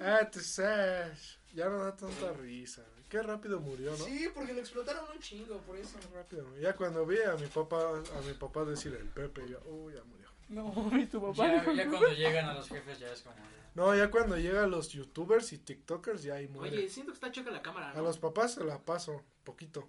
[0.00, 1.38] ah, te sabes.
[1.52, 2.84] Ya no da tanta risa.
[3.08, 4.04] Qué rápido murió, ¿no?
[4.04, 5.98] Sí, porque lo explotaron un chingo, por eso.
[6.14, 6.46] Rápido.
[6.58, 10.04] Ya cuando vi a mi papá, a mi papá decir el Pepe, ya, oh, ya
[10.04, 10.28] murió.
[10.48, 11.64] No, y tu papá.
[11.74, 13.36] Ya, cuando llegan a los jefes ya es como...
[13.74, 16.76] No, ya cuando llegan los youtubers y tiktokers, ya ahí muere.
[16.76, 18.02] Oye, siento que está choca la cámara, a ¿no?
[18.02, 19.88] los papás se la paso, poquito.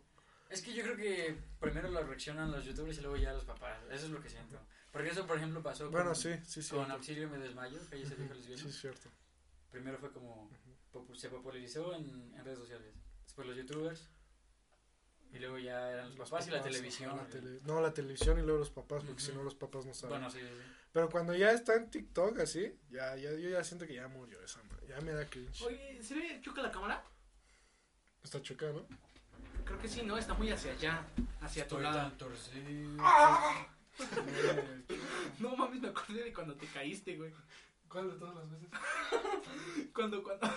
[0.50, 3.78] Es que yo creo que primero lo reaccionan los youtubers y luego ya los papás.
[3.91, 4.59] Eso es lo que siento.
[4.92, 6.76] Porque eso, por ejemplo, pasó con, Bueno, sí, sí, sí.
[6.76, 8.62] con Auxilio Me Desmayo, que ahí se dijo lesbiano.
[8.62, 9.10] Sí, es cierto.
[9.71, 10.50] Primero fue como...
[10.93, 12.93] popu- se popularizó en, en redes sociales.
[13.24, 14.10] Después los youtubers.
[15.34, 17.15] Y luego ya eran los, Los papás, y la papás, televisión.
[17.15, 19.38] la tele- No, la televisión y luego los papás, porque si Ujú.
[19.38, 20.18] no los papás no saben.
[20.20, 20.48] Bueno, sí, sí.
[20.92, 24.43] Pero cuando ya está en TikTok así, ya, ya, yo ya siento que ya murió
[24.43, 24.87] esa madre.
[24.89, 25.62] Ya me da cringe.
[25.62, 27.01] Oye, ¿se ve choca la cámara?
[28.21, 28.98] Está chocado, ¿no?
[29.64, 30.18] Creo que sí, ¿no?
[30.18, 31.06] Está muy hacia allá,
[31.39, 31.98] hacia tu Estoy lado.
[32.09, 32.98] tan torcido.
[33.00, 33.67] ¡Ah!
[35.39, 37.31] No mames, me acordé de cuando te caíste, güey.
[37.89, 38.69] ¿Cuál de todas las veces?
[39.94, 40.50] Cuando, cuando.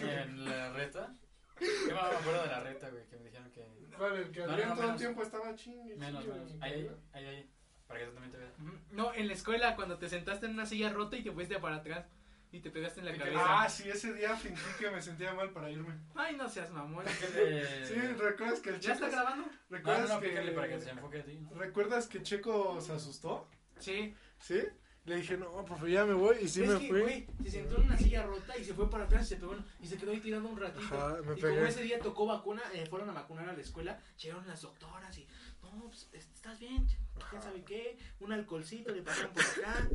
[0.00, 1.14] En la reta.
[1.60, 3.66] Yo me acuerdo de la reta, güey, que me dijeron que...
[3.96, 4.16] ¿Cuál?
[4.16, 5.94] El que No, Adrián no, todo el tiempo estaba chingue.
[5.96, 6.52] Menos, chingue, menos.
[6.52, 7.50] en Ahí, ahí, ahí.
[7.86, 8.52] Para que tú también te veas.
[8.90, 11.76] No, en la escuela, cuando te sentaste en una silla rota y te fuiste para
[11.76, 12.06] atrás
[12.54, 13.62] y te pegaste en la Y que- cabeza.
[13.62, 15.92] Ah, sí, ese día fingí que me sentía mal para irme.
[16.14, 17.04] Ay, no seas mamón.
[17.84, 19.16] Sí, ¿recuerdas que el ¿Ya está Checo...
[19.16, 19.46] grabando?
[19.46, 20.52] No, no, ¿Recuerdas no, que...
[20.52, 21.50] para que se enfoque a ti, ¿no?
[21.54, 23.48] ¿Recuerdas que Checo se asustó?
[23.80, 24.14] Sí.
[24.38, 24.62] ¿Sí?
[25.06, 26.36] Le dije, no, profe, ya me voy.
[26.40, 27.00] Y sí es me que, fui.
[27.02, 29.54] güey, se sentó en una silla rota y se fue para atrás y se pegó
[29.80, 30.80] y se quedó ahí tirando un ratito.
[30.94, 31.54] Ajá, me y pegué.
[31.56, 35.18] como ese día tocó vacuna, eh, fueron a vacunar a la escuela, llegaron las doctoras
[35.18, 35.26] y,
[35.62, 36.86] no, pues, estás bien,
[37.28, 39.88] quién sabe qué, un alcoholcito le pasaron por acá,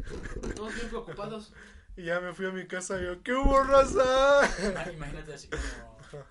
[0.56, 1.54] todos bien preocupados.
[2.00, 4.42] Y ya me fui a mi casa y yo, ¿qué hubo, raza?
[4.42, 6.23] Ah, Imagínate así como...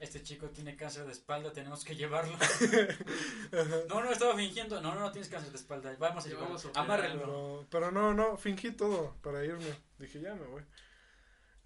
[0.00, 2.36] Este chico tiene cáncer de espalda, tenemos que llevarlo.
[3.88, 4.80] No, no, estaba fingiendo.
[4.80, 5.94] No, no, no tienes cáncer de espalda.
[5.96, 6.58] Vamos a llevarlo.
[6.74, 7.26] Amárrelo.
[7.26, 9.72] No, pero no, no, fingí todo para irme.
[9.96, 10.64] Dije, ya me voy.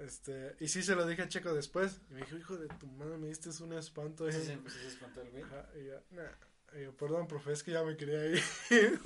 [0.01, 2.03] Este, y sí se lo dije a Checo después.
[2.11, 4.31] Y me dijo, hijo de tu madre, me diste un espanto.
[4.31, 4.43] Sí, eh".
[4.45, 5.45] sí, sí, se espantó el güey.
[5.45, 6.79] Ajá, y yo, nah.
[6.79, 8.43] Y yo, perdón, profe, es que ya me quería ir.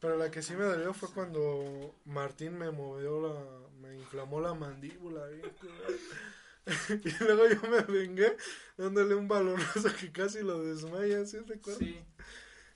[0.00, 4.54] Pero la que sí me dolió fue cuando Martín me movió la, me inflamó la
[4.54, 5.22] mandíbula.
[7.04, 8.36] y luego yo me vengué
[8.76, 11.78] dándole un balonazo que casi lo desmaya, ¿sí recuerdas?
[11.78, 12.02] Sí.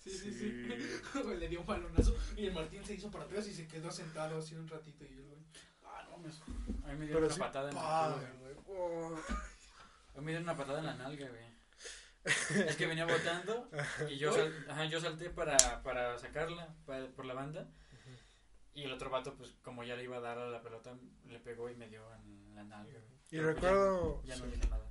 [0.04, 0.68] Sí, sí, sí.
[1.22, 3.90] Güey, Le dio un balonazo y el Martín se hizo para atrás y se quedó
[3.90, 5.38] sentado así un ratito y yo, güey.
[5.82, 6.28] Ah, no, me...
[6.28, 8.54] A mí me dio Pero una sí, patada en güey.
[8.54, 8.78] güey.
[8.78, 9.16] Oh.
[10.14, 11.53] A mí me dio una patada en la nalga, güey.
[12.68, 13.68] Es que venía botando
[14.08, 17.68] y yo, sal- ajá, yo salté para, para sacarla para- por la banda.
[18.72, 20.96] Y el otro vato, pues como ya le iba a dar a la pelota,
[21.26, 22.98] le pegó y me dio en la nalga.
[23.30, 24.56] Y Pero recuerdo, Ya, ya no sí.
[24.56, 24.84] dije nada.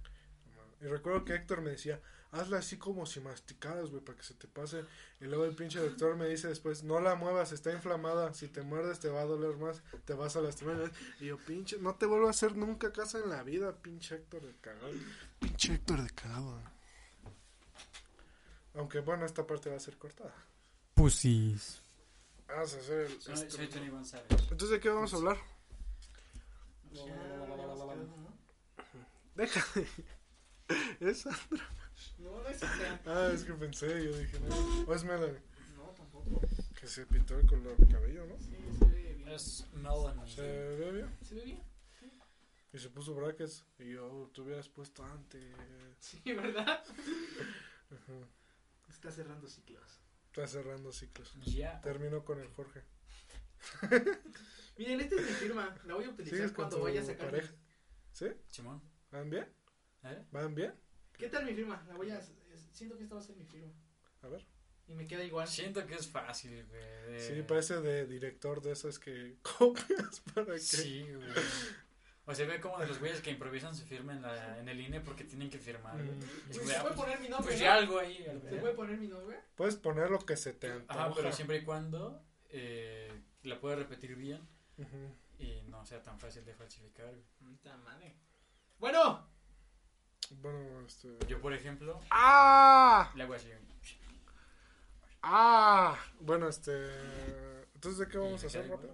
[0.79, 1.99] y recuerdo que Héctor me decía,
[2.31, 4.85] hazla así como si masticaras, güey, para que se te pase.
[5.19, 8.61] Y luego el pinche doctor me dice después, no la muevas, está inflamada, si te
[8.61, 10.89] muerdes te va a doler más, te vas a lastimar.
[11.19, 14.43] Y yo, pinche, no te vuelvo a hacer nunca caso en la vida, pinche Héctor
[14.43, 14.91] de cagado.
[15.39, 16.61] Pinche Héctor de cagado.
[18.75, 20.33] Aunque bueno, esta parte va a ser cortada.
[20.95, 21.81] Pussies.
[22.47, 23.21] Vamos a hacer el...
[23.21, 24.27] Soy, este- soy Tony González.
[24.29, 25.37] Entonces, ¿de qué vamos a hablar?
[26.91, 28.33] Ya habíamos quedado, ¿no?
[29.35, 29.87] Deja de...
[31.09, 31.25] ¿Es?
[31.25, 33.01] No, no es Andrea.
[33.05, 34.55] Ah, es que pensé, yo dije, no.
[34.87, 35.39] O es Melanie,
[35.75, 36.41] No, tampoco.
[36.79, 38.37] que se pintó el color de cabello, ¿no?
[38.39, 39.27] Sí, se ve bien.
[39.29, 40.35] Es Melanie.
[40.35, 41.17] Se ve bien.
[41.23, 41.63] Se ve bien.
[42.73, 43.65] Y se puso brackets.
[43.79, 45.43] Y yo, tú hubieras puesto antes.
[45.99, 46.83] Sí, ¿verdad?
[47.91, 48.27] Ajá.
[48.93, 50.01] Está cerrando ciclos.
[50.27, 51.33] Está cerrando ciclos.
[51.45, 51.81] Ya.
[51.81, 52.83] Terminó con el Jorge.
[54.77, 55.75] Miren, esta es mi firma.
[55.85, 57.29] La voy a utilizar ¿Sigues con cuando vaya a sacar.
[57.31, 57.53] pareja?
[58.11, 58.27] ¿Sí?
[58.47, 58.81] Simón.
[59.11, 59.47] ¿Van bien?
[60.03, 60.25] ¿Eh?
[60.31, 60.73] ¿Van bien?
[61.17, 61.83] ¿Qué tal mi firma?
[61.87, 62.21] La voy a.
[62.71, 63.71] Siento que esta va a ser mi firma.
[64.21, 64.45] A ver.
[64.87, 65.47] Y me queda igual.
[65.47, 67.19] Siento que es fácil, güey.
[67.19, 70.59] Sí, parece de director de esos que copias para que...
[70.59, 71.29] Sí, güey.
[72.25, 74.79] O se ve como de los güeyes que improvisan su firma en, la, en el
[74.79, 75.95] INE porque tienen que firmar.
[75.95, 76.07] güey.
[76.07, 76.21] Mm.
[76.49, 77.47] Es Uy, como, ¿Se puede pues, poner mi nombre?
[77.47, 77.65] pues no?
[77.65, 78.25] ya algo ahí.
[78.49, 79.39] ¿Se puede poner mi nombre?
[79.55, 81.05] Puedes poner lo que se te antoja.
[81.05, 83.11] Ajá, pero siempre y cuando eh,
[83.43, 84.39] la puedas repetir bien
[85.37, 87.07] y no sea tan fácil de falsificar.
[87.07, 87.23] güey.
[87.57, 88.15] Puta madre.
[88.79, 89.27] Bueno,
[90.41, 91.09] Bueno, este...
[91.27, 93.11] Yo, por ejemplo, ¡Ah!
[93.15, 93.49] le hago así.
[95.21, 95.97] ¡Ah!
[96.19, 96.71] Bueno, este...
[97.75, 98.93] Entonces, ¿de qué vamos ¿Y a hacer rápido?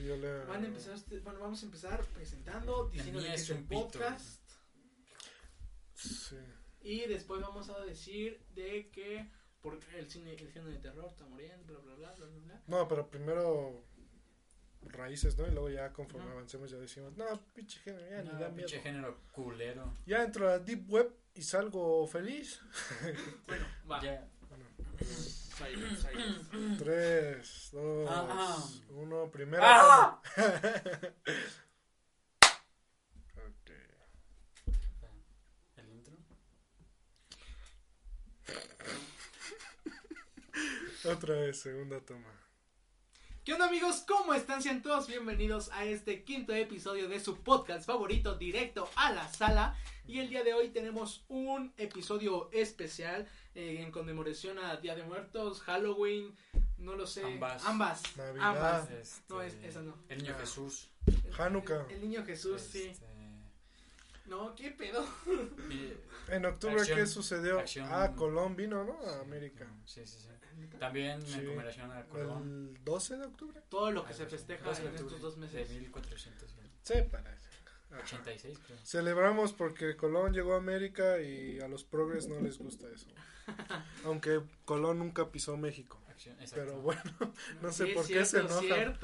[0.00, 0.44] Sí, yo le...
[0.46, 4.40] van a empezar este- bueno, vamos a empezar presentando, diciendo que es un podcast.
[5.94, 6.36] Sí.
[6.80, 9.28] Y después vamos a decir de que
[9.60, 12.62] por el cine, el género de terror está muriendo, bla bla bla bla bla.
[12.66, 13.84] No, pero primero
[14.86, 15.46] raíces, ¿no?
[15.46, 16.32] Y luego ya conforme Ajá.
[16.38, 17.24] avancemos ya decimos, no,
[17.54, 18.56] pinche género, ya ni No, da miedo.
[18.56, 19.94] pinche género culero.
[20.06, 22.60] Ya entro a la Deep Web y salgo feliz.
[23.46, 24.02] Bueno, va.
[24.02, 24.26] Ya.
[24.48, 24.64] Bueno,
[25.62, 26.78] Silence, silence.
[26.78, 28.58] 3, 2, Ah.
[28.90, 30.20] 1, primera.
[35.76, 36.16] El intro.
[41.04, 42.28] Otra vez, segunda toma.
[43.44, 44.04] ¿Qué onda amigos?
[44.06, 44.62] ¿Cómo están?
[44.62, 49.76] Sean todos bienvenidos a este quinto episodio de su podcast favorito, Directo a la Sala.
[50.06, 55.04] Y el día de hoy tenemos un episodio especial eh, en conmemoración a Día de
[55.04, 56.34] Muertos, Halloween,
[56.78, 57.24] no lo sé.
[57.24, 57.64] Ambas.
[57.64, 58.16] Ambas.
[58.16, 58.48] Navidad.
[58.48, 58.90] Ambas.
[58.90, 59.96] Este, no, es, esa no.
[60.08, 60.34] El niño.
[60.36, 60.40] Ah.
[60.40, 60.90] Jesús.
[61.38, 61.86] Hanukkah.
[61.88, 62.88] El, niño Jesús, sí.
[62.88, 63.06] Este,
[64.26, 65.04] no, qué pedo.
[66.28, 67.60] en octubre, Acción, ¿qué sucedió?
[67.60, 68.98] Acción, ah, Colón vino, ¿no?
[69.06, 69.66] A América.
[69.84, 70.28] Sí, sí, sí.
[70.78, 71.34] También sí.
[71.34, 72.74] en conmemoración a Colón.
[72.76, 73.62] ¿El 12 de octubre?
[73.68, 75.68] Todo lo que ah, se festeja en estos dos meses.
[75.68, 76.50] De 1400.
[76.82, 77.51] Sí, para eso.
[77.98, 78.78] 86, creo.
[78.84, 83.08] Celebramos porque Colón llegó a América y a los progres no les gusta eso.
[84.04, 86.02] Aunque Colón nunca pisó México.
[86.54, 87.02] Pero bueno,
[87.62, 88.98] no sé sí, por qué se enoja.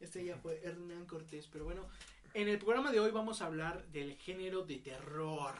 [0.00, 1.88] Este ya fue Hernán Cortés, pero bueno,
[2.34, 5.54] en el programa de hoy vamos a hablar del género de terror.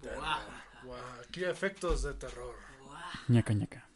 [0.00, 0.18] terror.
[0.18, 0.84] Buah.
[0.84, 1.20] Buah.
[1.20, 2.56] Aquí efectos de terror.
[2.80, 3.12] Buah.
[3.28, 3.91] Ñaca, ñaca.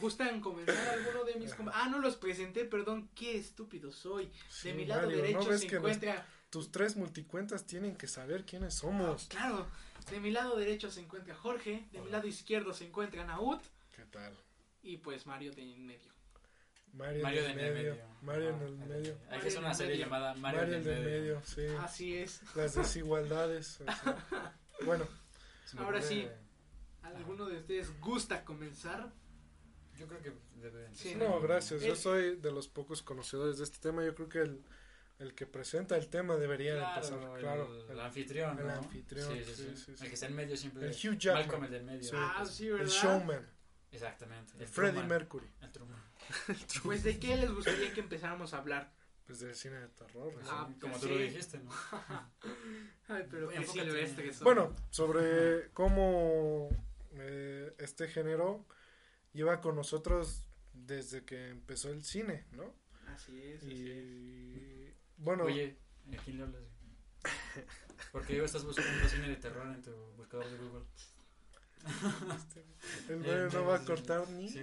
[0.00, 4.30] ¿Gustan comenzar alguno de mis com- Ah, no los presenté, perdón, qué estúpido soy.
[4.48, 8.06] Sí, De mi lado Mario, ¿no derecho se nos- encuentra tus tres multicuentas tienen que
[8.08, 9.26] saber quiénes somos?
[9.28, 9.66] Claro,
[10.10, 13.62] de mi lado derecho se encuentra Jorge, de mi lado izquierdo se encuentra Naut
[13.94, 14.34] ¿Qué tal?
[14.82, 16.12] y pues Mario de en medio.
[16.94, 17.92] Mario, Mario en de el en medio.
[17.92, 18.08] medio.
[18.22, 19.12] Mario Ajá, en el medio.
[19.12, 20.04] Hay Mario que hacer en una serie medio.
[20.06, 21.20] llamada Mario, Mario del del medio.
[21.20, 21.66] medio, sí.
[21.84, 22.40] Así es.
[22.56, 23.78] Las desigualdades.
[24.86, 25.06] Bueno,
[25.78, 26.26] Ahora sí.
[27.02, 29.12] ¿Alguno de ustedes gusta comenzar?
[29.98, 31.82] Yo creo que debe Sí, no, gracias.
[31.82, 34.04] Yo soy de los pocos conocedores de este tema.
[34.04, 34.62] Yo creo que el,
[35.18, 37.18] el que presenta el tema debería de Claro, empezar.
[37.34, 38.58] el, Claro, el el, anfitrión.
[38.58, 38.72] el ¿no?
[38.74, 39.76] anfitrión, Sí, sí, sí, sí.
[39.76, 40.02] sí, sí.
[40.04, 40.86] El que está en medio siempre.
[40.86, 42.02] el Hugh Jackman, Malcolm, el del medio.
[42.04, 42.86] Sí, ah, pues, sí, ¿verdad?
[42.86, 43.50] el showman,
[43.90, 44.52] Exactamente.
[44.56, 45.08] el El Freddie Truman.
[45.08, 45.46] Mercury.
[45.62, 46.02] El Truman.
[46.84, 48.92] Pues de qué les gustaría que empezáramos a hablar.
[49.26, 50.32] Pues del cine de terror.
[50.46, 51.70] Ah, Como pues tú lo dijiste, ¿no?
[53.08, 53.86] Ay, pero qué Enfócate.
[53.86, 54.44] silvestre que soy.
[54.44, 56.68] Bueno, sobre cómo
[57.12, 58.64] eh, este género
[59.32, 62.74] lleva con nosotros desde que empezó el cine, ¿no?
[63.08, 63.96] Así es, así es.
[63.98, 65.76] Y bueno, Oye,
[66.12, 66.62] ¿a quién le hablas?
[68.12, 70.84] ¿Por qué estás buscando cine de terror en tu buscador de Google?
[73.08, 74.60] el eh, Mario no va a cortar ni sí.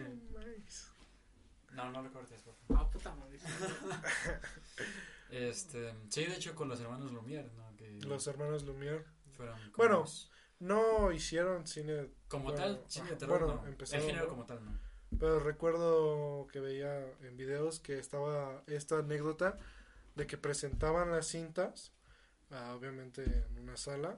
[1.73, 2.85] No, no lo cortes, por favor.
[2.85, 3.37] Ah, puta madre.
[5.29, 7.75] Este, sí, de hecho, con los hermanos Lumière, ¿no?
[7.75, 9.03] Que Los hermanos Lumière
[9.35, 13.67] fueron Bueno, los- no hicieron cine, como bueno, tal, cine de ajá, terror, bueno, no.
[13.67, 14.79] empezaron, El género como tal, no.
[15.19, 19.57] pero recuerdo que veía en videos que estaba esta anécdota
[20.15, 21.91] de que presentaban las cintas,
[22.51, 24.17] ah, obviamente en una sala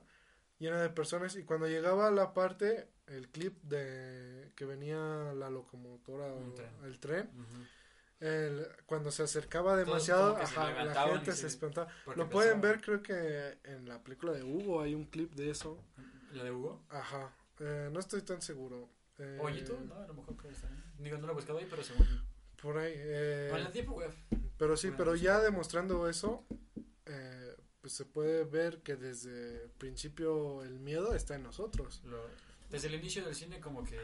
[0.59, 4.97] llena de personas y cuando llegaba la parte, el clip de que venía
[5.35, 6.69] la locomotora o tren.
[6.83, 7.29] el tren,
[8.19, 11.91] el- cuando se acercaba demasiado, se la gente se se- espantaba.
[12.15, 15.77] Lo pueden ver, creo que en la película de Hugo hay un clip de eso.
[16.37, 16.83] ¿La de Hugo?
[16.89, 18.89] Ajá, eh, no estoy tan seguro.
[19.19, 19.79] Eh, ¿O YouTube?
[19.87, 20.69] No, a lo mejor puede estar.
[20.99, 22.07] Digo, no lo he buscado ahí, pero según.
[22.61, 22.93] Por ahí.
[22.95, 24.13] eh, O en la Deep Web.
[24.57, 26.43] pero sí, pero ya demostrando eso,
[27.05, 32.01] eh, pues se puede ver que desde el principio el miedo está en nosotros.
[32.05, 32.29] Lo-
[32.69, 33.97] desde el inicio del cine, como que.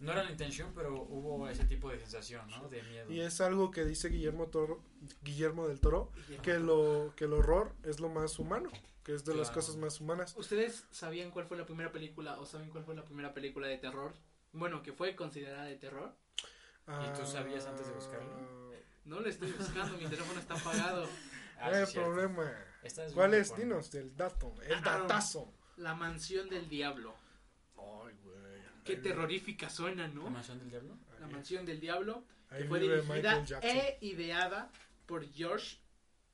[0.00, 2.68] No era la intención, pero hubo ese tipo de sensación, ¿no?
[2.68, 3.10] De miedo.
[3.10, 4.80] Y es algo que dice Guillermo, Toro,
[5.24, 8.70] Guillermo del Toro, que, lo, que el horror es lo más humano,
[9.08, 10.36] que es de las cosas más humanas.
[10.36, 13.78] ¿Ustedes sabían cuál fue la primera película o saben cuál fue la primera película de
[13.78, 14.12] terror?
[14.52, 16.14] Bueno, que fue considerada de terror.
[16.86, 18.30] ¿Y tú sabías antes de buscarlo?
[18.38, 21.08] Ah, No lo estoy buscando, mi teléfono está apagado.
[21.60, 22.10] Ah, no sí, hay cierto.
[22.12, 22.52] problema.
[23.14, 23.56] ¿Cuál es?
[23.56, 24.80] Dinos, del dato, el Ah.
[24.82, 25.50] datazo.
[25.78, 27.14] La mansión del diablo.
[27.78, 28.62] Ay, güey.
[28.84, 30.28] Qué terrorífica suena, ¿La ¿no?
[30.28, 30.96] mansión del diablo?
[31.18, 32.24] La ahí- mansión del diablo.
[32.50, 34.70] ahí que fue dirigida e ideada
[35.06, 35.78] por George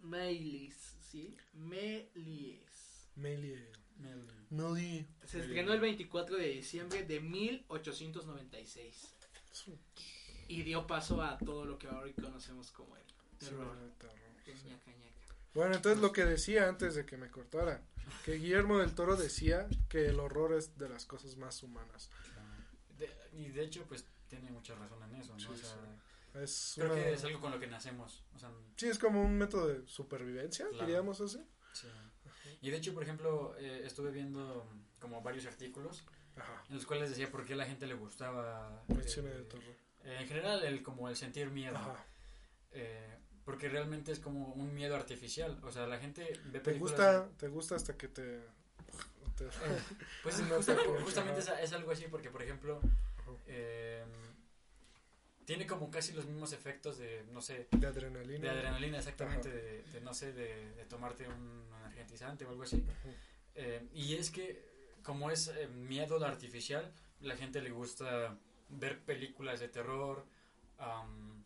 [0.00, 1.36] Méliès, ¿sí?
[1.52, 3.08] Méliès.
[3.14, 3.70] Melie.
[4.00, 5.06] Mel- Melie.
[5.24, 9.06] Se estrenó el 24 de diciembre de 1896
[10.48, 13.02] y dio paso a todo lo que ahora hoy conocemos como el
[13.38, 13.76] terror.
[13.76, 14.14] Sí, terror,
[14.46, 14.66] El sí.
[14.68, 15.34] ñaca, ñaca.
[15.54, 17.80] Bueno, entonces lo que decía antes de que me cortara,
[18.24, 22.10] que Guillermo del Toro decía que el horror es de las cosas más humanas.
[22.98, 25.38] De- y de hecho, pues tiene mucha razón en eso, ¿no?
[25.38, 25.76] Sí, o sea, sí.
[26.34, 28.24] Es creo una- que es algo con lo que nacemos.
[28.34, 30.86] O sea, Sí, es como un método de supervivencia, Claro.
[30.86, 31.38] diríamos así.
[31.72, 31.88] sí.
[32.60, 34.66] Y de hecho, por ejemplo, eh, estuve viendo
[34.98, 36.04] como varios artículos
[36.36, 36.64] Ajá.
[36.68, 38.82] en los cuales decía por qué a la gente le gustaba.
[38.88, 39.74] El eh, cine de terror.
[40.04, 41.76] eh, en general, el como el sentir miedo.
[41.76, 42.04] Ajá.
[42.72, 45.58] Eh, porque realmente es como un miedo artificial.
[45.64, 48.40] O sea, la gente ve Te gusta, te gusta hasta que te
[49.36, 49.48] te-
[50.22, 50.36] Pues
[51.04, 51.60] justamente ajá.
[51.60, 52.80] es, es algo así, porque por ejemplo,
[53.46, 54.03] eh,
[55.44, 58.40] tiene como casi los mismos efectos de, no sé, de adrenalina.
[58.40, 62.84] de adrenalina exactamente, de, de, no sé, de, de tomarte un energetizante o algo así.
[63.54, 68.36] Eh, y es que como es eh, miedo artificial, la gente le gusta
[68.70, 70.26] ver películas de terror,
[70.78, 71.44] am,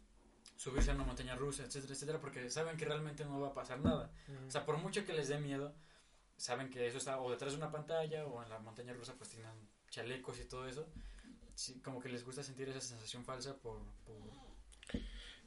[0.56, 3.80] subirse a una montaña rusa, etcétera, etcétera, porque saben que realmente no va a pasar
[3.80, 4.10] nada.
[4.28, 4.46] Ujú.
[4.46, 5.74] O sea, por mucho que les dé miedo,
[6.36, 9.30] saben que eso está o detrás de una pantalla o en la montaña rusa pues
[9.30, 9.52] tienen
[9.90, 10.88] chalecos y todo eso.
[11.58, 14.16] Sí, como que les gusta sentir esa sensación falsa por, por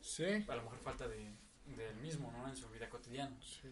[0.02, 1.34] Sí, a lo mejor falta de
[1.78, 2.50] del mismo, ¿no?
[2.50, 3.38] En su vida cotidiana.
[3.42, 3.70] sí.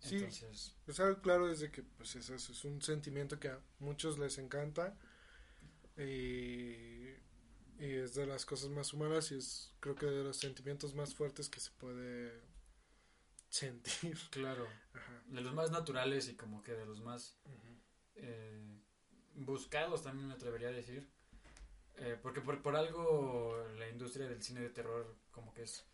[0.00, 0.14] Sí.
[0.14, 3.60] Entonces, Pues algo claro es de que pues eso, eso es un sentimiento que a
[3.80, 4.96] muchos les encanta
[5.98, 7.08] y,
[7.78, 11.14] y es de las cosas más humanas y es creo que de los sentimientos más
[11.14, 12.40] fuertes que se puede
[13.50, 14.16] sentir.
[14.30, 15.22] claro, Ajá.
[15.26, 17.36] de los más naturales y como que de los más
[18.14, 18.80] eh,
[19.34, 21.08] buscados también me atrevería a decir.
[22.00, 25.84] Eh, porque por, por algo la industria del cine de terror como que es...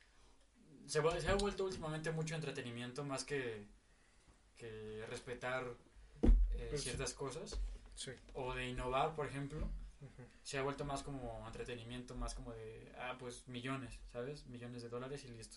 [0.87, 3.67] Se, se ha vuelto últimamente mucho entretenimiento más que,
[4.57, 5.65] que respetar
[6.53, 7.59] eh, Pues- ciertas cosas.
[7.95, 8.11] Sí.
[8.35, 9.69] O de innovar, por ejemplo.
[10.43, 14.45] Se ha vuelto más como entretenimiento, más como de, ah, pues millones, ¿sabes?
[14.47, 15.57] Millones de dólares y listo.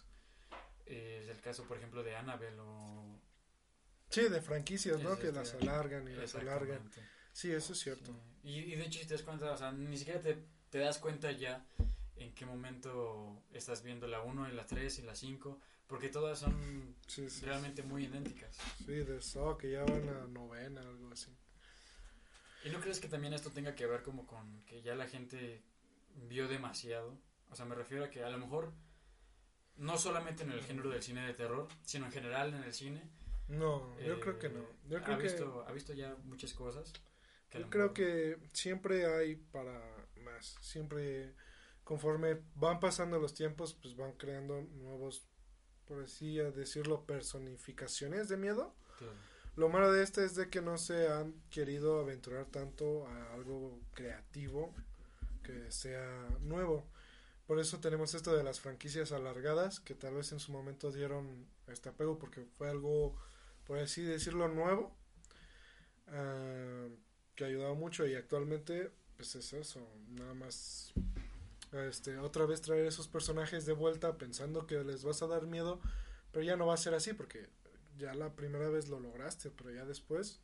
[0.85, 3.19] Eh, es el caso, por ejemplo, de Annabelle o...
[4.09, 5.13] Sí, de franquicias, ¿no?
[5.13, 6.89] Es Que este- las alargan y las alargan.
[7.37, 8.11] Sí, eso es cierto.
[8.41, 8.49] Sí.
[8.49, 10.97] Y, y de hecho, si te das cuenta, o sea, ni siquiera te, te das
[10.97, 11.63] cuenta ya
[12.15, 16.39] en qué momento estás viendo la 1 y la 3 y la 5, porque todas
[16.39, 17.45] son Sí, sí.
[17.45, 18.57] realmente muy idénticas.
[18.83, 21.31] Sí, de eso, que ya van a novena, algo así.
[22.65, 25.61] ¿Y no crees que también esto tenga que ver como con que ya la gente
[26.27, 27.19] vio demasiado?
[27.51, 28.73] O sea, me refiero a que a lo mejor
[29.75, 33.03] no solamente en el género del cine de terror, sino en general en el cine.
[33.47, 34.65] No, yo eh, creo que no.
[34.89, 36.91] Yo ha, creo que, visto, ha visto ya muchas cosas.
[37.49, 39.79] Que yo creo que siempre hay para
[40.23, 40.57] más.
[40.61, 41.33] Siempre,
[41.83, 45.27] conforme van pasando los tiempos, pues van creando nuevos,
[45.85, 48.75] por así decirlo, personificaciones de miedo.
[48.97, 49.13] Claro.
[49.57, 53.81] Lo malo de este es de que no se han querido aventurar tanto a algo
[53.93, 54.71] creativo
[55.41, 56.87] que sea nuevo.
[57.47, 61.47] Por eso tenemos esto de las franquicias alargadas, que tal vez en su momento dieron
[61.67, 63.15] este apego porque fue algo,
[63.65, 64.95] por así decirlo, nuevo,
[66.09, 66.87] ah,
[67.37, 69.79] que ha ayudado mucho y actualmente pues es eso,
[70.09, 70.91] nada más
[71.71, 75.79] este otra vez traer esos personajes de vuelta pensando que les vas a dar miedo,
[76.33, 77.47] pero ya no va a ser así porque
[77.97, 80.41] ya la primera vez lo lograste, pero ya después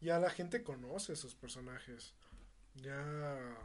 [0.00, 2.14] ya la gente conoce esos personajes.
[2.76, 3.56] Ya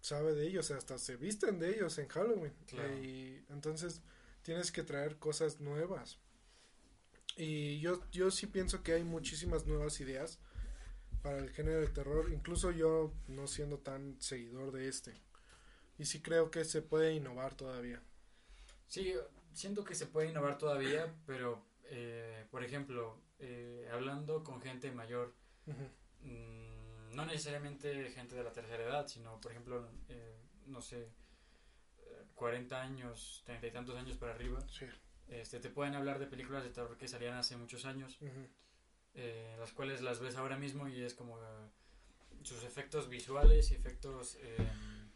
[0.00, 2.52] sabe de ellos, hasta se visten de ellos en Halloween.
[2.66, 3.02] Claro.
[3.02, 4.00] Y entonces
[4.42, 6.18] tienes que traer cosas nuevas.
[7.36, 10.38] Y yo, yo sí pienso que hay muchísimas nuevas ideas
[11.24, 15.14] para el género de terror, incluso yo no siendo tan seguidor de este.
[15.98, 18.02] Y sí creo que se puede innovar todavía.
[18.86, 19.14] Sí,
[19.54, 25.32] siento que se puede innovar todavía, pero, eh, por ejemplo, eh, hablando con gente mayor,
[26.20, 31.08] mm, no necesariamente gente de la tercera edad, sino, por ejemplo, eh, no sé,
[32.00, 34.84] eh, 40 años, 30 y tantos años para arriba, Sí.
[35.28, 38.18] este, te pueden hablar de películas de terror que salían hace muchos años.
[39.14, 41.70] Eh, las cuales las ves ahora mismo y es como eh,
[42.42, 44.36] sus efectos visuales y efectos...
[44.40, 44.56] eh,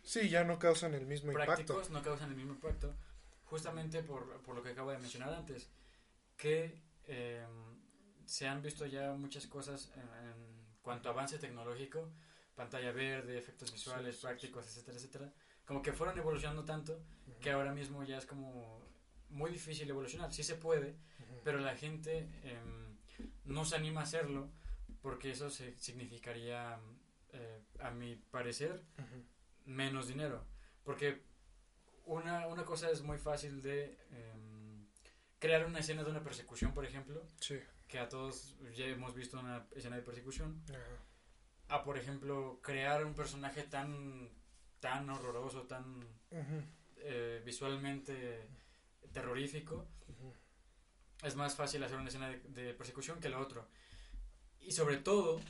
[0.02, 1.54] Sí, ya no causan el mismo impacto.
[1.54, 2.94] prácticos no causan el mismo impacto,
[3.44, 5.68] justamente por, por lo que acabo de mencionar antes,
[6.36, 7.46] que eh,
[8.24, 12.10] se han visto ya muchas cosas en, en cuanto a avance tecnológico,
[12.54, 15.32] pantalla verde, efectos visuales, Sí, sí, prácticos, etcétera, etcétera,
[15.66, 16.92] como que fueron evolucionando tanto
[17.26, 17.40] Ujú.
[17.40, 18.80] que ahora mismo ya es como
[19.28, 21.40] muy difícil evolucionar, sí se puede, Ujú.
[21.44, 22.87] pero la gente em,
[23.44, 24.50] no se anima a hacerlo
[25.02, 26.78] porque eso se, significaría,
[27.32, 28.82] eh, a mi parecer,
[29.64, 30.44] menos dinero.
[30.84, 31.22] Porque
[32.04, 34.86] una, una cosa es muy fácil de em,
[35.38, 37.58] crear una escena de una persecución, por ejemplo, Sí.
[37.86, 40.62] que a todos ya hemos visto una escena de persecución,
[41.68, 44.28] a por ejemplo crear un personaje tan,
[44.80, 46.02] tan horroroso, tan
[46.96, 48.48] eh, visualmente
[49.12, 49.86] terrorífico.
[51.22, 53.68] Es más fácil hacer una escena de, de persecución que lo otro.
[54.60, 55.40] Y sobre todo,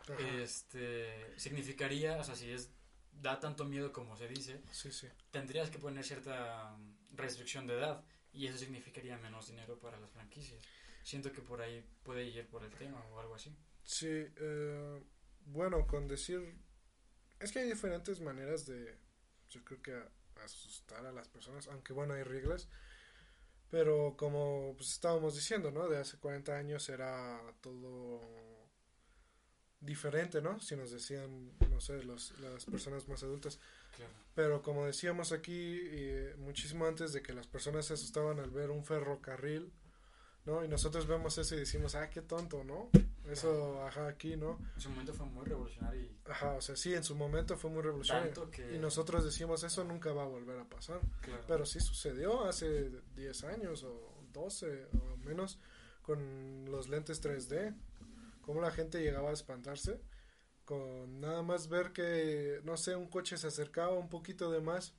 [0.00, 0.14] Ajá.
[0.40, 2.70] este significaría, o sea, si es
[3.12, 5.06] da tanto miedo como se dice, Sí, sí.
[5.30, 6.76] tendrías que poner cierta
[7.12, 10.60] restricción de edad y eso significaría menos dinero para las franquicias.
[11.02, 13.54] Siento que por ahí puede ir por el tema o algo así.
[13.84, 15.02] Sí, eh,
[15.46, 16.56] bueno, con decir...
[17.40, 18.96] Es que hay diferentes maneras de,
[19.50, 20.02] yo creo que
[20.42, 22.68] asustar a las personas, aunque bueno, hay reglas.
[23.72, 25.88] Pero como pues, estábamos diciendo, ¿no?
[25.88, 28.20] De hace 40 años era todo
[29.80, 30.60] diferente, ¿no?
[30.60, 33.58] Si nos decían, no sé, los, las personas más adultas.
[33.96, 34.12] Claro.
[34.34, 38.68] Pero como decíamos aquí, eh, muchísimo antes de que las personas se asustaban al ver
[38.68, 39.72] un ferrocarril,
[40.44, 40.62] ¿no?
[40.62, 42.90] Y nosotros vemos eso y decimos, ah, qué tonto, ¿no?
[43.28, 44.58] Eso, ajá, aquí, ¿no?
[44.74, 47.70] En su momento fue muy revolucionario y Ajá, o sea, sí, en su momento fue
[47.70, 48.32] muy revolucionario.
[48.32, 48.74] tanto que...
[48.74, 51.00] Y nosotros decimos, eso nunca va a volver a pasar.
[51.20, 51.44] Claro.
[51.46, 55.60] Pero sí sucedió hace 10 años o 12 o menos
[56.02, 57.76] con los lentes 3D.
[58.42, 60.00] Cómo la gente llegaba a espantarse
[60.64, 64.94] con nada más ver que, no sé, un coche se acercaba un poquito de más.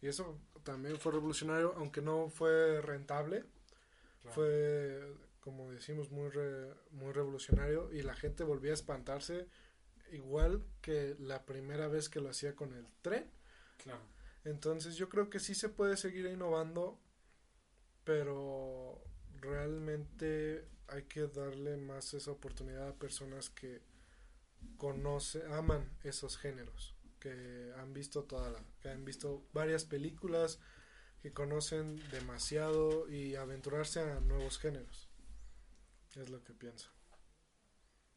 [0.00, 3.44] Y eso también fue revolucionario, aunque no fue rentable.
[4.22, 4.34] Claro.
[4.34, 5.14] Fue,
[5.48, 7.90] como decimos, muy, re- muy revolucionario.
[7.90, 9.46] Y la gente volvía a espantarse
[10.12, 13.30] igual que la primera vez que lo hacía con el tren.
[13.82, 14.02] Claro.
[14.44, 17.00] Entonces yo creo que sí se puede seguir innovando,
[18.04, 19.02] pero
[19.40, 23.80] realmente hay que darle más esa oportunidad a personas que
[24.76, 30.60] conocen, aman esos géneros, que han visto toda la, que han visto varias películas,
[31.22, 35.07] que conocen demasiado y aventurarse a nuevos géneros.
[36.16, 36.88] Es lo que pienso.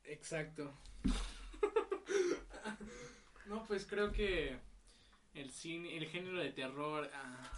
[0.04, 0.74] Exacto.
[3.48, 4.58] no, pues creo que
[5.34, 7.52] el cine, el género de terror, ah,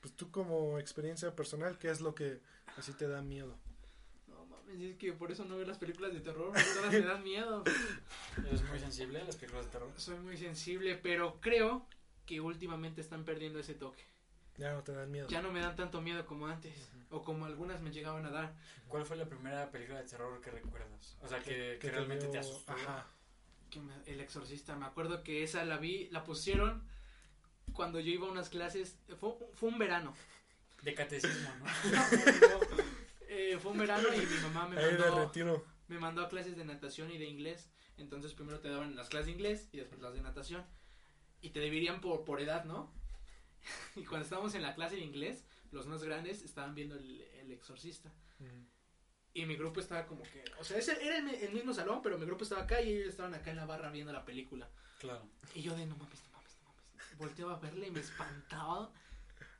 [0.00, 2.40] Pues tú como experiencia personal, ¿qué es lo que
[2.76, 3.56] así te da miedo?
[4.28, 7.00] no mames, es que por eso no veo las películas de terror, porque todas me
[7.00, 7.64] dan miedo.
[8.46, 9.92] Eres muy sensible a las películas de terror.
[9.96, 11.86] Soy muy sensible, pero creo
[12.26, 14.04] que últimamente están perdiendo ese toque.
[14.58, 15.28] Ya no te dan miedo.
[15.28, 18.54] Ya no me dan tanto miedo como antes, o como algunas me llegaban a dar.
[18.88, 21.16] ¿Cuál fue la primera película de terror que recuerdas?
[21.22, 22.72] O sea, que, que te realmente te asustó.
[22.72, 23.06] Ajá.
[23.70, 26.82] Que me- el exorcista, me acuerdo que esa la vi, la pusieron
[27.72, 30.12] cuando yo iba a unas clases, fue, fue un verano.
[30.82, 31.66] De catecismo, ¿no?
[33.32, 35.64] Eh, fue un verano y mi mamá me mandó, retiro.
[35.86, 37.70] me mandó a clases de natación y de inglés.
[37.96, 40.64] Entonces primero te daban las clases de inglés y después las de natación.
[41.40, 42.92] Y te dividían por, por edad, ¿no?
[43.96, 47.50] Y cuando estábamos en la clase de inglés, los más grandes estaban viendo el, el
[47.52, 48.12] exorcista.
[49.32, 50.42] Y mi grupo estaba como que...
[50.58, 53.08] O sea, ese era el, el mismo salón, pero mi grupo estaba acá y ellos
[53.10, 54.68] estaban acá en la barra viendo la película.
[54.98, 55.28] Claro.
[55.54, 57.18] Y yo de no mames, no mames, no mames.
[57.18, 58.92] Volteaba a verle y me espantaba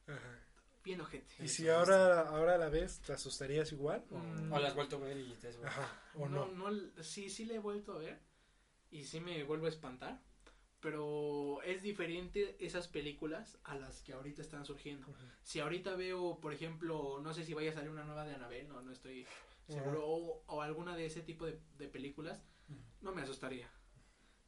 [0.08, 0.38] Ajá.
[0.82, 1.34] bien ojete.
[1.44, 4.04] Y si ahora, ahora la ves, ¿te asustarías igual?
[4.10, 4.52] O, Mm.
[4.52, 6.70] O la has vuelto a ver y te has Ajá, o no, no.
[6.70, 8.18] no, sí, sí le he vuelto a ver
[8.90, 10.20] y sí me vuelvo a espantar,
[10.80, 15.06] pero es diferente esas películas a las que ahorita están surgiendo.
[15.42, 18.68] Si ahorita veo, por ejemplo, no sé si vaya a salir una nueva de Annabelle,
[18.68, 19.26] no, no estoy
[19.68, 22.42] seguro, o, o alguna de ese tipo de, de películas,
[23.02, 23.70] no me asustaría.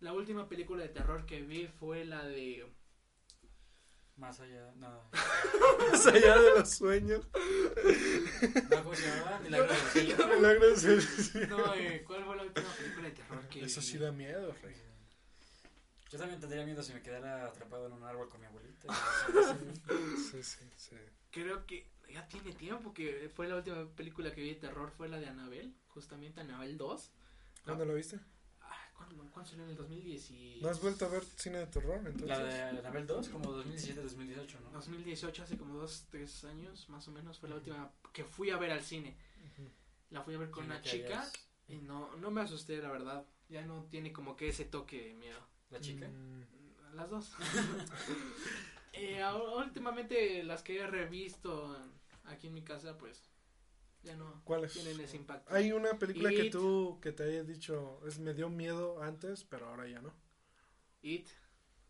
[0.01, 2.67] La última película de terror que vi fue la de...
[4.17, 5.11] Más allá, no.
[5.91, 7.29] Más allá de los sueños.
[8.71, 9.41] No, ¿cómo se llamaba?
[9.41, 11.47] Milagro del cielo.
[11.49, 13.87] No, eh, ¿cuál fue la última película de terror que Eso vi?
[13.87, 14.75] sí da miedo, Rey.
[16.13, 18.93] Yo también tendría miedo si me quedara atrapado en un árbol con mi abuelita.
[20.31, 20.97] Sí, sí, sí.
[21.31, 25.09] Creo que ya tiene tiempo que fue la última película que vi de terror, fue
[25.09, 27.11] la de Annabelle, justamente Annabelle 2.
[27.65, 28.21] ¿Cuándo lo viste?
[28.61, 29.65] Ah, ¿Cuándo, cuándo salió?
[29.65, 30.61] En el 2010 y...
[30.61, 32.29] ¿No has vuelto a ver cine de terror entonces?
[32.29, 34.71] La de Anabel 2, como 2017-2018, ¿no?
[34.73, 38.59] 2018, hace como dos, tres años más o menos, fue la última que fui a
[38.59, 39.17] ver al cine.
[40.11, 41.33] La fui a ver con una chica hayas-
[41.69, 43.25] y no, no me asusté, la verdad.
[43.49, 45.39] Ya no tiene como que ese toque de miedo.
[45.73, 46.09] La chica.
[46.09, 47.33] Mm, Las dos.
[48.95, 51.75] Eh, ahora- últimamente las que he revisto
[52.25, 53.23] aquí en mi casa, pues
[54.03, 54.75] ya no ¿Cuáles?
[54.75, 55.53] tienen ese impacto.
[55.55, 56.53] Hay una película que It.
[56.53, 60.13] tú, que te haya dicho, es, me dio miedo antes, pero ahora ya no.
[61.01, 61.27] It,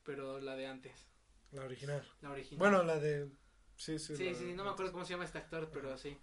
[0.04, 1.08] pero la de antes,
[1.50, 2.06] La original.
[2.20, 2.58] la original.
[2.60, 3.28] Bueno, la de...
[3.74, 4.14] Sí, sí.
[4.16, 6.16] sí, la sí, no me acuerdo cómo se llama este actor, pero sí.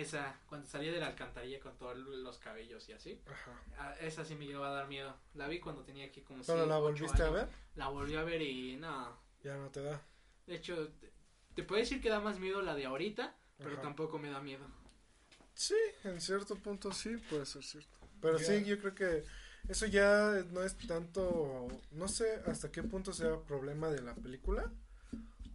[0.00, 3.18] Esa, cuando salía de la alcantarilla con todos los cabellos y así.
[3.26, 3.94] Ajá.
[4.00, 5.16] Esa sí me llegó a dar miedo.
[5.34, 7.48] La vi cuando tenía aquí como ¿Pero la volviste a ver?
[7.76, 9.18] La volví a ver y no.
[9.42, 10.02] Ya no te da.
[10.46, 11.10] De hecho, te,
[11.54, 13.80] te puedo decir que da más miedo la de ahorita, pero Ajá.
[13.80, 14.66] tampoco me da miedo.
[15.54, 17.98] Sí, en cierto punto sí puede ser cierto.
[18.20, 18.44] Pero Ya.
[18.44, 19.24] sí, yo creo que
[19.68, 24.70] eso ya no es tanto, no sé hasta qué punto sea problema de la película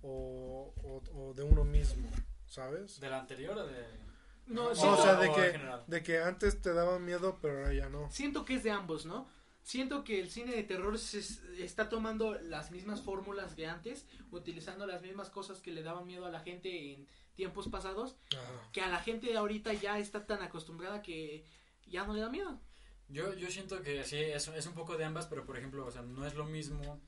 [0.02, 2.10] o, o, o de uno mismo,
[2.48, 3.00] ¿sabes?
[3.00, 4.11] ¿De la anterior o de.?
[4.48, 7.74] No, No, siento, o sea, de que, de que antes te daba miedo, pero ahora
[7.74, 8.10] ya no.
[8.12, 9.28] siento que es de ambos, ¿no?
[9.64, 14.06] Siento que el cine de terror se es- está tomando las mismas fórmulas de antes,
[14.32, 18.70] utilizando las mismas cosas que le daban miedo a la gente en tiempos pasados, Ajá.
[18.74, 21.46] que a la gente de ahorita ya está tan acostumbrada que
[21.88, 22.60] ya no le da miedo.
[23.08, 25.92] Yo, yo siento que sí, es, es un poco de ambas, pero por ejemplo, o
[25.92, 27.00] sea, no es lo mismo,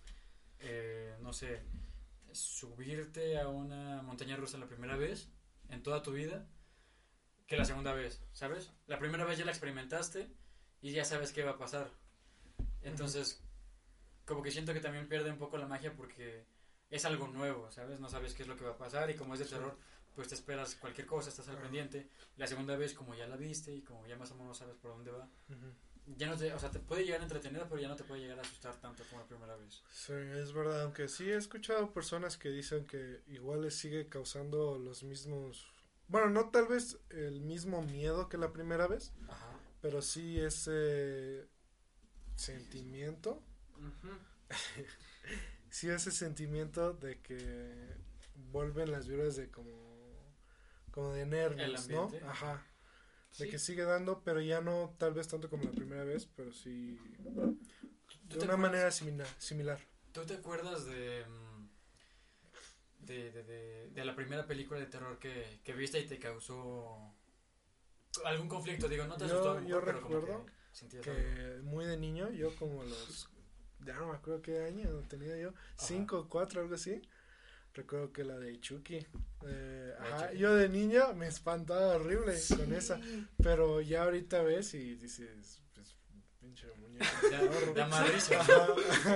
[0.59, 1.63] eh, no sé,
[2.31, 5.29] subirte a una montaña rusa la primera vez
[5.69, 6.47] en toda tu vida
[7.53, 8.71] que la segunda vez, ¿sabes?
[8.87, 10.27] La primera vez ya la experimentaste
[10.81, 11.87] y ya sabes qué va a pasar.
[12.81, 13.43] Entonces,
[14.25, 16.45] como que siento que también pierde un poco la magia porque
[16.89, 17.99] es algo nuevo, ¿sabes?
[17.99, 19.77] No sabes qué es lo que va a pasar y como es de terror,
[20.15, 22.09] pues te esperas cualquier cosa, estás al pendiente.
[22.37, 24.89] La segunda vez, como ya la viste y como ya más o menos sabes por
[24.89, 26.15] dónde va, Ujú.
[26.17, 28.39] ya no te, o sea, te puede llegar entretenida, pero ya no te puede llegar
[28.39, 29.83] a asustar tanto como la primera vez.
[29.91, 34.79] Sí, es verdad, aunque sí he escuchado personas que dicen que igual les sigue causando
[34.79, 35.71] los mismos,
[36.07, 39.59] bueno, no tal vez el mismo miedo que la primera vez, Ajá.
[39.81, 41.47] pero sí ese
[42.35, 43.41] sentimiento,
[45.69, 47.95] sí ese sentimiento de que
[48.51, 49.71] vuelven las vibras de como,
[50.91, 52.11] como de nervios, ¿no?
[52.27, 52.65] Ajá,
[53.37, 53.49] de Sí.
[53.49, 56.99] que sigue dando, pero ya no tal vez tanto como la primera vez, pero sí
[57.23, 59.79] ¿Tú de una acuerdas- manera similar, similar.
[60.11, 61.52] ¿Tú te acuerdas de, mm,
[63.05, 67.15] de, de, de, de la primera película de terror que, que viste y te causó
[68.25, 68.87] algún conflicto?
[68.87, 70.45] Digo, no te Yo- asustó, yo mejor, recuerdo
[71.01, 73.29] que muy de niño, yo como los,
[73.85, 77.01] ya no me acuerdo qué año tenía yo, cinco o cuatro, algo así.
[77.75, 79.05] Recuerdo que la de Chucky.
[79.47, 80.37] eh, ajá, Chucky.
[80.39, 82.99] yo de niño me espantaba horrible con esa,
[83.41, 85.95] pero ya ahorita ves y dices, pues,
[86.39, 86.67] pinche
[87.87, 88.39] más risa.
[88.39, 88.67] Ajá.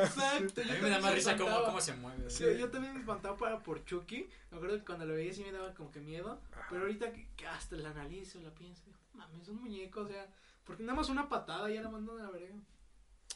[0.03, 0.61] Exacto.
[0.61, 2.29] A mí me da más risa cómo, cómo se mueve.
[2.29, 4.29] Sí, yo también me espantaba para por Chucky.
[4.51, 6.41] Me acuerdo que cuando lo veía sí me daba como que miedo.
[6.51, 6.67] Ajá.
[6.69, 10.07] Pero ahorita que, que hasta la analizo, la pienso, digo, mames, es un muñeco, o
[10.07, 10.27] sea,
[10.63, 12.55] porque nada más una patada ya la mandan a la verga.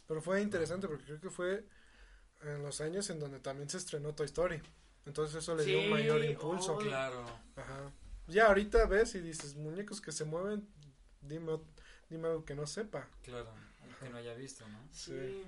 [0.08, 1.66] Pero fue interesante porque creo que fue
[2.42, 4.62] en los años en donde también se estrenó Toy Story.
[5.06, 6.76] Entonces eso le dio un mayor impulso.
[6.76, 7.26] oh, Claro.
[7.56, 7.92] Ajá.
[8.28, 10.68] Ya ahorita ves y dices, muñecos que se mueven,
[11.22, 11.60] dime,
[12.10, 13.08] dime algo que no sepa.
[13.24, 13.52] Claro,
[14.02, 14.80] que no haya visto, ¿no?
[14.92, 15.12] Sí.
[15.14, 15.44] Sí.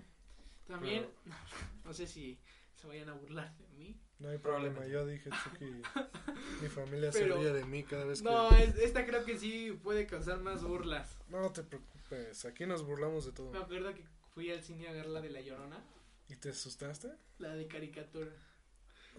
[0.68, 1.08] También,
[1.86, 2.40] no sé si
[2.76, 4.00] se vayan a burlar de mí.
[4.20, 5.66] No hay problema, yo dije Chucky,
[6.62, 8.64] mi familia Pero- se ríe de mí cada vez No, que...
[8.64, 11.18] es- esta creo que sí puede causar más burlas.
[11.30, 13.52] No, no te preocupes, aquí nos burlamos de todo.
[13.52, 15.84] Me acuerdo que fui al cine a ver la de La Llorona,
[16.30, 17.10] ¿Y te asustaste?
[17.40, 18.32] la de caricatura.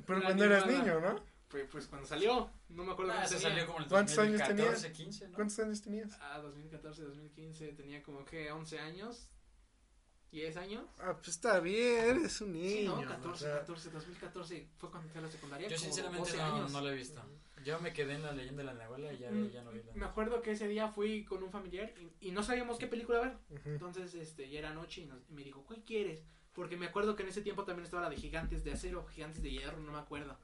[0.07, 0.85] Pero La cuando eras animada.
[0.85, 1.25] niño, ¿no?
[1.55, 4.81] Pues, pues cuando salió, no me acuerdo Ah, se salió como el ¿Cuántos años 2014,
[4.89, 4.97] tenías?
[4.99, 5.35] 15, ¿no?
[5.37, 6.19] ¿Cuántos años tenías?
[6.21, 9.29] Ah, 2014, 2015, tenía como que 11 años,
[10.33, 10.85] 10 años.
[10.99, 12.67] Ah, pues está bien, eres un niño.
[12.67, 15.69] Sí, no, o 14, sea, 14, 2014 fue cuando entré a la secundaria.
[15.69, 16.73] Yo como sinceramente 12 no, años.
[16.73, 17.23] no lo he visto.
[17.65, 19.81] Yo me quedé en la leyenda de la Nahuala y ya, Mm, ya no vi
[19.85, 19.93] la.
[19.95, 23.21] Me acuerdo que ese día fui con un familiar y, y no sabíamos qué película
[23.21, 23.37] ver.
[23.65, 26.19] Entonces, este, ya era noche y, nos- y me dijo, ¿cuál quieres?
[26.53, 29.41] Porque me acuerdo que en ese tiempo también estaba la de Gigantes de Acero, Gigantes
[29.41, 30.37] de Hierro, no me acuerdo.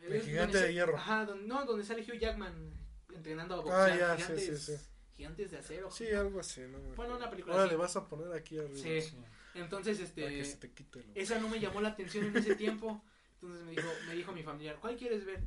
[0.00, 0.96] De Es Gigante de se- Hierro.
[0.96, 2.72] Ajá, donde, no, donde sale Hugh Jackman
[3.14, 3.98] entrenando a Ah, boxear.
[3.98, 4.84] ya, sí, gigantes, sí, sí.
[5.16, 5.90] Gigantes de Acero.
[5.90, 6.78] Sí, algo así, ¿no?
[6.96, 7.74] Bueno, una película Ahora así.
[7.74, 8.74] le vas a poner aquí arriba.
[8.76, 9.02] Sí.
[9.02, 9.16] Sí.
[9.54, 11.12] Entonces, Para que se este, te quite lo...
[11.14, 13.04] esa no me llamó la atención en ese tiempo.
[13.34, 15.40] Entonces me dijo, me dijo mi familiar, ¿cuál quieres ver?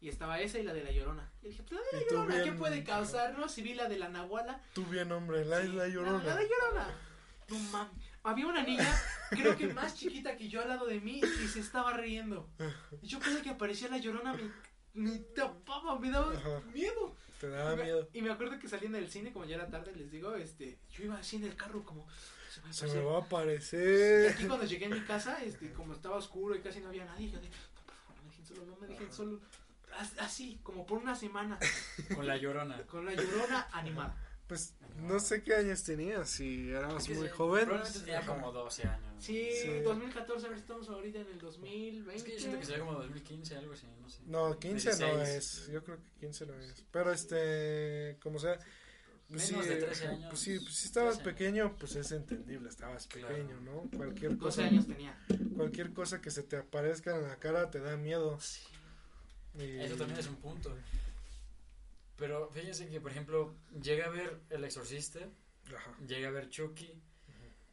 [0.00, 1.32] Y estaba esa y la de la Llorona.
[1.42, 3.56] Y dije, pues la de la Llorona, ¿qué puede causarnos?
[3.58, 4.62] Y vi la de la Nahuala.
[4.74, 6.18] Tú bien, hombre, la Sí, isla llorona.
[6.22, 6.96] La, la de Llorona.
[7.48, 8.04] No mames.
[8.22, 11.60] Había una niña, creo que más chiquita que yo al lado de mí y se
[11.60, 12.48] estaba riendo.
[13.02, 14.50] Y yo cada que aparecía la Llorona me,
[14.94, 16.60] me tapaba, me daba Ajá.
[16.72, 17.14] miedo.
[17.40, 18.08] Te daba y, me, miedo.
[18.12, 21.04] y me acuerdo que saliendo del cine, como ya era tarde, les digo, este, yo
[21.04, 22.06] iba así en el carro como...
[22.50, 24.30] Se me, Se me va a Y aparecer.
[24.32, 27.30] aquí cuando llegué a mi casa, este, como estaba oscuro y casi no había nadie,
[27.30, 27.54] yo de, no,
[27.86, 29.40] por favor, no me dejen solo, no me dejen solo.
[29.98, 31.58] As- Así, como por una semana,
[32.14, 32.82] Con la llorona.
[32.86, 34.16] con la llorona animada.
[34.48, 37.66] Pues no sé qué años tenías, si eras Es que muy sí, joven.
[37.66, 38.26] Probablemente tenía Ajá.
[38.34, 39.04] como 12 años.
[39.24, 39.80] Sí, Sí.
[39.80, 42.16] 2014, a ver, estamos ahorita en el 2020.
[42.16, 44.20] Es que yo siento que sería como 2015, algo así, no sé.
[44.26, 45.28] No, 15 no 16.
[45.36, 45.68] es.
[45.70, 46.84] Yo creo que 15 no es.
[46.90, 48.58] Pero este, como sea.
[49.28, 50.26] pues Menos sí, de eh, 13 años.
[50.30, 51.34] Pues sí, pues si estabas 13 años.
[51.38, 53.28] pequeño, pues es entendible, estabas Claro.
[53.28, 53.82] pequeño, ¿no?
[53.94, 55.18] Cualquier 12 cosa, años tenía.
[55.56, 58.38] cualquier cosa que se te aparezca en la cara te da miedo.
[59.58, 60.74] Y- Eso también es un punto.
[62.18, 65.20] Pero fíjense que, por ejemplo, llegué a ver El Exorcista,
[65.74, 65.96] Ajá.
[66.06, 67.00] llegué a ver Chucky,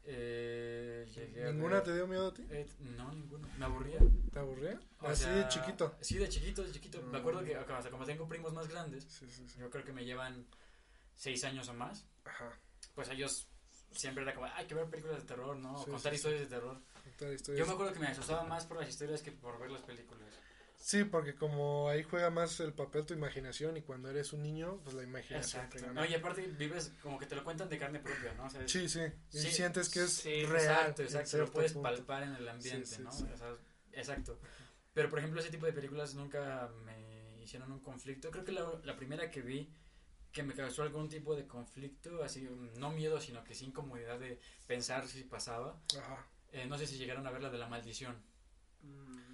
[0.03, 2.45] eh, llegué a ¿Ninguna ver- te dio miedo a ti?
[2.51, 3.47] eh, no, ninguna.
[3.57, 3.97] Me aburría.
[4.31, 4.79] ¿Te aburría?
[5.01, 5.95] O Así de chiquito.
[5.99, 7.01] Sí, de chiquito, de chiquito.
[7.01, 7.15] Me Mm.
[7.15, 9.59] acuerdo que, o sea, como tengo primos más grandes, Sí, sí, sí.
[9.59, 10.45] yo creo que me llevan
[11.15, 12.51] 6 años o más, Ajá.
[12.93, 13.47] pues ellos
[13.93, 15.73] siempre era como, hay que ver películas de terror, ¿no?
[15.81, 16.79] O contar historias de terror.
[17.55, 20.27] Yo me acuerdo que me asustaba más por las historias que por ver las películas.
[20.87, 24.79] Sí, porque como ahí juega más el papel tu imaginación y cuando eres un niño,
[24.83, 25.77] pues la imaginación Exacto.
[25.79, 26.01] te gana.
[26.01, 28.45] No, y aparte vives como que te lo cuentan de carne propia, ¿no?
[28.45, 28.99] O sea, es- Sí, sí.
[29.33, 30.61] Y Sí, sientes que es sí, real.
[30.63, 31.37] Exacto, en exacto.
[31.39, 31.89] Lo puedes punto.
[31.89, 33.11] palpar en el ambiente, Sí, sí, ¿no?
[33.11, 33.25] sí.
[33.33, 33.55] O sea,
[33.93, 34.39] exacto.
[34.93, 38.29] Pero por ejemplo, ese tipo de películas nunca me hicieron un conflicto.
[38.29, 39.73] Creo que la, la primera que vi
[40.31, 44.39] que me causó algún tipo de conflicto, así, no miedo, sino que sí incomodidad de
[44.67, 45.81] pensar si pasaba.
[45.97, 46.27] Ajá.
[46.51, 48.15] Eh, no sé si llegaron a ver la de la maldición,
[48.81, 49.24] Mm,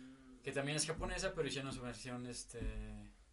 [0.44, 2.60] que también es japonesa, pero hicieron su versión, este...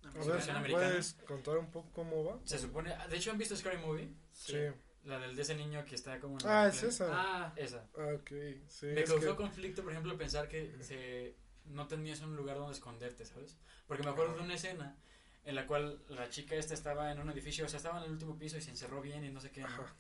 [0.05, 0.87] A Sí, ver, versión americana.
[0.88, 2.38] ¿puedes contar un poco cómo va?
[2.44, 4.09] Se supone, de hecho han visto Scary Movie.
[4.33, 4.57] Sí.
[5.05, 7.09] La del de ese niño que está como en Ah, es esa.
[7.11, 7.87] Ah, Esa.
[7.97, 8.31] Ah, ok,
[8.68, 8.87] sí.
[8.87, 11.35] Me causó que- conflicto, por ejemplo, pensar que se,
[11.66, 13.59] no tenías un lugar donde esconderte, ¿sabes?
[13.87, 14.97] Porque me acuerdo de una escena
[15.44, 18.11] en la cual la chica esta estaba en un edificio, o sea, estaba en el
[18.12, 19.61] último piso y se encerró bien y no sé qué.
[19.62, 19.66] ¿no?
[19.66, 19.94] Ajá.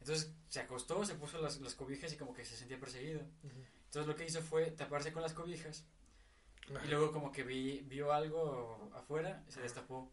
[0.00, 3.20] Entonces se acostó, se puso las, las cobijas y como que se sentía perseguido.
[3.20, 3.56] Ujú.
[3.86, 5.84] Entonces lo que hizo fue taparse con las cobijas
[6.84, 10.12] Y luego como que vi, vio algo afuera, se destapó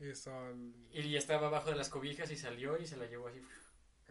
[0.00, 3.28] Y estaba el- y estaba abajo de las cobijas y salió y se la llevó
[3.28, 3.40] así.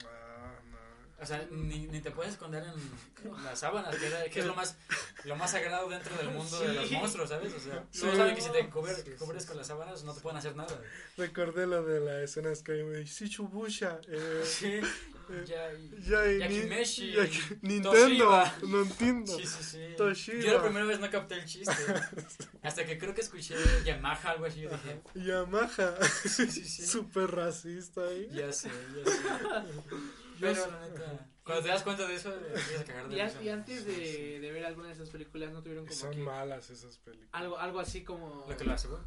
[0.06, 0.93] Ah, no.
[1.22, 4.56] O sea, ni, ni te puedes esconder en las sábanas, que, era- que es lo
[4.56, 4.76] más,
[5.24, 6.96] lo más sagrado dentro del mundo de los Sí.
[6.96, 7.54] monstruos, ¿sabes?
[7.54, 8.02] O sea, Sí.
[8.02, 9.48] todos saben que si te cubre- Sí, sí, cubres sí.
[9.48, 10.82] con las sábanas no te pueden hacer nada.
[11.16, 13.08] Recordé lo de la escena de Skyrim.
[13.08, 14.00] Sí, Chubusha.
[14.10, 17.92] Eh, Sí, eh, ya, y- ya, y Yakimeshi, Yaki- Nintendo.
[17.94, 18.56] Toshiba.
[18.68, 19.38] No entiendo.
[19.38, 19.80] sí, sí, sí.
[19.96, 20.42] Toshiba.
[20.44, 21.72] Yo la primera vez no capté el chiste.
[22.64, 25.96] Hasta que creo que escuché Yamaha, algo así, yo dije, Yamaha.
[26.28, 26.86] sí, sí, sí.
[26.86, 28.28] Súper racista ahí.
[28.34, 29.20] Ya sé, ya sé.
[30.44, 33.44] Pero la neta, cuando te das cuenta de eso, empiezas a cagar de risa.
[33.44, 36.70] y antes de, de ver alguna de esas películas no tuvieron como Son que malas
[36.70, 37.30] esas películas.
[37.34, 38.46] algo, algo así como...
[38.48, 39.02] Lo que lo hace, güey.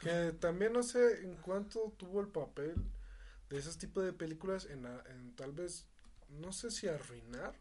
[0.00, 2.76] Que también no sé en cuánto tuvo el papel
[3.50, 5.88] de esos tipos de películas en, tal vez,
[6.28, 7.54] no sé si arruinar,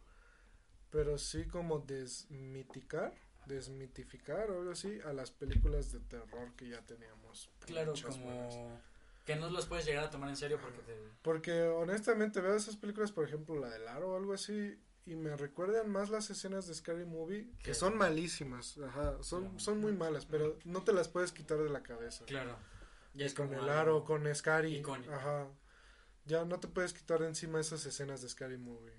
[0.90, 3.14] pero sí como desmiticar,
[3.46, 7.50] desmitificar o algo así a las películas de terror que ya teníamos.
[7.66, 8.56] Claro, muchas buenas.
[9.26, 10.96] Que no los puedes llegar a tomar en serio porque te...
[11.22, 15.36] Porque honestamente veo esas películas, por ejemplo la del Aro o algo así, y me
[15.38, 19.60] recuerdan más las escenas de Scary Movie, que Que- son malísimas, ajá, son, Claro.
[19.60, 22.26] son muy malas, pero no te las puedes quitar de la cabeza.
[22.26, 22.58] Claro.
[23.14, 24.78] Ya es con como el aro, con Scary.
[24.78, 25.14] icónico.
[25.14, 25.48] Ajá.
[26.26, 28.94] Ya no te puedes quitar de encima esas escenas de Scary Movie.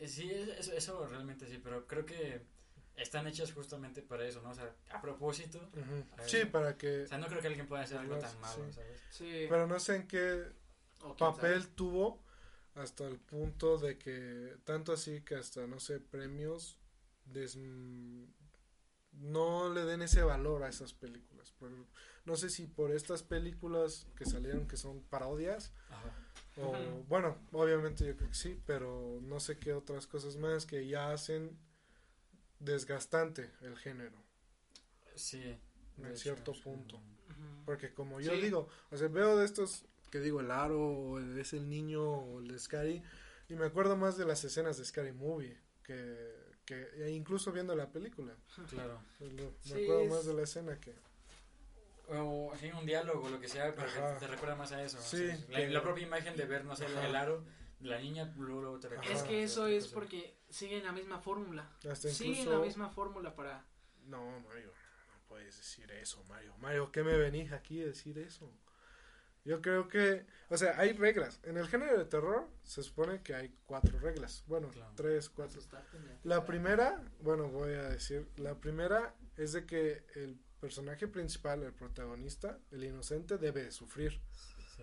[0.00, 2.42] Eh, Sí, es- eso, eso realmente sí, pero creo que
[2.96, 4.50] están hechas justamente para eso, ¿no?
[4.50, 5.60] O sea, a propósito.
[6.26, 7.02] Sí, para que...
[7.02, 8.72] O sea, no creo que alguien pueda hacer algo tan malo, sí.
[8.72, 9.02] ¿sabes?
[9.10, 9.46] Sí.
[9.48, 10.44] Pero no sé en qué
[11.18, 11.74] papel sabe.
[11.74, 12.22] tuvo
[12.74, 16.78] hasta el punto de que, tanto así que hasta, no sé, premios
[17.24, 17.56] des-
[19.12, 21.52] no le den ese valor a esas películas.
[21.52, 21.70] Por-
[22.24, 26.12] no sé si por estas películas que salieron que son parodias, Ajá.
[26.56, 26.72] O,
[27.08, 31.10] bueno, obviamente yo creo que sí, pero no sé qué otras cosas más que ya
[31.10, 31.58] hacen
[32.64, 34.16] desgastante el género.
[35.14, 35.58] Sí.
[35.98, 36.62] En hecho, cierto sí.
[36.62, 37.00] punto.
[37.64, 38.40] Porque como yo Sí.
[38.40, 42.02] digo, o sea, veo de estos que digo el aro, o el- es el niño,
[42.04, 43.02] o el de Scary,
[43.48, 46.32] y me acuerdo más de las escenas de Scary Movie, que,
[46.64, 48.34] que e incluso viendo la película.
[48.70, 49.00] Claro.
[49.20, 49.28] Me
[49.60, 50.94] Sí, acuerdo es- más de la escena que...
[52.08, 54.18] O así un diálogo, lo que sea, pero Ajá.
[54.18, 54.98] te recuerda más a eso.
[55.00, 57.06] Sí, O sea, la, que- la propia imagen de ver, no sé, Ajá.
[57.06, 57.44] el aro,
[57.80, 59.12] la niña, luego, luego te recuerda.
[59.14, 61.68] Es que eso es porque siguen la misma fórmula.
[61.90, 62.58] Hasta Siguen incluso...
[62.58, 63.64] la misma fórmula para...
[64.06, 64.68] No, Mario,
[65.08, 66.54] no puedes decir eso, Mario.
[66.58, 68.50] Mario, ¿qué me venís aquí a decir eso?
[69.44, 71.38] Yo creo que, o sea, hay reglas.
[71.42, 74.42] En el género de terror se supone que hay cuatro reglas.
[74.46, 74.92] Bueno, Claro.
[74.96, 75.60] tres, cuatro.
[76.22, 81.74] La primera, bueno, voy a decir, la primera es de que el personaje principal, el
[81.74, 84.18] protagonista, el inocente, debe de sufrir.
[84.76, 84.82] Sí.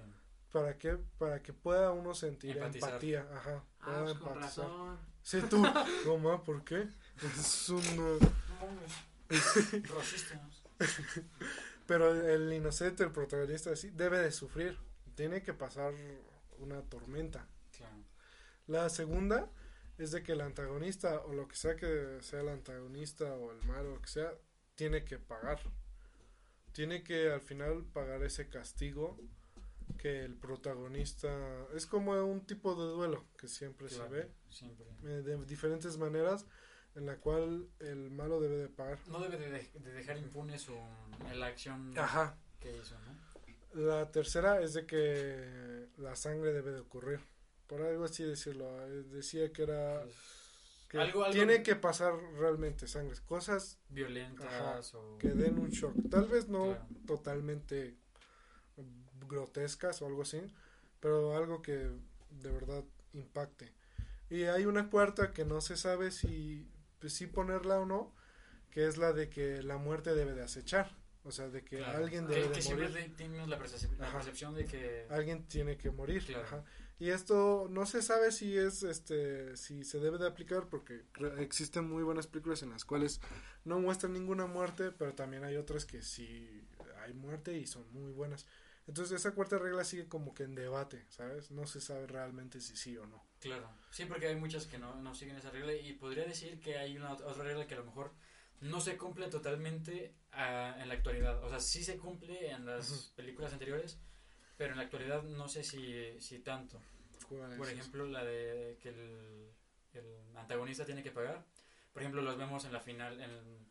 [0.52, 0.98] ¿Para qué?
[1.18, 2.90] Para que pueda uno sentir Empatizar.
[2.90, 3.28] empatía.
[3.34, 3.64] Ajá.
[3.80, 4.66] Ah, pues con empatizar.
[4.66, 5.00] razón.
[5.24, 5.64] Sí, tú.
[6.06, 6.88] No, ma, ¿por qué?
[7.22, 8.20] Es un...
[9.30, 10.64] Racistas.
[11.86, 14.78] Pero el inocente, el protagonista, sí, debe de sufrir.
[15.16, 15.94] Tiene que pasar
[16.58, 17.48] una tormenta.
[17.76, 18.04] Claro.
[18.68, 19.50] La segunda
[19.98, 23.62] es de que el antagonista, o lo que sea que sea el antagonista, o el
[23.68, 24.32] malo, o lo que sea,
[24.76, 25.60] tiene que pagar.
[26.72, 29.20] Tiene que al final pagar ese castigo
[30.02, 31.30] que el protagonista...
[31.76, 34.86] Es como un tipo de duelo que siempre Claro, se ve Siempre.
[35.04, 36.46] eh, de diferentes maneras
[36.96, 39.00] en la cual el malo debe de pagar.
[39.08, 40.74] No debe de, de- de dejar impune su,
[41.36, 42.38] la acción Ajá.
[42.60, 43.22] que hizo, ¿no?
[43.74, 47.20] La tercera es de que la sangre debe de ocurrir.
[47.68, 48.66] Por algo así decirlo.
[48.88, 50.02] eh, Decía que era...
[50.04, 50.16] Pues,
[50.90, 53.16] Que algo, algo tiene que pasar realmente sangre.
[53.26, 55.18] Cosas violentas o...
[55.20, 55.94] que den un shock.
[56.10, 56.88] Tal vez no Claro.
[57.08, 57.96] totalmente
[59.28, 60.42] grotescas o algo así.
[61.00, 63.72] Pero algo que de verdad impacte.
[64.30, 66.68] Y hay una cuarta que no se sabe si,
[67.00, 68.14] pues, si ponerla o no.
[68.70, 70.96] Que es la de que la muerte debe de acechar.
[71.24, 71.98] O sea, de que Claro.
[72.00, 73.14] alguien debe que de morir.
[73.16, 74.18] tienes la, percep- la Ajá.
[74.18, 75.06] percepción de que...
[75.10, 76.44] alguien tiene que morir Claro.
[76.46, 76.64] ajá.
[76.98, 81.04] y esto no se sabe si es este si se debe de aplicar porque
[81.38, 83.22] existen muy buenas películas en las cuales
[83.66, 86.64] no muestran ninguna muerte pero también hay otras que sí
[87.04, 88.48] hay muerte y son muy buenas
[88.92, 92.76] entonces esa cuarta regla sigue como que en debate sabes no se sabe realmente si
[92.76, 95.94] sí o no Claro, sí, porque hay muchas que no, no siguen esa regla y
[95.94, 98.12] podría decir que hay una ot- otra regla que a lo mejor
[98.60, 101.44] no se cumple totalmente ah, en la actualidad.
[101.44, 103.98] O sea, sí se cumple en las películas anteriores,
[104.58, 106.80] pero en la actualidad no sé si, si tanto.
[107.28, 107.74] ¿Cuál Por es?
[107.74, 109.50] ejemplo, la de que el,
[109.94, 111.44] el antagonista tiene que pagar.
[111.94, 113.68] Por ejemplo, los vemos en la final, en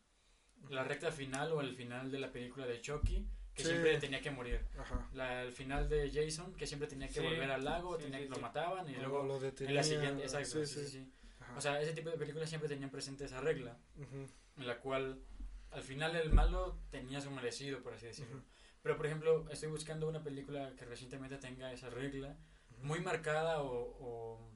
[0.69, 3.25] la recta final o el final de la película de Chucky,
[3.55, 3.69] que Sí.
[3.71, 4.65] siempre tenía que morir.
[4.79, 5.09] Ajá.
[5.13, 7.21] La, el final de Jason, que siempre tenía que Sí.
[7.21, 8.41] volver al lago, Sí, tenía lo sí.
[8.41, 11.13] mataban y O luego lo en detenía, la siguiente, exacto, sí, sí.
[11.57, 13.77] O sea, ese tipo de películas siempre tenían presente esa regla,
[14.57, 15.21] en la cual
[15.73, 18.43] al final el malo tenía su merecido, por así decirlo.
[18.83, 22.37] Pero, por ejemplo, estoy buscando una película que recientemente tenga esa regla
[22.83, 23.69] muy marcada o,
[24.01, 24.51] o,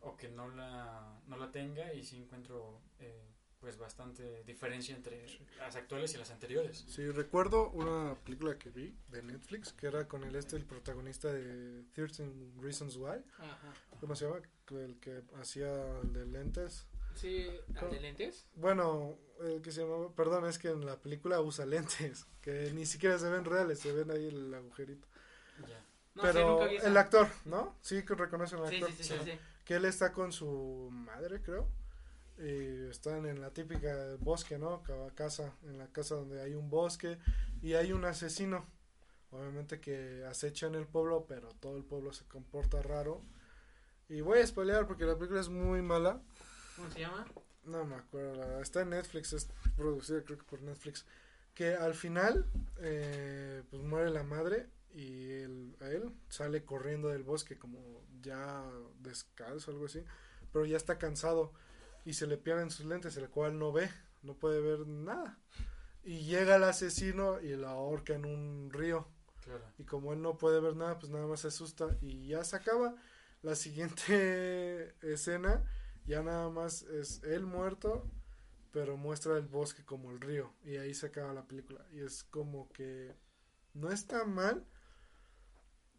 [0.00, 3.31] o que no la, no la tenga y sí encuentro eh,
[3.62, 5.38] pues bastante diferencia entre Sí.
[5.56, 6.84] las actuales y las anteriores.
[6.88, 11.32] Sí, recuerdo una película que vi de Netflix que era con el este, el protagonista
[11.32, 12.28] de 13
[12.60, 13.22] Reasons Why.
[13.38, 13.72] Ajá.
[14.00, 14.40] ¿Cómo se llama?
[14.72, 16.86] El que hacía el de lentes.
[17.14, 17.92] Sí, ¿al ¿Cómo?
[17.92, 18.46] de lentes?
[18.56, 22.84] Bueno, el que se llamaba, perdón, es que en la película usa lentes, que ni
[22.84, 25.06] siquiera se ven reales, se ven ahí el agujerito.
[25.68, 25.84] Ya.
[26.16, 26.88] No Pero nunca vi esa.
[26.88, 27.76] el actor, ¿no?
[27.80, 28.90] Sí, que reconocen al Sí, actor.
[28.92, 29.38] sí, sí, sí, sí.
[29.64, 31.68] Que él está con su madre, creo.
[32.38, 34.82] Y están en la típica bosque, ¿no?
[34.82, 37.18] Ca- Casa, en la casa donde hay un bosque
[37.62, 38.64] y hay un asesino.
[39.30, 43.22] Obviamente que acecha en el pueblo, pero todo el pueblo se comporta raro.
[44.08, 46.20] Y voy a spoilear porque la película es muy mala.
[46.76, 47.26] ¿Cómo se llama?
[47.64, 51.06] No me acuerdo, está en Netflix, es producida creo que por Netflix.
[51.54, 52.46] Que al final,
[52.80, 55.74] eh, pues muere la madre y él
[56.28, 57.78] sale corriendo del bosque como
[58.20, 58.64] ya
[59.00, 60.02] descalzo, algo así.
[60.52, 61.52] Pero ya está cansado
[62.04, 63.90] y se le pierden sus lentes, el cual no ve,
[64.22, 65.38] no puede ver nada.
[66.02, 69.06] Y llega el asesino y la ahorca en un río.
[69.44, 69.64] Claro.
[69.78, 72.56] Y como él no puede ver nada, pues nada más se asusta y ya se
[72.56, 72.94] acaba.
[73.42, 75.64] La siguiente escena
[76.04, 78.10] ya nada más es él muerto,
[78.72, 81.86] pero muestra el bosque como el río y ahí se acaba la película.
[81.92, 83.14] Y es como que
[83.74, 84.66] no está mal,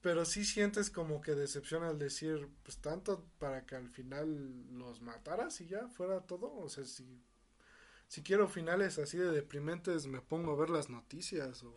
[0.03, 5.01] pero sí sientes como que decepción al decir, pues tanto para que al final los
[5.01, 6.53] mataras y ya fuera todo.
[6.57, 7.07] O sea, si,
[8.09, 11.73] si quiero finales así de deprimentes, me pongo a ver las noticias o...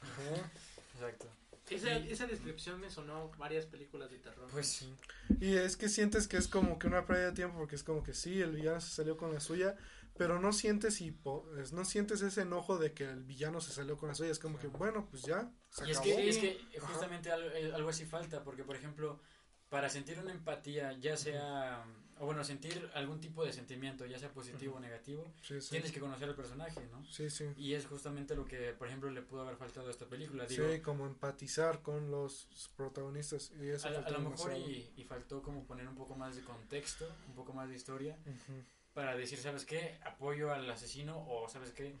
[0.00, 0.52] Ajá.
[0.94, 1.26] Exacto.
[1.70, 4.48] Esa, esa descripción me sonó varias películas de terror.
[4.52, 4.94] Pues sí.
[5.40, 8.04] Y es que sientes que es como que una pérdida de tiempo porque es como
[8.04, 9.76] que sí, el villano se salió con la suya,
[10.16, 13.96] pero no sientes hipo, es- no sientes ese enojo de que el villano se salió
[13.96, 16.16] con la suya, es como que bueno, pues ya, se Y es acabó.
[16.16, 19.20] que, es que justamente algo, eh, algo así falta, porque por ejemplo,
[19.68, 21.84] para sentir una empatía, ya sea,
[22.20, 25.70] o bueno, sentir algún tipo de sentimiento, ya sea positivo o negativo, Sí, sí.
[25.70, 27.04] tienes que conocer al personaje, ¿no?
[27.06, 27.46] Sí, sí.
[27.56, 30.46] Y es justamente lo que, por ejemplo, le pudo haber faltado a esta película.
[30.46, 32.46] Digo, Sí, como empatizar con los
[32.76, 36.42] protagonistas y eso a, lo mejor y, y faltó como poner un poco más de
[36.44, 38.62] contexto, un poco más de historia, Ujú,
[38.94, 39.98] para decir, ¿sabes qué?
[40.04, 41.96] Apoyo al asesino o, ¿sabes qué?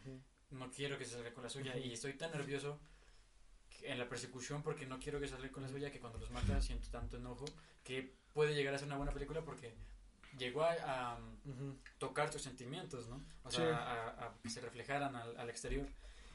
[0.50, 2.78] No quiero que se salga con la suya y estoy tan nervioso
[3.82, 6.60] en la persecución porque no quiero que salga con la suya que cuando los mata
[6.62, 7.44] siento tanto enojo
[7.82, 9.74] que puede llegar a ser una buena película porque
[10.38, 11.18] llegó a,
[11.98, 13.22] tocar tus sentimientos, ¿no?
[13.42, 13.56] O Sí.
[13.58, 15.86] sea, a, a que se reflejaran al, al exterior.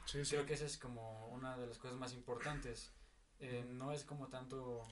[0.06, 0.32] Sí, sí.
[0.32, 2.92] Creo que esa es como una de las cosas más importantes.
[3.40, 4.86] Eh, no es como tanto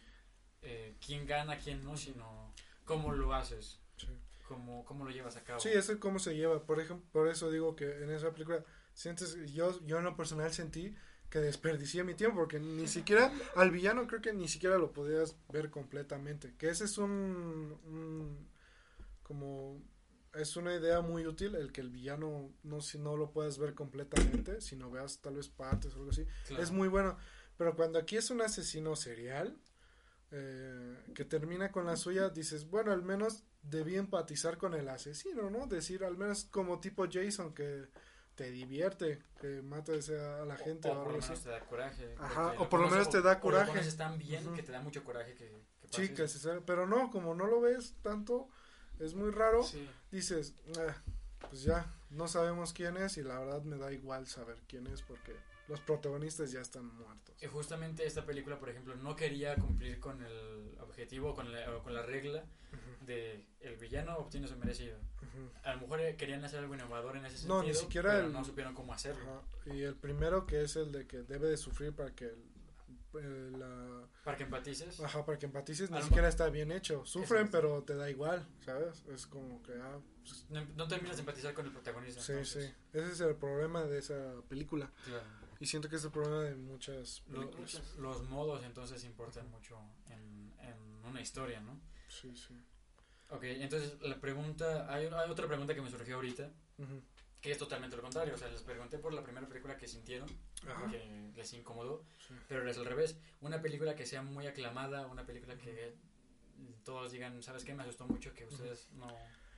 [0.61, 2.53] eh, quién gana, quién no, sino
[2.85, 4.07] cómo lo haces, Sí.
[4.47, 5.59] Cómo, cómo lo llevas a cabo.
[5.59, 6.61] Sí, eso es cómo se lleva.
[6.65, 10.51] Por ejemplo, por eso digo que en esa película sientes, yo, yo en lo personal
[10.53, 10.95] sentí
[11.29, 15.35] que desperdicié mi tiempo porque ni siquiera al villano creo que ni siquiera lo podías
[15.49, 16.55] ver completamente.
[16.57, 18.47] Que ese es un, un-
[19.23, 19.81] como
[20.33, 23.73] es una idea muy útil el que el villano no si no lo puedas ver
[23.73, 26.25] completamente, sino veas tal vez partes o algo así.
[26.47, 26.63] Claro.
[26.63, 27.17] Es muy bueno.
[27.57, 29.57] Pero cuando aquí es un asesino serial
[30.31, 35.49] eh, que termina con la suya, dices, bueno, al menos debí empatizar con el asesino,
[35.49, 35.67] ¿no?
[35.67, 37.87] Decir, al menos como tipo Jason que
[38.35, 42.15] te divierte, que mates a la gente o, o, por lo menos te da coraje.
[42.19, 43.81] Ajá, o por lo menos te da o- o coraje.
[43.83, 45.45] lo tan bien que te da mucho coraje que,
[45.81, 46.33] que Sí, pase que eso.
[46.33, 48.47] se sabe, pero no, como no lo ves tanto,
[48.99, 49.89] es muy raro, Sí.
[50.11, 50.95] dices, "Ah,
[51.49, 55.01] pues ya, no sabemos quién es y la verdad me da igual saber quién es
[55.01, 55.35] porque
[55.67, 57.35] los protagonistas ya están muertos.
[57.41, 61.83] Y justamente esta película, por ejemplo, no quería cumplir con el objetivo, con la, o
[61.83, 64.97] con la regla Ujú, de el villano obtiene su merecido.
[64.97, 65.49] ujú.
[65.63, 68.27] A lo mejor eh, querían hacer algo innovador en ese sentido, No, ni siquiera pero
[68.27, 69.43] el- no supieron cómo hacerlo.
[69.65, 72.43] Y el primero que es el de que debe de sufrir para que el-
[73.13, 74.99] el- la, Para que empatices.
[74.99, 77.05] ajá, para que empatices ni siquiera está bien hecho.
[77.05, 77.57] Sufren, Exacto.
[77.57, 79.03] pero te da igual, ¿sabes?
[79.07, 82.21] Es como que ah, pues, No, no terminas de empatizar con el protagonista.
[82.21, 82.97] sí, entonces, sí.
[82.97, 85.23] Ese es el problema de esa película claro.
[85.59, 87.81] Y siento que es el problema de muchas películas.
[87.97, 89.79] los modos entonces importan mucho
[90.09, 91.79] en, en una historia, ¿no?
[92.07, 92.53] Sí, sí.
[93.29, 96.49] Ok, entonces la pregunta, hay, hay otra pregunta que me surgió ahorita,
[97.41, 98.33] que es totalmente lo contrario.
[98.35, 100.29] O sea, les pregunté por la primera película que sintieron,
[100.67, 100.89] Ajá.
[100.89, 102.33] que les incomodó, Sí.
[102.47, 103.17] pero es al revés.
[103.41, 105.95] Una película que sea muy aclamada, una película que
[106.83, 107.73] todos digan, ¿sabes qué?
[107.75, 109.07] Me asustó mucho que ustedes no,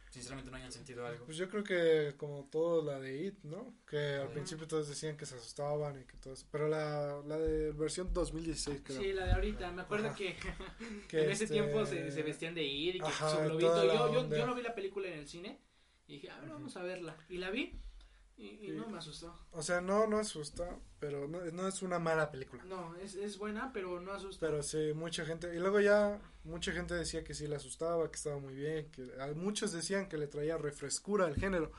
[0.10, 1.26] sinceramente no hayan sentido algo.
[1.26, 3.76] Pues yo creo que como todo la de It, ¿no?
[3.88, 6.48] Que al principio todos decían que se asustaban y que todo eso.
[6.52, 9.02] Pero la, la de versión 2016 creo.
[9.02, 9.72] Sí, la de ahorita.
[9.72, 10.16] Me acuerdo Ajá.
[10.16, 10.36] que,
[11.08, 13.84] que en ese este, tiempo se, se vestían de ir y que Ajá, su globito.
[13.86, 15.60] Yo, yo, yo no vi la película en el cine
[16.08, 17.16] y dije, a ver, vamos a verla.
[17.30, 17.80] Y la vi
[18.40, 19.38] y, no me asustó.
[19.52, 22.64] O sea, no, no asusta, pero no, no es una mala película.
[22.64, 24.46] No, es, es buena, pero no asusta.
[24.46, 25.54] Pero sí, mucha gente.
[25.54, 28.90] Y luego ya, mucha gente decía que sí le asustaba, que estaba muy bien.
[28.92, 31.72] que Muchos decían que le traía refrescura al género.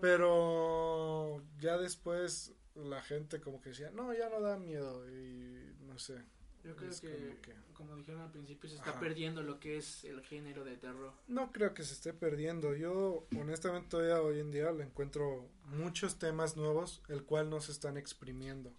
[0.00, 5.08] Pero ya después la gente como que decía, no, ya no da miedo.
[5.10, 6.22] Y no sé.
[6.64, 9.00] Yo creo es que, como que- como dijeron al principio, se está Ajá.
[9.00, 11.12] perdiendo lo que es el género de terror.
[11.28, 12.74] No creo que se esté perdiendo.
[12.74, 17.72] Yo, honestamente, todavía hoy en día le encuentro muchos temas nuevos, el cual no se
[17.72, 18.72] están exprimiendo.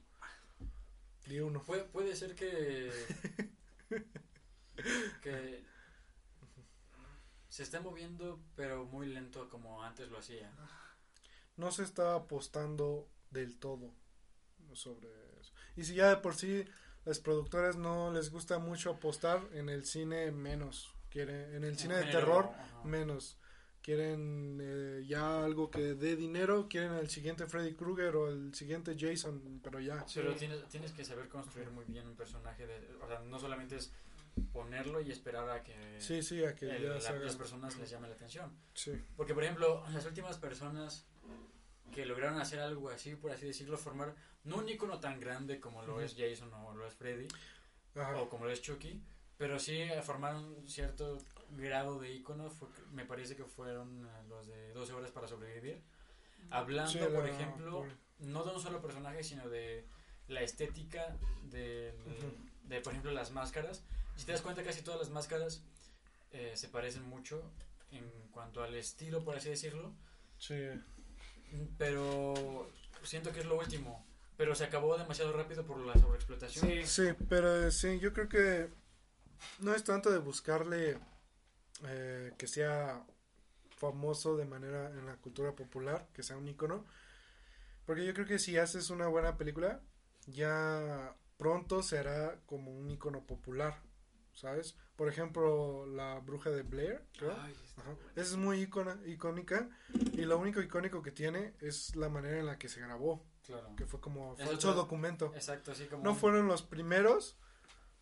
[1.27, 1.61] Di uno.
[1.63, 2.91] Puede, puede ser que,
[5.21, 5.63] que
[7.49, 10.51] se esté moviendo, pero muy lento como antes lo hacía.
[11.57, 13.91] No se está apostando del todo
[14.73, 15.07] sobre
[15.39, 15.53] eso.
[15.77, 16.65] Y si ya de por sí
[17.06, 20.93] las productoras no les gusta mucho apostar en el cine menos.
[21.10, 22.49] Quieren, en el cine de terror
[22.84, 23.38] menos.
[23.82, 28.95] Quieren eh, ya algo que dé dinero, quieren el siguiente Freddy Krueger o el siguiente
[28.99, 30.03] Jason, pero ya.
[30.14, 32.66] Pero tienes, tienes que saber construir muy bien un personaje.
[32.66, 33.91] De, o sea, no solamente es
[34.51, 37.20] ponerlo y esperar a que, Sí, sí, a que el- ya la- se haga.
[37.20, 38.51] las personas les llame la atención.
[38.74, 38.91] Sí.
[39.16, 41.06] Porque, por ejemplo, las últimas personas
[41.96, 45.82] que lograron hacer algo así, por así decirlo, formar no un icono tan grande como
[45.84, 46.02] lo Ujú.
[46.02, 47.28] es Jason o lo es Freddy,
[47.96, 48.18] Ajá.
[48.18, 49.02] o como lo es Chucky,
[49.38, 51.18] pero sí eh, formar un cierto
[51.52, 55.82] grado de icono, fue- me parece que fueron eh, los de 12 horas para sobrevivir.
[56.52, 57.88] Hablando, Sí, por ejemplo, por-
[58.20, 59.88] no de un solo personaje, sino de
[60.28, 61.93] la estética de,
[62.64, 63.84] de, por ejemplo, las máscaras.
[64.18, 65.64] Si te das cuenta, casi todas las máscaras
[66.32, 67.41] eh, se parecen mucho
[67.91, 69.93] en cuanto al estilo, por así decirlo,
[70.38, 70.56] Sí.
[71.78, 72.70] Pero
[73.03, 74.06] siento que es lo último.
[74.38, 76.68] Pero se acabó demasiado rápido por la sobreexplotación.
[76.68, 76.86] Sí.
[76.86, 78.70] Sí, pero eh, sí, yo creo que
[79.60, 80.97] no es tanto de buscarle
[81.88, 83.06] eh, que sea
[83.78, 86.86] famoso de manera en la cultura popular, que sea un icono,
[87.86, 89.82] porque yo creo que si haces una buena película,
[90.28, 93.82] ya pronto será como un icono popular,
[94.36, 94.77] ¿sabes?
[94.95, 97.36] Por ejemplo, la bruja de Blair, creo.
[97.41, 97.95] Ay, Ajá.
[98.15, 99.69] es muy icona- icónica
[100.13, 103.75] y lo único icónico que tiene es la manera en la que se grabó, Claro.
[103.75, 105.31] que fue como falso documento.
[105.36, 106.03] Exacto, así como...
[106.03, 107.38] No fueron los primeros,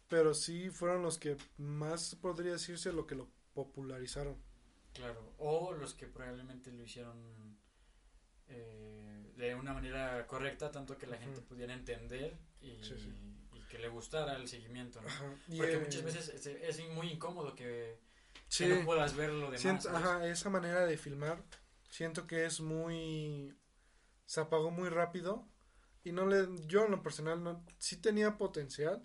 [0.10, 4.38] pero sí fueron los que más podría decirse lo que lo popularizaron.
[4.94, 7.58] Claro, o los que probablemente lo hicieron
[8.48, 13.12] eh, de una manera correcta, tanto que la gente pudiera entender y, Sí, sí.
[13.74, 15.02] Que le gustara el seguimiento.
[15.02, 15.08] ¿no?
[15.08, 15.36] Ajá.
[15.48, 18.00] Porque eh, muchas veces es, es muy incómodo que,
[18.48, 19.88] sí, que no puedas ver lo demás.
[19.88, 21.44] ajá, esa manera de filmar,
[21.90, 23.58] siento que es muy
[24.28, 25.48] se apagó muy rápido
[26.04, 29.04] y no le yo en lo personal no sí tenía potencial,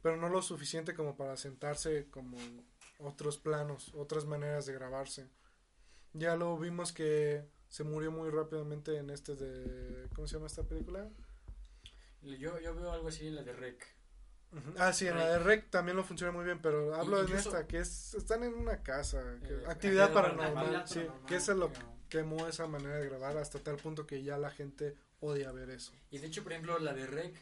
[0.00, 2.38] pero no lo suficiente como para sentarse como
[2.98, 5.28] otros planos, otras maneras de grabarse.
[6.14, 10.62] Ya lo vimos que se murió muy rápidamente en este de ¿cómo se llama esta
[10.62, 11.10] película?
[12.24, 13.86] Yo, yo veo algo así en la de Rec.
[14.78, 17.66] Ah, sí, en la de Rec también lo funciona muy bien, pero hablo incluso- esta,
[17.66, 20.88] que es, están en una casa, que- Eh, actividad paranormal, paranormal.
[20.88, 24.22] sí, que eso es lo que quemó esa manera de grabar hasta tal punto que
[24.22, 25.92] ya la gente odia ver eso.
[26.10, 27.34] Y de hecho, por ejemplo, la de Rec,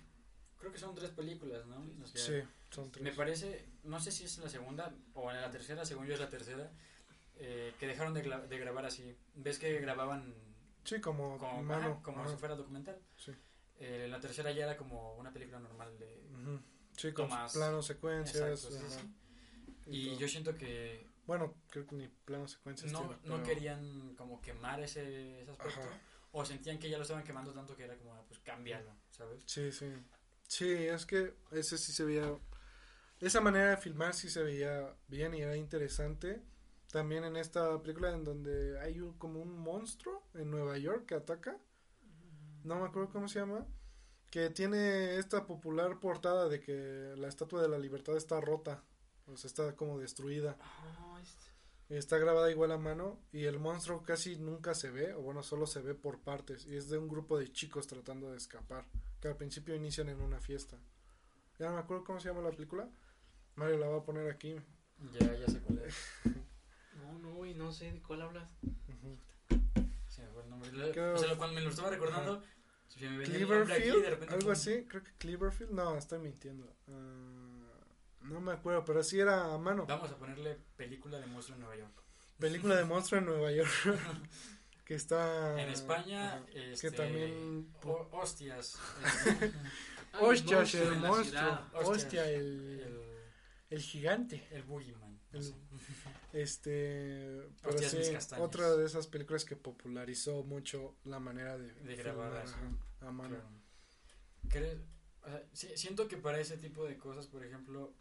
[0.59, 1.85] creo que son tres películas, ¿no?
[2.15, 3.05] Sí, son tres.
[3.05, 6.21] Me parece, no sé si es la segunda o en la tercera, según yo es
[6.21, 6.71] la tercera,
[7.37, 9.15] eh, que dejaron de, de grabar así.
[9.35, 10.35] ¿Ves que grababan
[10.85, 11.91] Sí, como, como, mano.
[11.93, 12.99] ajá, como ajá, si fuera documental?
[13.19, 13.33] sí.
[13.85, 16.23] Eh, la tercera ya era como una película normal de...
[16.97, 18.37] Sí, con Tomas- planos, secuencias.
[18.63, 19.91] Exacto, sí, ajá, sí.
[19.91, 22.93] y yo siento que Bueno, creo que ni planos, secuencias.
[22.93, 25.81] no, tiene, no querían como quemar ese, ese aspecto.
[25.81, 26.01] Ajá.
[26.31, 29.43] O sentían que ya lo estaban quemando tanto que era como, ah, pues cámbialo, ¿sabes?
[29.47, 29.93] Sí, sí.
[30.47, 32.33] Sí, es que ese sí se veía.
[33.21, 36.41] Esa manera de filmar sí se veía bien y era interesante.
[36.91, 41.15] También en esta película en donde hay un, como un monstruo en Nueva York que
[41.15, 41.59] ataca.
[42.65, 43.67] No me acuerdo cómo se llama.
[44.31, 48.83] Que tiene esta popular portada de que la estatua de la libertad está rota.
[49.27, 50.57] O sea, está como destruida.
[50.61, 51.53] Ah, este-
[51.89, 55.67] Está grabada igual a mano y el monstruo casi nunca se ve, o bueno, solo
[55.67, 56.65] se ve por partes.
[56.67, 58.87] Y es de un grupo de chicos tratando de escapar,
[59.21, 60.79] que al principio inician en una fiesta.
[61.59, 62.89] Ya no me acuerdo cómo se llama la película.
[63.57, 64.57] Mario la va a poner aquí.
[65.21, 65.95] Ya, ya sé cuál es.
[67.03, 68.49] No, no, y no sé de cuál hablas.
[68.63, 69.19] Ujú.
[69.51, 70.51] Sí, se me fue el nombre.
[70.51, 72.43] Le- Creo- O sea, cuando me lo estaba recordando,
[72.89, 74.35] se me venía el nombre aquí y de Cleverfield, repente.
[74.35, 76.75] algo así, creo que Cleverfield, no, estoy mintiendo.
[76.89, 77.81] Ah,
[78.23, 79.87] no me acuerdo, pero sí era a mano.
[79.87, 82.03] Vamos a ponerle película de monstruo en Nueva York.
[82.39, 83.71] Película de monstruo en Nueva York.
[84.85, 85.61] que está.
[85.61, 87.73] En España, ajá, este, que también.
[87.85, 88.79] ho- hostias.
[89.27, 89.53] este,
[90.21, 91.59] Hostias, el monstruo.
[91.75, 93.01] Hostia, el, el,
[93.71, 94.47] el gigante.
[94.51, 95.19] el Boogeyman.
[95.33, 95.55] no El- sé.
[96.33, 97.43] Este.
[97.63, 97.97] Pero sí,
[98.43, 102.33] otra de esas películas que popularizó mucho la manera de, De grabar
[103.01, 103.37] a mano.
[103.37, 103.51] Claro.
[104.49, 104.79] ¿Crees?
[105.25, 107.93] O sea, si- siento que para ese tipo de cosas, por ejemplo,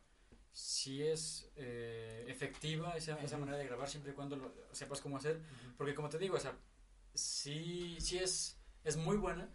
[0.53, 5.17] si es eh, efectiva esa, esa manera de grabar siempre y cuando lo sepas cómo
[5.17, 5.39] hacer.
[5.77, 6.57] Porque como te digo, o sea,
[7.13, 9.49] sí, sí es, es muy buena,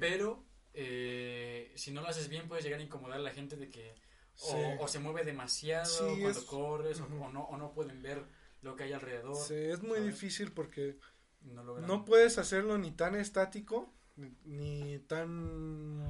[0.00, 0.44] pero
[0.74, 3.94] eh, si no lo haces bien puedes llegar a incomodar a la gente de que
[4.36, 4.56] Sí.
[4.78, 7.24] o se mueve demasiado Sí, cuando es- corres o- Ujú.
[7.24, 8.22] o, no, o no pueden ver
[8.62, 9.34] lo que hay alrededor.
[9.36, 10.06] Sí, es muy ¿sabes?
[10.14, 10.98] difícil porque
[11.42, 15.28] No, no puedes hacerlo ni tan estático ni, ni tan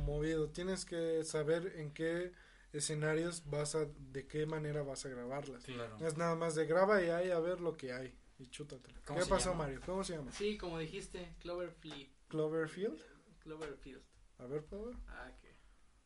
[0.05, 0.51] movido.
[0.51, 2.33] Tienes que saber en qué
[2.73, 5.65] escenarios vas a, de qué manera vas a grabarlas.
[5.65, 5.99] Claro.
[5.99, 9.01] No es nada más de graba y hay a ver lo que hay y chútatela.
[9.07, 9.65] ¿Cómo ¿Qué pasó, llama?
[9.65, 9.81] Mario?
[9.87, 10.31] ¿Cómo se llama?
[10.33, 12.11] Sí, como dijiste, Cloverfield.
[12.29, 13.01] Cloverfield.
[13.41, 14.03] Cloverfield.
[14.39, 14.97] A ver, ¿puedo ver?
[15.09, 15.55] Ah, que.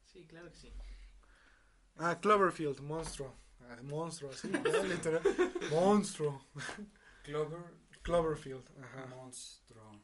[0.05, 0.73] Sí, claro que sí.
[2.01, 3.35] Ah, Cloverfield, monstruo.
[3.61, 5.23] Ah, monstruo, sí, literal.
[5.71, 6.47] Monstruo.
[7.23, 7.61] Clover
[8.03, 9.07] Cloverfield, ajá.
[9.07, 10.01] Monstruo.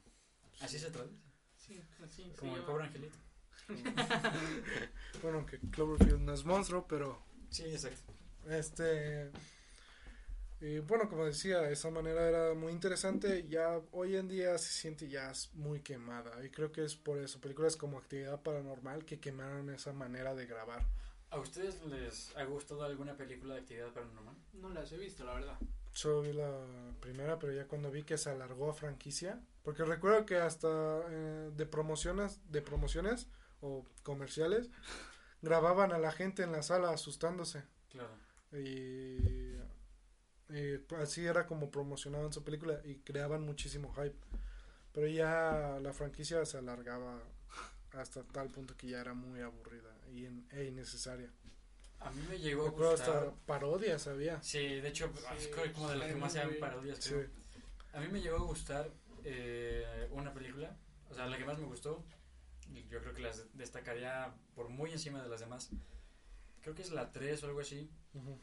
[0.61, 1.17] Así se traduce.
[1.57, 2.33] Sí, así.
[2.39, 3.19] Como sí, el pobre angelito.
[5.23, 8.13] Bueno, que Cloverfield no es monstruo, pero Sí, exacto.
[8.49, 9.31] Este.
[10.61, 13.47] Y bueno, como decía, esa manera era muy interesante.
[13.49, 16.45] Ya hoy en día se siente ya muy quemada.
[16.45, 17.41] Y creo que es por eso.
[17.41, 20.87] Películas como Actividad Paranormal que quemaron esa manera de grabar.
[21.31, 24.37] ¿A ustedes les ha gustado alguna película de actividad paranormal?
[24.55, 25.59] No las he visto, la verdad.
[25.95, 26.51] Yo vi la
[27.01, 29.41] primera, pero ya cuando vi que se alargó a franquicia.
[29.63, 30.69] Porque recuerdo que hasta
[31.09, 33.29] eh, de promociones, de promociones
[33.61, 34.71] o comerciales,
[35.43, 37.65] grababan a la gente en la sala asustándose.
[37.91, 38.15] Claro.
[38.53, 39.57] Y,
[40.55, 44.19] y así era como promocionaban su película y creaban muchísimo hype.
[44.93, 47.23] Pero ya la franquicia se alargaba
[47.93, 51.31] hasta tal punto que ya era muy aburrida y in- e innecesaria.
[52.01, 52.93] A mí me llegó a gustar.
[53.17, 54.43] hasta parodias había.
[54.43, 56.99] Sí, de hecho, Sí, es como de las que más se parodias.
[56.99, 57.11] Sí.
[57.11, 57.29] creo.
[57.95, 58.91] A mí me llegó a gustar
[59.25, 60.77] eh, una película,
[61.11, 62.05] o sea, la que más me gustó,
[62.91, 65.71] yo creo que las destacaría por muy encima de las demás.
[66.61, 67.91] Creo que es la 3 o algo así,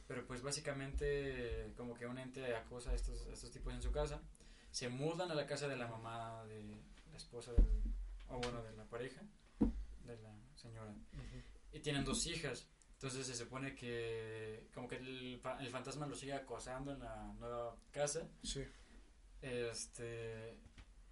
[0.08, 3.92] pero pues básicamente como que un ente acosa a estos, a estos tipos en su
[3.92, 4.22] casa.
[4.72, 6.64] Se mudan a la casa de la mamá de
[7.12, 7.66] la esposa del,
[8.30, 9.22] o bueno, de la pareja
[9.60, 10.94] de la señora.
[11.74, 12.68] Y tienen dos hijas.
[12.94, 17.76] Entonces se supone que como que el, el fantasma lo sigue acosando en la nueva
[17.92, 18.28] casa.
[18.44, 18.64] Sí.
[19.42, 20.58] Este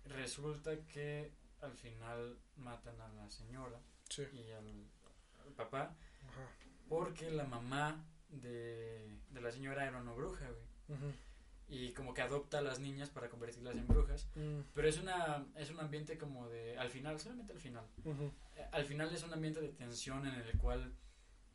[0.06, 4.24] resulta que al final matan a la señora Sí.
[4.34, 4.68] y al,
[5.46, 5.96] al papá
[6.28, 6.48] Ajá.
[6.90, 10.98] porque la mamá de, de la señora era una bruja, güey.
[11.00, 11.14] Ujú.
[11.72, 14.28] Y como que adopta a las niñas para convertirlas en brujas.
[14.36, 17.86] Mm, Pero es una es un ambiente como de al final, solamente al final.
[18.06, 20.94] Eh, Al final es un ambiente de tensión en el cual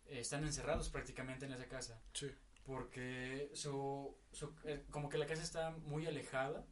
[0.06, 2.00] eh, están encerrados prácticamente en esa casa.
[2.14, 2.30] Sí.
[2.64, 6.64] Porque su, su eh, como que la casa está muy alejada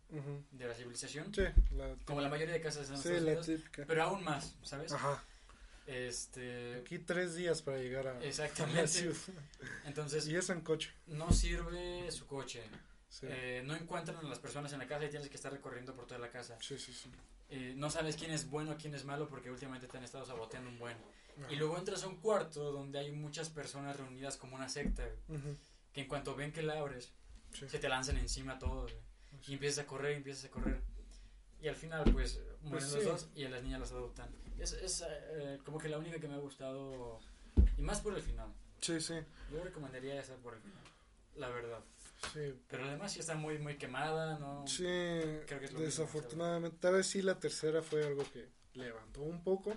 [0.51, 1.33] de la civilización.
[1.33, 1.43] Sí.
[1.73, 3.85] La, Como la mayoría de casas en sí, Estados la Unidos, típica.
[3.87, 4.91] pero aún más, ¿sabes?
[4.93, 5.23] Ajá.
[5.87, 9.17] Este, Aquí tres días para llegar a, a la ciudad.
[9.85, 10.91] Entonces, Y eso en coche.
[11.07, 12.63] no sirve su coche.
[13.15, 13.27] Sí.
[13.31, 16.05] Eh, no encuentran a las personas en la casa y tienes que estar recorriendo por
[16.05, 16.59] toda la casa.
[16.61, 17.09] sí, sí, sí.
[17.49, 20.69] Eh, no sabes quién es bueno, quién es malo, porque últimamente te han estado saboteando
[20.69, 20.97] un buen.
[21.41, 21.53] Ajá.
[21.53, 25.39] Y luego entras a un cuarto donde hay muchas personas reunidas como una secta, güey,
[25.41, 25.57] Ujú.
[25.93, 27.13] que en cuanto ven que la abres,
[27.53, 27.69] Sí.
[27.69, 28.91] se te lanzan encima todos.
[29.43, 29.53] Sí.
[29.53, 30.83] Y empiezas a correr, y empiezas a correr.
[31.61, 32.97] Y al final, pues, mueren sí.
[32.97, 34.29] los dos y a las niñas las adoptan.
[34.59, 37.21] Es, es eh, como que la única que me ha gustado,
[37.79, 38.53] y más por el final.
[38.81, 39.15] Sí, sí,
[39.53, 40.83] Yo recomendaría esa por el final,
[41.37, 41.81] la verdad.
[42.33, 42.61] Sí.
[42.69, 44.67] Pero además sí está muy, muy quemada, ¿no?
[44.67, 48.49] Sí, Creo que es lo mismo, desafortunadamente, tal vez sí la tercera fue algo que
[48.75, 49.77] levantó un poco,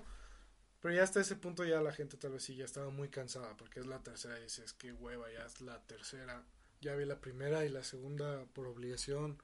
[0.81, 3.55] pero ya hasta ese punto ya la gente tal vez sí ya estaba muy cansada,
[3.57, 6.43] porque es la tercera y dices, qué hueva, ya es la tercera,
[6.81, 9.41] ya vi la primera y la segunda por obligación,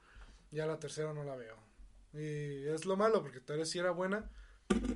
[0.52, 1.58] ya la tercera no la veo.
[2.14, 4.30] Y es lo malo, porque tal vez sí era buena,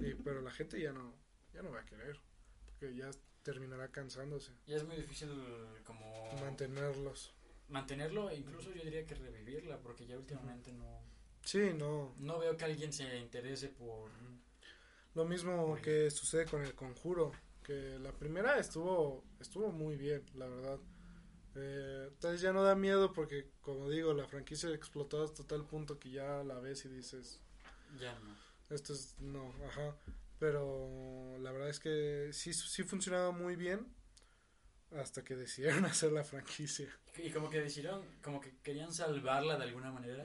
[0.01, 1.13] y- pero la gente ya no,
[1.53, 2.19] ya no va a querer,
[2.65, 3.09] porque ya
[3.43, 5.29] terminará cansándose, Y es muy difícil
[5.83, 7.33] como mantenerlos.
[7.69, 11.01] Mantenerlo e incluso yo diría que revivirla porque ya últimamente no,
[11.47, 14.11] Sí, no, no veo que alguien se interese por...
[15.15, 17.31] Lo mismo que sucede con el conjuro,
[17.63, 20.77] que la primera estuvo estuvo muy bien, la verdad.
[21.55, 25.65] Eh, tal vez ya no da miedo porque, como digo, la franquicia explotó hasta tal
[25.65, 27.39] punto que ya la ves y dices,
[27.97, 28.35] Ya no.
[28.75, 29.95] Esto es, no, ajá.
[30.39, 33.87] Pero la verdad es que sí, sí funcionaba muy bien
[34.95, 36.87] hasta que decidieron hacer la franquicia.
[37.17, 40.23] Y como que decidieron, como que querían salvarla de alguna manera,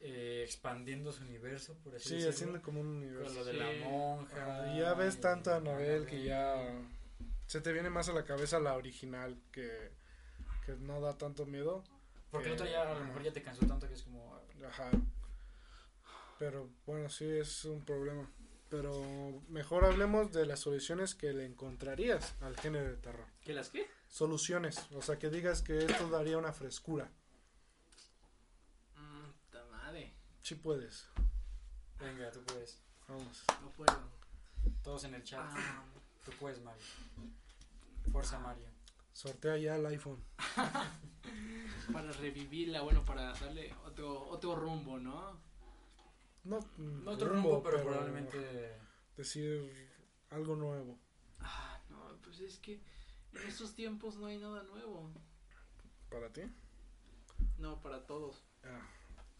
[0.00, 2.30] eh, expandiendo su universo, por así Sí, decirlo.
[2.30, 3.34] haciendo como un Con universo.
[3.34, 3.58] lo de Sí.
[3.58, 4.72] la monja.
[4.74, 6.80] Y ya ves tanto a Anabel que ya
[7.46, 9.90] se te viene más a la cabeza la original que,
[10.66, 11.82] que no da tanto miedo.
[12.30, 14.38] Porque el otro Eh, ya a lo mejor ya te cansó tanto que es como.
[14.66, 14.90] Ajá.
[16.38, 18.30] Pero bueno, sí es un problema.
[18.68, 23.26] Pero mejor hablemos de las soluciones que le encontrarías al género de terror.
[23.42, 23.88] ¿Qué las qué?
[24.08, 27.10] Soluciones, o sea, que digas que esto daría una frescura.
[28.96, 30.14] Mm, puta madre.
[30.42, 31.08] Sí puedes.
[31.98, 32.78] Venga, tú puedes.
[33.08, 33.42] Vamos.
[33.62, 33.98] No puedo.
[34.82, 35.40] Todos en el chat.
[35.42, 35.82] Ah,
[36.24, 36.82] Tú puedes, Mario.
[38.12, 38.66] Fuerza, Mario.
[39.14, 40.22] Sortea ya el iPhone.
[41.92, 45.40] para revivirla, bueno, para darle otro otro rumbo, ¿no?
[46.48, 48.78] No, No otro rumbo, pero, probablemente.
[49.16, 49.70] decir
[50.30, 50.98] algo nuevo.
[51.40, 52.80] Ah, no, pues es que
[53.32, 55.10] en estos tiempos no hay nada nuevo.
[56.10, 56.42] ¿Para ti?
[57.58, 58.44] No, para todos.
[58.64, 58.80] Ah,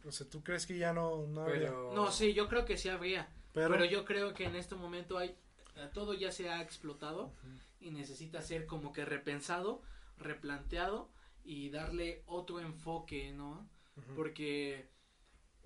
[0.04, 1.68] o sea, ¿tú crees que ya no, no habría?
[1.68, 1.92] Pero.
[1.94, 3.28] No, sí, yo creo que sí habría.
[3.52, 5.36] Pero, Pero yo creo que en este momento hay
[5.76, 7.32] eh, todo ya se ha explotado
[7.80, 9.80] y necesita ser como que repensado,
[10.18, 11.08] replanteado
[11.44, 13.68] y darle otro enfoque, ¿no?
[14.14, 14.88] Porque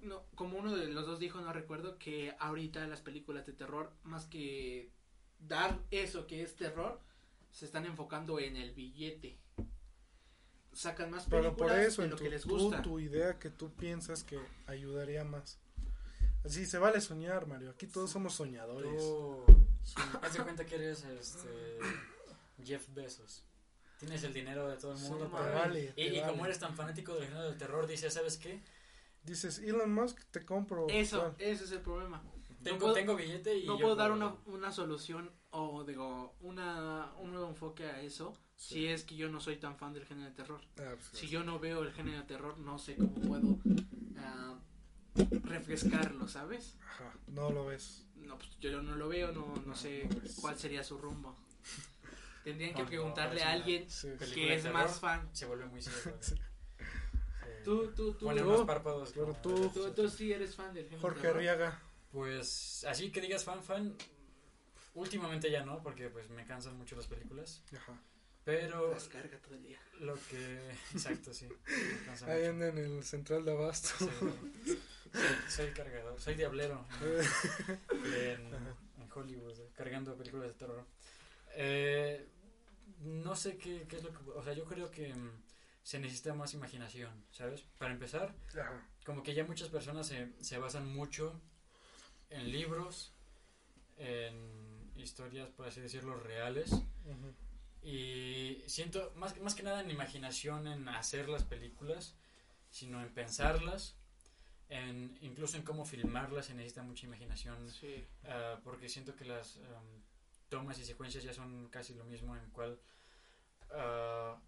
[0.03, 3.93] no, como uno de los dos dijo, no recuerdo que ahorita las películas de terror
[4.05, 4.91] más que
[5.41, 7.01] dar eso que es terror,
[7.51, 9.39] se están enfocando en el billete.
[10.73, 12.83] Sacan más Pero películas por eso, de en lo tu, que les tú- gusta.
[12.83, 15.59] tu idea que tú piensas que ayudaría más.
[16.45, 17.71] Así se vale soñar, Mario.
[17.71, 18.97] Aquí todos somos soñadores.
[18.99, 19.45] Tú.
[20.23, 21.79] Haz de cuenta que eres este.
[22.65, 23.45] Jeff Bezos.
[23.99, 25.29] Tienes el dinero de todo el Sí, mundo.
[25.31, 28.61] vale, Y, como eres tan fanático del género del terror, dices, ¿sabes qué?
[29.25, 30.87] Dices, Elon Musk, te compro.
[30.89, 31.35] Eso, tal.
[31.39, 32.23] ese es el problema.
[32.63, 33.67] Tengo, puedo- tengo billete y.
[33.67, 38.01] no yo puedo dar puedo- una, una solución o digo una un nuevo enfoque a
[38.01, 38.75] eso Sí.
[38.75, 41.27] si es que yo no soy tan fan del género de terror Ah, pues, si
[41.29, 43.59] yo no veo el género de terror no sé cómo puedo
[44.19, 44.55] ah,
[45.43, 48.07] refrescarlo sabes Ajá, no lo ves.
[48.15, 51.37] no pues yo no lo veo no no No, sé no cuál sería su rumbo
[52.45, 54.09] tendrían que preguntarle a alguien Sí.
[54.35, 56.17] que es terror, más fan Se vuelve muy ciego.
[56.21, 56.35] Sí.
[57.65, 59.11] Tú tú tú unos párpados.
[59.13, 61.81] pero como tú- tú, tú sí eres fan del género Jorge Arriaga.
[62.11, 63.97] Pues así que digas fan fan.
[64.95, 67.63] Últimamente ya no, porque pues me cansan mucho las películas.
[67.75, 67.99] Ajá.
[68.45, 70.59] Pero las carga todo el día lo que.
[70.93, 71.47] Exacto, sí.
[71.47, 73.89] Me Ahí anda en el central de Abasto.
[73.99, 74.09] Sí,
[75.13, 76.85] soy, soy cargador, soy diablero
[78.05, 80.85] en, en Hollywood, eh, cargando películas de terror.
[81.55, 82.27] Eh,
[83.01, 84.19] no sé qué, qué es lo que...
[84.31, 85.31] O sea, yo creo que mm,
[85.83, 87.63] se necesita más imaginación, ¿sabes?
[87.79, 88.87] Para empezar, Ajá.
[89.05, 91.41] como que ya muchas personas se, se basan mucho
[92.31, 93.13] en libros,
[93.97, 96.71] en historias, por así decirlo, reales.
[97.83, 102.15] Y siento, más, más que nada en imaginación, en hacer las películas,
[102.71, 103.97] sino en pensarlas,
[104.69, 109.57] en incluso en cómo filmarlas se necesita mucha imaginación, sí ah, porque siento que las
[109.57, 110.03] am,
[110.49, 112.81] tomas y secuencias ya son casi lo mismo en cual
[113.73, 114.41] ah,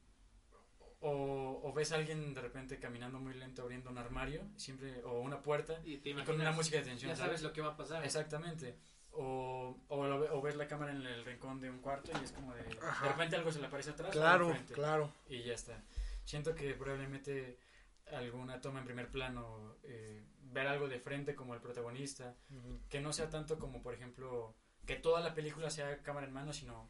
[1.07, 5.21] o, o ves a alguien de repente caminando muy lento abriendo un armario, siempre o
[5.21, 7.61] una puerta y te y con imaginas una música de tensión, ya sabes lo que
[7.61, 8.79] va a pasar Exactamente.
[9.13, 12.33] O, o, lo o ves la cámara en el rincón de un cuarto y es
[12.33, 12.63] como de...
[12.83, 13.05] Ajá.
[13.05, 14.11] De repente algo se le aparece atrás.
[14.11, 15.13] Claro, claro.
[15.29, 15.85] Y ya está.
[16.25, 17.59] Siento que probablemente
[18.11, 22.81] alguna toma en primer plano, eh, ver algo de frente como el protagonista, Ujú.
[22.89, 26.53] que no sea tanto como, por ejemplo, que toda la película sea cámara en mano,
[26.53, 26.89] sino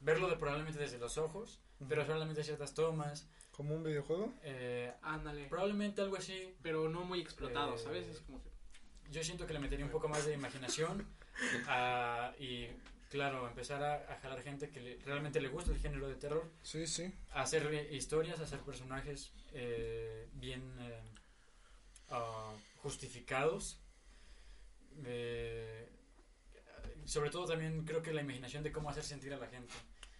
[0.00, 3.28] verlo de probablemente desde los ojos, pero solamente ciertas tomas.
[3.52, 4.32] ¿Como un videojuego?
[4.42, 6.54] eh, ándale probablemente algo así.
[6.62, 8.06] pero no muy explotado, Eh, ¿sabes?
[8.08, 8.50] Es como que
[9.10, 11.06] yo siento que le metería un poco más de imaginación
[11.68, 12.68] a- y
[13.10, 16.50] claro empezar a, a jalar gente que le- realmente le gusta el género de terror
[16.62, 17.12] Sí, sí.
[17.32, 21.00] a hacer historias a hacer personajes eh, bien eh,
[22.10, 23.78] ah, justificados
[25.04, 25.88] Eh,
[27.04, 29.72] sobre todo también creo que la imaginación de cómo hacer sentir a la gente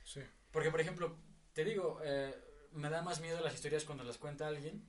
[0.04, 0.20] Sí.
[0.50, 1.16] porque por ejemplo
[1.52, 2.34] te digo eh,
[2.72, 4.82] me da más miedo las historias cuando las cuenta alguien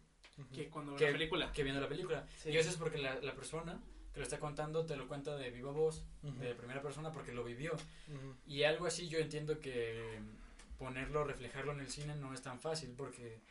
[0.54, 2.50] que cuando que, la película que viendo la película Sí.
[2.50, 3.82] y eso es porque la, la persona
[4.14, 7.44] que lo está contando te lo cuenta de viva voz, de primera persona, porque lo
[7.44, 7.76] vivió.
[8.48, 10.22] Y algo así yo entiendo que
[10.78, 13.42] ponerlo, reflejarlo en el cine no es tan fácil, porque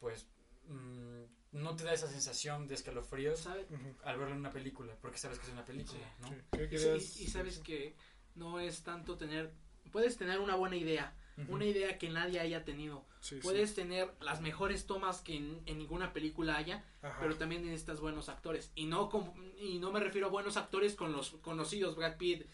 [0.00, 0.26] pues
[0.70, 3.66] mm, no te da esa sensación de escalofríos ¿sabes?
[3.70, 3.94] Ujú.
[4.04, 6.28] al verlo en una película, porque sabes que es una película, ¿no?
[6.28, 6.36] Sí.
[6.52, 7.94] ¿Qué Y, sabes que
[8.34, 9.52] no es tanto tener
[9.92, 11.14] puedes tener una buena idea
[11.48, 13.06] una idea que nadie haya tenido.
[13.20, 13.40] Sí, sí.
[13.40, 17.16] Puedes tener las mejores tomas que en, en ninguna película haya, Ajá.
[17.18, 18.70] pero también necesitas buenos actores.
[18.74, 22.44] Y no con- y no me refiero a buenos actores con los conocidos, Brad Pitt,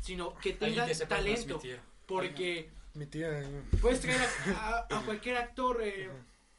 [0.00, 1.60] sino que tengan que talento.
[2.04, 3.42] Porque Mi tía.
[3.42, 4.20] eh, puedes traer
[4.56, 5.80] a, a- a cualquier actor.
[5.80, 6.10] eh.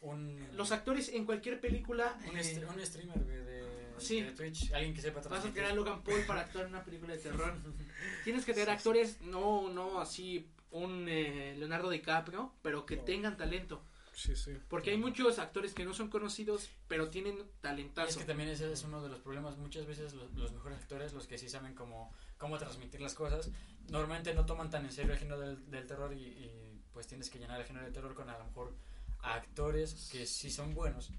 [0.03, 2.17] Un, los actores en cualquier película.
[2.29, 3.63] un, eh, un streamer güey, de,
[3.97, 4.21] Sí.
[4.21, 4.71] de Twitch.
[4.73, 7.53] Alguien que sepa Vas a Logan Paul para actuar en una película de terror.
[8.23, 13.03] Tienes que tener actores, no, no así un eh, Leonardo DiCaprio, pero que No.
[13.03, 13.83] tengan talento.
[14.13, 14.51] Sí, sí.
[14.67, 18.19] Porque hay muchos actores que no son conocidos, pero tienen Y es talentazo.
[18.19, 19.57] que también ese es uno de los problemas.
[19.57, 23.49] Muchas veces los, los mejores actores, los que sí saben cómo, cómo transmitir las cosas,
[23.89, 27.29] normalmente no toman tan en serio el género del, del terror y, y, pues tienes
[27.29, 28.75] que llenar el género del terror con a lo mejor
[29.24, 31.11] actores que sí son buenos,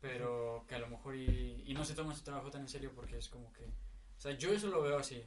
[0.00, 2.92] pero que a lo mejor y, y no se toman su trabajo tan en serio
[2.94, 3.64] porque es como que...
[3.64, 5.22] O sea, yo eso lo veo así.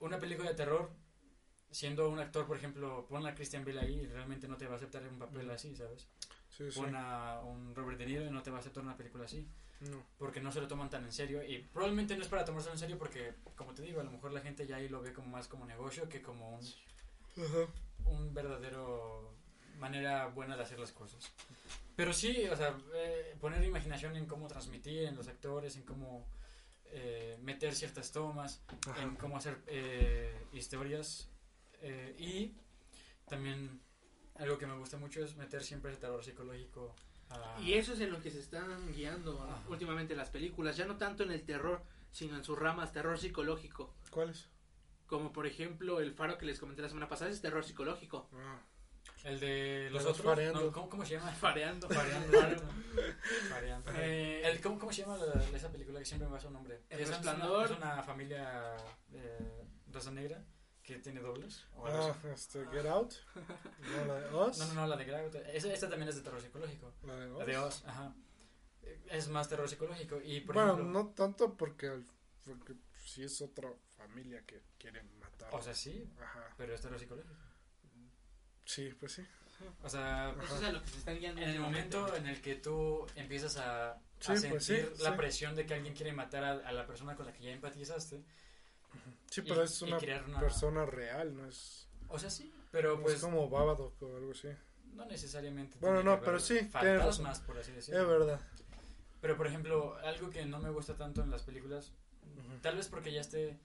[0.00, 0.90] Una película de terror,
[1.70, 4.74] siendo un actor, por ejemplo, pon a Christian Bale ahí y realmente no te va
[4.74, 6.08] a aceptar un papel así, ¿sabes?
[6.48, 6.80] Sí, sí.
[6.80, 9.46] Pon a un Robert De Niro y no te va a aceptar una película así
[9.80, 10.02] No.
[10.18, 12.78] porque no se lo toman tan en serio y probablemente no es para tomárselo en
[12.78, 15.28] serio porque como te digo a lo mejor la gente ya ahí lo ve como
[15.28, 16.64] más como negocio que como un,
[17.44, 17.66] Ajá.
[18.04, 19.32] un verdadero
[19.80, 21.32] manera buena de hacer las cosas
[21.96, 26.28] pero sí o sea eh, poner imaginación en cómo transmitir en los actores en cómo
[26.84, 29.02] eh, meter ciertas tomas Ajá.
[29.02, 31.28] en cómo hacer eh, historias
[31.82, 32.54] eh, y
[33.26, 33.80] también
[34.36, 36.94] algo que me gusta mucho es meter siempre el terror psicológico
[37.30, 39.62] a- Y eso es en lo que se están guiando Ajá.
[39.68, 43.94] últimamente las películas, ya no tanto en el terror, sino en sus ramas, terror psicológico.
[44.10, 44.48] ¿Cuáles?
[45.06, 48.28] Como por ejemplo el faro que les comenté la semana pasada es terror psicológico.
[48.34, 48.58] Ah.
[49.24, 50.60] El de los otros fareando.
[50.62, 51.30] no, ¿cómo, cómo se llama?
[51.40, 51.88] Fareando.
[51.88, 52.38] Fareando.
[53.48, 53.90] Fareando.
[53.96, 56.82] Eh, El, ¿cómo, ¿Cómo se llama la- esa película que siempre me va su nombre?
[56.88, 57.50] El es, Resplandor.
[57.56, 58.76] Una, es una familia
[59.12, 60.42] eh, raza negra
[60.82, 61.66] que tiene dobles.
[61.76, 63.14] o Ah, este, Get Out.
[63.96, 64.58] No, la de Oz.
[64.58, 65.30] No, no, no, la de Grau.
[65.52, 66.92] Esa, esta también es de terror psicológico.
[67.04, 67.38] La de Oz.
[67.38, 68.14] La de Oz, ajá.
[68.82, 70.20] Eh, Es más terror psicológico.
[70.22, 72.02] Y por bueno, ejemplo, no tanto porque,
[72.44, 75.48] porque sí es otra familia que quieren matar.
[75.54, 76.54] O sea, sí, Ajá.
[76.56, 77.34] pero es terror psicológico.
[78.70, 79.22] Sí, pues sí.
[79.82, 81.40] O sea, Eso es a lo que se están guiando.
[81.42, 85.10] en el momento en el que tú empiezas a, a Sí, sentir pues sí, la
[85.10, 85.16] sí.
[85.16, 88.22] presión de que alguien quiere matar a, a la persona con la que ya empatizaste,
[89.30, 89.98] Sí, Y- pero es una
[90.40, 94.32] persona real, no es, o sea, sí, pero no pues es como Babadook o algo
[94.32, 94.48] así.
[94.94, 95.76] No necesariamente.
[95.80, 98.08] Bueno, tiene no, que pero sí, Fantasmas, por así Es decirlo.
[98.08, 98.40] verdad.
[99.20, 101.92] Pero, por ejemplo, algo que no me gusta tanto en las películas,
[102.62, 103.58] tal vez porque ya esté.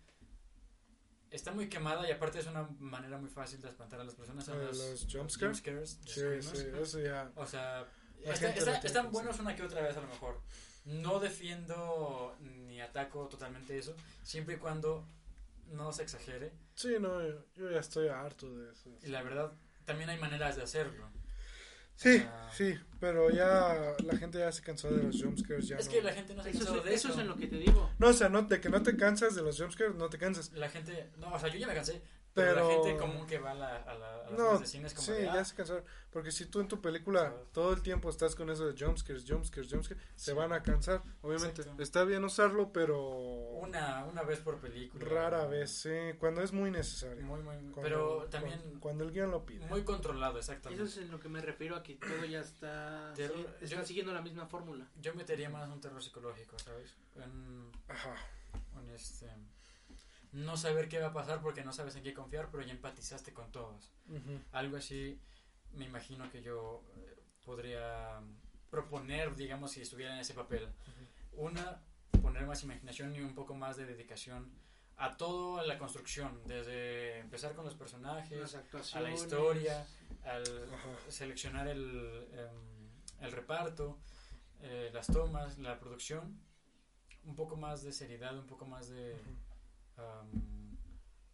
[1.36, 4.45] Está muy quemada y aparte es una manera muy fácil de espantar a las personas.
[4.45, 5.63] son Eh, los, jumpscares.
[5.65, 7.29] los Sí, sí, eso ya.
[7.36, 7.86] O sea,
[8.23, 10.39] está- está- están buenos una que otra vez a lo mejor.
[10.86, 15.05] No defiendo ni ataco totalmente eso, siempre y cuando
[15.71, 16.53] no se exagere.
[16.75, 17.21] Sí, no,
[17.55, 18.89] yo ya estoy harto de eso.
[19.03, 19.51] Y la verdad,
[19.83, 21.09] también hay maneras de hacerlo.
[21.95, 22.49] Sí, Ah.
[22.53, 25.67] sí, pero ya la gente ya se cansó de los jumpscares.
[25.67, 25.91] Ya es no.
[25.93, 27.17] que la gente no se Eso, cansó es, de eso eso.
[27.17, 27.89] es en lo que te digo.
[27.99, 30.51] No, o sea, no, de que no te cansas de los jumpscares, no te cansas.
[30.53, 32.01] La gente, no, o sea, yo ya me cansé,
[32.36, 34.59] pero, Pero- la gente común que va a, la, a, la, a las No, salas
[34.59, 35.83] de cine es como sí, de, ah, ya se cansaron.
[36.11, 37.51] Porque si tú en tu película Sabes.
[37.53, 41.01] todo el tiempo estás con eso de jumpscares, jumpscares, jumpscares, se van a cansar.
[41.21, 41.81] Obviamente, Exacto.
[41.81, 45.05] está bien usarlo, pero una, una vez por película.
[45.05, 47.23] rara vez, sí, cuando es muy necesario.
[47.23, 49.65] Muy, muy, Cuando- pero también Cuando, cuando el guion lo pide.
[49.67, 50.83] muy controlado, Eso exactamente.
[50.83, 53.13] es en lo que me refiero a que todo ya está.
[53.15, 54.86] Terror- sí, está yo- siguiendo la misma fórmula.
[55.01, 56.93] Yo metería más un terror psicológico, ¿sabes?
[57.15, 58.15] Un, Ajá.
[58.77, 59.27] un, este,
[60.36, 63.33] no saber qué va a pasar porque no sabes en qué confiar, pero ya empatizaste
[63.33, 63.93] con todos.
[64.51, 65.17] Algo así,
[65.73, 67.15] me imagino que yo eh,
[67.45, 68.19] podría
[68.69, 70.67] proponer, digamos, si estuviera en ese papel.
[71.31, 71.81] Una,
[72.21, 74.51] poner más imaginación y un poco más de dedicación
[74.97, 78.57] a toda la construcción, desde empezar con los personajes,
[78.93, 79.86] a la historia,
[80.25, 80.43] al
[81.07, 82.89] seleccionar el, em,
[83.21, 83.99] el reparto,
[84.61, 86.41] eh, las tomas, la producción,
[87.23, 89.17] un poco más de seriedad, un poco más de
[89.97, 90.77] am,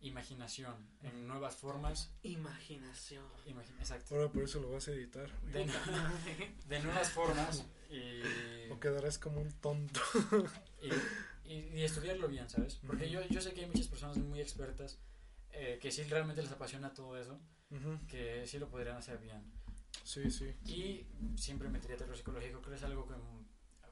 [0.01, 2.11] imaginación en nuevas formas.
[2.23, 3.23] Imaginación.
[3.47, 4.15] imagi- exacto.
[4.15, 5.29] Ahora por eso lo vas a editar.
[5.51, 5.65] De,
[6.67, 9.99] de nuevas formas y, O quedarás como un tonto.
[10.81, 12.75] y, y- y estudiarlo bien, ¿sabes?
[12.87, 14.99] Porque yo, yo sé que hay muchas personas muy expertas
[15.51, 17.39] eh, que sí realmente les apasiona todo eso,
[18.07, 19.43] que sí lo podrían hacer bien.
[20.03, 20.55] Sí, sí.
[20.65, 21.05] Y
[21.37, 23.13] siempre metería terror psicológico, creo que es algo que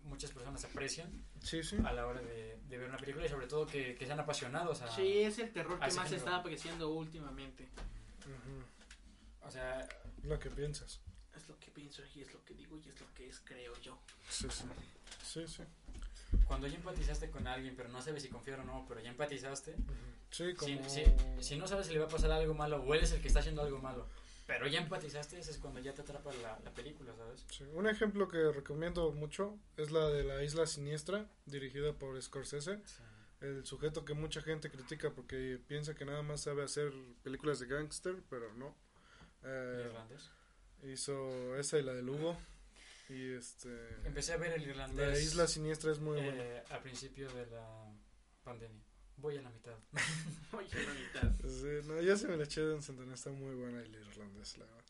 [0.03, 1.77] muchas personas aprecian Sí, sí.
[1.85, 4.81] a la hora de, de ver una película y sobre todo que, que sean apasionados
[4.81, 4.87] a...
[4.95, 6.17] Sí, es el terror que más se género.
[6.17, 7.67] está apreciando últimamente.
[9.41, 9.87] O sea,
[10.23, 10.99] Lo que piensas.
[11.35, 13.73] Es lo que pienso y es lo que digo y es lo que es, creo
[13.81, 13.97] yo.
[14.29, 14.65] Sí, sí.
[15.23, 15.63] Sí, sí.
[16.45, 19.75] cuando ya empatizaste con alguien, pero no sabes si confiar o no, pero ya empatizaste.
[20.31, 20.89] Sí, si, como...
[20.89, 21.03] si,
[21.39, 23.27] si no sabes si le va a pasar algo malo o él es el que
[23.27, 24.07] está haciendo algo malo,
[24.49, 27.45] Pero ya empatizaste, es cuando ya te atrapa la, la película, ¿sabes?
[27.51, 32.81] Sí, Un ejemplo que recomiendo mucho es la de La Isla Siniestra, dirigida por Scorsese.
[33.41, 36.91] El sujeto que mucha gente critica porque piensa que nada más sabe hacer
[37.23, 38.75] películas de gángster, pero no.
[39.43, 40.31] Eh, Irlandés.
[40.83, 42.35] hizo esa y la de Lugo.
[43.07, 43.69] Y este.
[44.03, 45.07] Empecé a ver el irlandés.
[45.07, 46.43] La Isla Siniestra es muy buena.
[46.43, 47.93] eh, a principio de la
[48.43, 48.83] pandemia.
[49.21, 49.75] Voy a la mitad.
[50.53, 51.35] Oye, la mitad.
[51.47, 54.65] Sí, no, ya se me la eché de Santana, está muy buena el irlandés, la
[54.65, 54.83] verdad.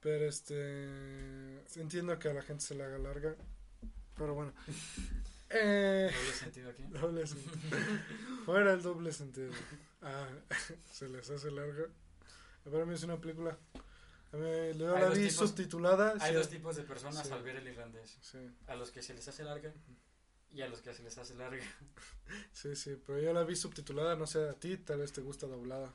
[0.00, 1.62] Pero este.
[1.80, 3.34] Entiendo que a la gente se le haga larga.
[4.16, 4.52] Pero bueno.
[5.48, 6.82] Eh, Doble sentido aquí.
[7.00, 7.54] doble sentido.
[8.44, 9.52] Fuera el doble sentido.
[10.02, 10.26] Ah,
[10.92, 11.84] se les hace larga.
[12.64, 13.56] Para mí es una película.
[14.32, 16.14] A mí, yo la vi tipos- subtitulada.
[16.18, 17.32] Hay sí, dos tipos de personas Sí.
[17.32, 18.18] al ver el irlandés.
[18.22, 19.72] sí, A los que se les hace larga
[20.52, 21.64] y a los que se les hace larga.
[22.52, 25.46] sí, sí, pero yo la vi subtitulada, no sé a ti, tal vez te gusta
[25.46, 25.92] doblada.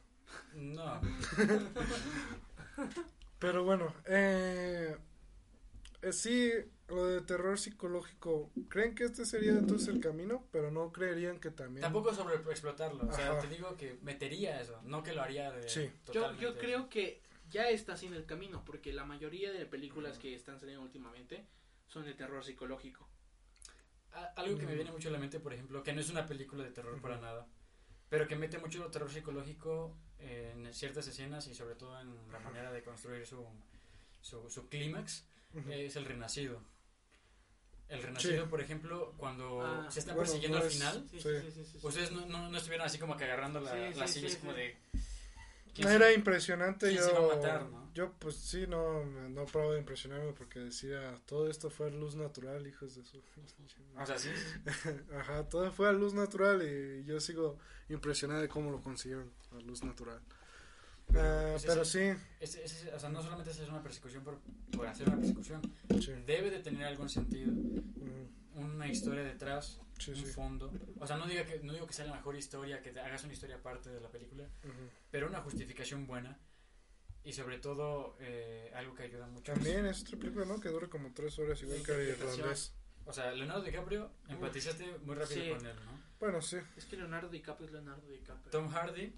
[0.54, 1.02] No.
[3.39, 4.95] Pero bueno, eh,
[6.04, 6.52] eh, sí,
[6.88, 10.47] lo de terror psicológico, ¿creen que este sería entonces el camino?
[10.52, 11.82] Pero no creerían que también...
[11.82, 13.08] Tampoco sobre explotarlo.
[13.08, 13.41] O sea, Ajá.
[13.41, 15.68] te digo que metería eso, no que lo haría de.
[15.68, 15.91] Sí.
[16.14, 20.34] Yo, yo creo que ya está haciendo el camino, porque la mayoría de películas que
[20.34, 21.45] están saliendo últimamente
[21.88, 23.08] son de terror psicológico.
[24.36, 24.76] Algo que me Mm.
[24.76, 27.18] viene mucho a la mente, por ejemplo, que no es una película de terror para
[27.18, 27.47] nada,
[28.09, 32.72] pero que mete mucho terror psicológico en ciertas escenas y sobre todo en la manera
[32.72, 33.45] de construir su,
[34.22, 35.26] su, su clímax,
[35.70, 36.62] es el renacido.
[37.89, 38.49] El renacido, Sí.
[38.49, 41.30] por ejemplo, cuando Ah, se están bueno, persiguiendo no al es- final, Sí, Sí.
[41.30, 41.88] sí, sí, sí, sí, sí.
[41.88, 44.39] ustedes no, no, no estuvieron así como que agarrando la, Sí, las sí, sillas sí,
[44.39, 44.57] como sí.
[44.59, 44.78] de...
[45.72, 47.89] No ¿quién era se- impresionante, yo, se iba a matar, no?
[47.93, 52.15] yo pues sí, no, no probaba de impresionarme porque decía, todo esto fue a luz
[52.15, 53.17] natural, hijos de su...
[53.97, 54.30] O sea, sí,
[55.17, 57.57] Ajá, todo fue a luz natural y yo sigo
[57.89, 60.19] impresionado de cómo lo consiguieron a luz natural.
[61.11, 64.39] Pero, pues, pero ese- sí, es- es- o sea, no solamente es una persecución por,
[64.76, 65.61] por hacer una persecución,
[65.99, 70.72] sí, debe de tener algún sentido, ujú, una historia detrás, sí, un sí, fondo.
[70.99, 73.24] O sea, no, diga que, no digo que sea la mejor historia, que te hagas
[73.24, 74.89] una historia aparte de la película, ujú.
[75.10, 76.38] pero una justificación buena
[77.24, 79.54] y sobre todo eh, algo que ayuda mucho.
[79.54, 80.60] También es otra película, ¿no?
[80.60, 82.74] Que dura como tres horas, igual que irlandés.
[83.06, 85.49] O sea, Leonardo DiCaprio, empatizaste muy rápido Sí.
[85.52, 86.02] con él, ¿no?
[86.20, 88.52] Bueno, sí, Es que Leonardo DiCaprio es Leonardo DiCaprio.
[88.52, 89.14] Tom Hardy,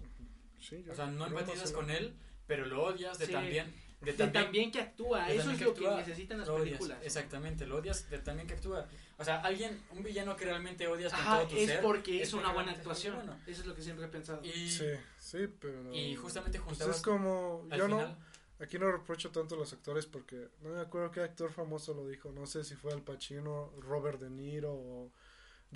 [0.58, 0.82] sí.
[0.84, 2.14] yo- o sea, no empatizas con él,
[2.46, 3.32] pero lo odias de Sí.
[3.32, 3.72] también...
[4.04, 6.54] De De también, que actúa, de eso es que lo que actúa, necesitan las lo
[6.54, 6.98] odias, películas.
[7.02, 8.86] Exactamente, lo odias de también que actúa.
[9.18, 11.80] O sea, alguien, un villano que realmente odias con Ajá, todo tu es ser.
[11.82, 13.14] porque es, es una buena actuación.
[13.16, 13.36] bueno.
[13.46, 14.44] Eso es lo que siempre he pensado.
[14.44, 14.86] Y, Sí,
[15.18, 15.92] sí, pero...
[15.94, 17.66] y justamente Pues juntabas es como...
[17.70, 17.98] al Yo no...
[17.98, 18.18] final...
[18.60, 22.06] Aquí no reprocho tanto a los actores porque no me acuerdo qué actor famoso lo
[22.06, 22.30] dijo.
[22.30, 25.10] No sé si fue Al Pacino, Robert De Niro o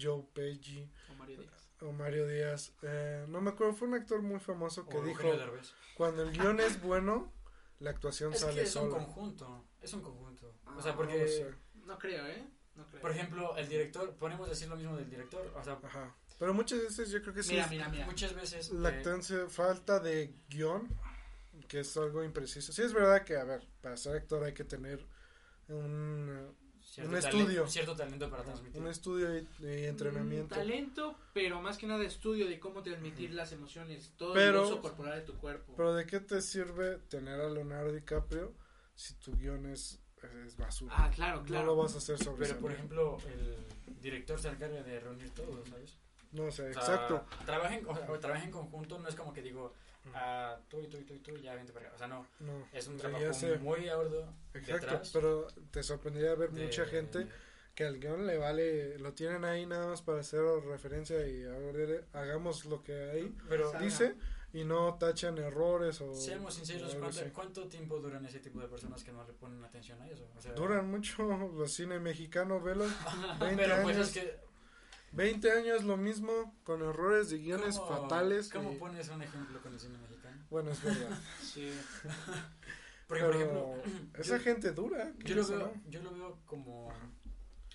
[0.00, 1.68] Joe Pesci O Mario Díaz.
[1.82, 2.72] o Mario Díaz.
[2.82, 5.28] Eh, no me acuerdo, fue un actor muy famoso que o dijo,
[5.96, 7.32] cuando el guion es bueno,
[7.80, 10.46] la actuación Es sale que es un conjunto, es un conjunto.
[10.66, 11.54] o Ah, sea, No porque, sé.
[11.86, 12.44] No creo, ¿eh?
[12.76, 13.00] No creo.
[13.02, 16.14] por ejemplo, el director, ponemos decir lo mismo del director, o sea, Ajá.
[16.38, 18.06] Pero muchas veces yo creo que sí mira, es mira, mira.
[18.06, 18.70] muchas veces...
[18.70, 20.88] la eh, actuancia, falta de guion,
[21.66, 22.72] que es algo impreciso.
[22.72, 25.04] Sí es verdad que, a ver, para ser actor hay que tener
[25.68, 26.54] un,
[26.90, 27.68] cierto un talento- estudio.
[27.68, 28.80] cierto talento para transmitir.
[28.80, 30.54] un estudio y, y entrenamiento.
[30.54, 34.72] Mm, talento, pero más que nada estudio de cómo transmitir las emociones, todo Pero- el
[34.72, 35.74] uso corporal de tu cuerpo.
[35.76, 38.52] Pero ¿de qué te sirve tener a Leonardo DiCaprio
[38.94, 40.00] si tu guion es,
[40.46, 40.94] es basura?
[40.96, 41.66] ah, claro, No claro.
[41.66, 45.64] lo vas a hacer sobre Pero, por ejemplo, el director se encarga de reunir todo,
[45.66, 45.96] ¿sabes?
[46.32, 47.24] No, sea, O sea, exacto.
[47.46, 49.72] Trabajen, o sea, o trabaja en conjunto, no es como que digo,
[50.04, 50.12] Ujú.
[50.14, 51.94] ah, tú y tú y tú y tú, ya vente para acá.
[51.94, 53.24] O sea, no, No, es un trabajo
[53.60, 54.86] muy arduo exacto.
[54.86, 55.10] detrás.
[55.12, 57.26] Pero te sorprendería ver de- mucha gente
[57.74, 61.50] que al guion le vale, lo tienen ahí nada más para hacer referencia y a
[61.50, 64.16] ver, hagamos lo que ahí Pero dice
[64.52, 68.60] y no tachan errores o seamos o sinceros, algo ¿cuánto, cuánto tiempo duran ese tipo
[68.60, 70.26] de personas que no le ponen atención a eso?
[70.36, 71.22] O sea, Duran mucho
[71.54, 72.84] los cine mexicano, velo.
[73.40, 74.47] 20 Pero pues años, es que...
[75.12, 78.50] 20 años lo mismo, con errores de guiones ¿cómo- fatales.
[78.50, 80.44] ¿Cómo y- pones un ejemplo con el cine mexicano?
[80.50, 81.18] Bueno, es verdad.
[81.42, 81.70] Sí.
[83.06, 83.74] Porque, Pero por ejemplo,
[84.18, 85.12] esa yo- gente dura.
[85.24, 86.92] yo lo, ¿qué veo, yo lo veo como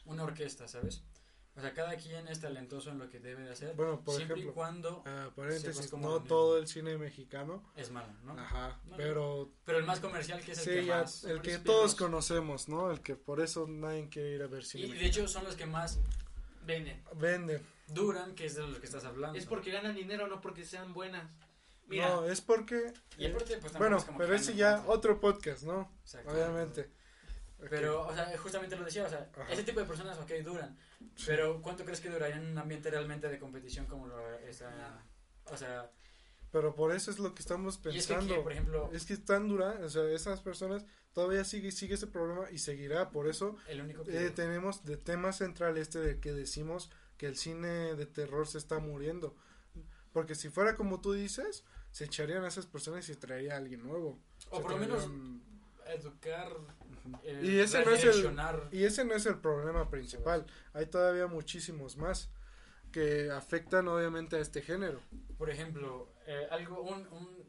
[0.05, 1.01] una orquesta, ¿sabes?
[1.55, 4.37] O sea, cada quien es talentoso en lo que debe de hacer, Bueno, por siempre
[4.37, 7.63] y ejemplo, cuando ah, sepas paréntesis, no todo el cine mexicano.
[7.75, 8.33] es malo, ¿no?
[8.39, 11.23] Ajá, No, pero Pero el más comercial que es el sí, que ya, más...
[11.25, 12.91] el que todos conocemos, ¿no?
[12.91, 15.09] El que por eso nadie quiere ir a ver Y cine de mexicano.
[15.23, 15.99] hecho son los que más
[16.65, 17.03] Venden.
[17.15, 17.61] Vende.
[17.87, 19.37] duran, que es de los que estás hablando.
[19.37, 21.29] Es porque ganan dinero, no porque sean buenas.
[21.87, 22.93] Mira, No, es porque...
[23.17, 25.91] Y aparte, pues, bueno, es como pero ese ya otro podcast, ¿no?
[26.01, 26.31] Exacto.
[26.31, 26.89] Obviamente.
[27.69, 29.51] Pero, o sea, justamente lo decía, o sea, Ajá.
[29.51, 30.77] ese tipo de personas, ok, duran.
[31.15, 31.25] Sí.
[31.27, 35.03] Pero, ¿cuánto crees que duraría en un ambiente realmente de competición como lo está?
[35.45, 35.91] O sea,
[36.53, 38.43] Pero por eso es lo que estamos Y es que, pensando.
[38.43, 42.49] por ejemplo, Es que están dura, o sea, esas personas todavía sigue sigue ese problema
[42.51, 44.27] y seguirá, por eso el único que...
[44.27, 48.59] eh, tenemos de tema central este de que decimos que el cine de terror se
[48.59, 49.35] está muriendo.
[50.11, 53.57] Porque si fuera como tú dices, se echarían a esas personas y se traería a
[53.57, 54.19] alguien nuevo.
[54.51, 55.09] o Se por lo menos
[55.87, 56.49] educar,
[57.23, 58.37] eh, Y ese no es el-.
[58.71, 60.45] Y ese no es el problema principal.
[60.73, 62.29] Hay todavía muchísimos más
[62.93, 65.01] que afectan obviamente a este género.
[65.37, 67.43] Por ejemplo, eh, algo, un, un-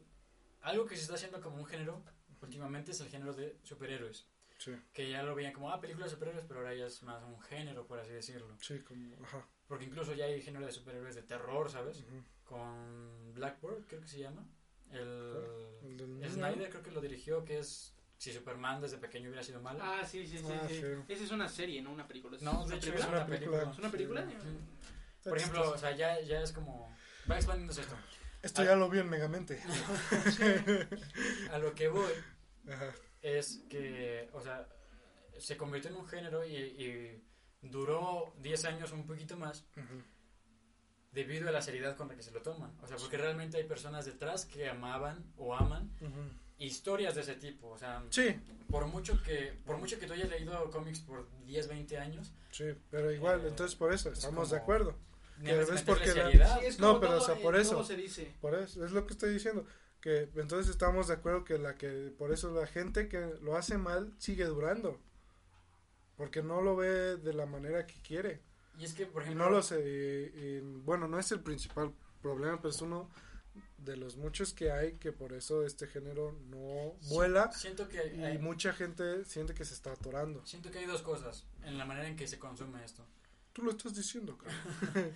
[0.61, 2.03] algo que se está haciendo como un género
[2.41, 4.27] últimamente es el género de superhéroes.
[4.57, 7.23] Sí, Que ya lo veían como, ah, películas de superhéroes, pero ahora ya es más
[7.23, 8.57] un género, por así decirlo.
[8.61, 9.45] sí, como, ajá.
[9.67, 11.99] Porque incluso ya hay género de superhéroes de terror, ¿sabes?
[12.01, 12.23] ujú.
[12.45, 14.45] Con Blackbird, creo que se llama.
[14.91, 15.35] El,
[15.83, 16.29] El del.
[16.31, 19.79] Snyder creo que lo dirigió, que es si Superman desde pequeño hubiera sido malo.
[19.83, 20.45] Ah, sí, sí, sí.
[20.49, 20.75] Ah, sí.
[20.81, 20.87] sí.
[21.09, 22.37] Esa es una serie, no una película.
[22.41, 23.17] no, ¿Es de una hecho es película?
[23.17, 23.51] una película.
[23.57, 23.71] película.
[23.73, 24.21] ¿Es una película?
[24.25, 24.94] Mm.
[25.29, 26.95] Por ejemplo, o sea, ya, ya es como...
[27.29, 27.95] Va expandiéndose esto.
[28.41, 29.59] Esto ya lo vi en Megamente.
[31.51, 32.11] A lo que voy
[32.71, 32.91] Ajá.
[33.21, 34.67] es que, o sea,
[35.39, 37.23] se convirtió en un género y, y
[37.61, 39.65] duró 10 años un poquito más
[41.11, 42.77] debido a la seriedad con la que se lo toman.
[42.83, 45.89] O sea, porque realmente hay personas detrás que amaban o aman
[46.59, 47.69] historias de ese tipo.
[47.69, 48.35] O sea, Sí,
[48.69, 52.65] por mucho que por mucho que tú hayas leído cómics por 10, 20 años, sí,
[52.91, 54.67] pero igual, Eh, entonces por eso es estamos de como-
[55.37, 56.59] debes ves porque la- seriedad.
[56.59, 57.71] Sí, es No, pero, o sea, en por eso.
[57.71, 58.33] todo se dice.
[58.41, 59.65] Por eso, es lo que estoy diciendo.
[60.01, 63.77] Que entonces estamos de acuerdo que la que por eso la gente que lo hace
[63.77, 64.99] mal sigue durando.
[66.15, 68.41] Porque no lo ve de la manera que quiere.
[68.77, 69.79] Y es que, por Y ejemplo, no lo sé.
[70.35, 73.09] y- y, bueno, no es el principal problema, pero es uno
[73.77, 78.21] de los muchos que hay que por eso este género no vuela siento que y
[78.23, 80.45] hay, mucha gente siente que se está atorando.
[80.45, 83.05] siento que hay dos cosas en la manera en que se consume esto.
[83.55, 84.53] Tú lo estás diciendo, cara.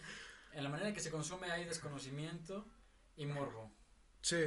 [0.53, 2.65] En la manera en que se consume hay desconocimiento
[3.17, 3.71] y morbo.
[4.21, 4.45] Sí,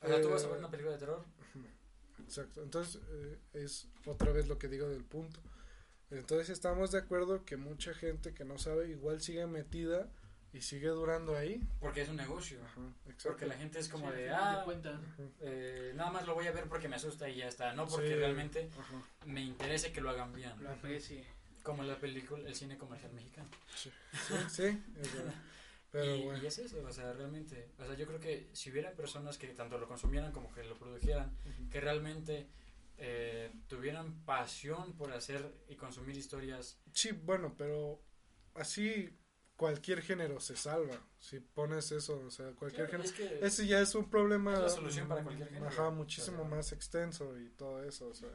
[0.00, 1.24] O sea, tú vas a Eh, ver una película de terror
[2.22, 2.62] exacto.
[2.62, 5.40] Entonces eh, es otra vez lo que digo del punto.
[6.10, 10.08] Entonces estamos de acuerdo que mucha gente que no sabe igual sigue metida
[10.52, 11.60] y sigue durando ahí.
[11.80, 12.58] porque es un negocio.
[12.64, 13.30] Ajá, exacto.
[13.30, 14.64] Porque la gente es como Sí, de, ah,
[15.40, 17.72] eh, nada más lo voy a ver porque me asusta y ya está.
[17.72, 18.14] No porque Sí.
[18.14, 20.52] realmente ajá, me interese que lo hagan bien.
[20.62, 21.26] Lo aprecie.
[21.64, 23.48] Como la película, el cine comercial mexicano.
[23.74, 23.90] sí,
[24.28, 25.34] sí, sí, es verdad.
[25.90, 26.42] Pero y, bueno.
[26.42, 27.70] y es eso, o sea, realmente.
[27.78, 30.76] O sea, yo creo que si hubiera personas que tanto lo consumieran como que lo
[30.76, 31.36] produjeran,
[31.70, 32.48] que realmente
[32.98, 36.78] eh, tuvieran pasión por hacer y consumir historias.
[36.92, 38.02] Sí, bueno, pero
[38.54, 39.16] así
[39.56, 40.98] cualquier género se salva.
[41.20, 43.04] Si pones eso, o sea, cualquier Claro, género.
[43.04, 44.52] es que Ese ya es un problema.
[44.54, 45.68] Es la solución para cualquier género.
[45.68, 46.56] Ajá, muchísimo O sea.
[46.56, 48.30] más extenso y todo eso, o sea.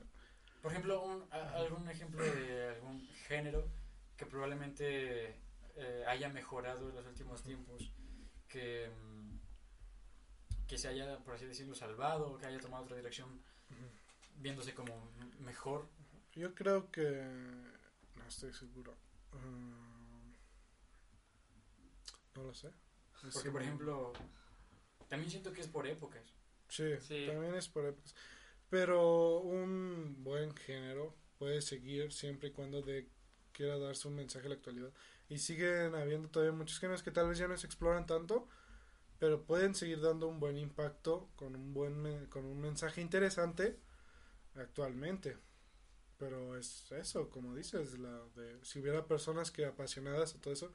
[0.61, 3.65] Por ejemplo, un, a- algún ejemplo de algún género
[4.17, 5.35] que probablemente
[5.75, 7.91] eh, haya mejorado en los últimos tiempos,
[8.47, 9.37] que, mm,
[10.67, 13.41] que se haya, por así decirlo, salvado, que haya tomado otra dirección,
[14.35, 15.87] viéndose como mejor.
[16.35, 17.01] Yo creo que.
[18.15, 18.97] No estoy seguro.
[19.31, 20.33] Mm,
[22.35, 22.71] no lo sé.
[23.33, 24.13] Porque, por ejemplo,
[25.07, 26.33] también siento que es por épocas.
[26.67, 27.25] Sí, Sí.
[27.27, 28.13] también es por épocas.
[28.69, 33.09] Pero un buen género puede seguir siempre y cuando de,
[33.51, 34.91] quiera darse un mensaje a la actualidad.
[35.27, 38.47] Y siguen habiendo todavía muchos géneros que tal vez ya no se exploran tanto,
[39.19, 43.77] pero pueden seguir dando un buen impacto con un buen con un mensaje interesante
[44.55, 45.37] actualmente.
[46.17, 50.73] Pero es eso, como dices, la de si hubiera personas que apasionadas a todo eso,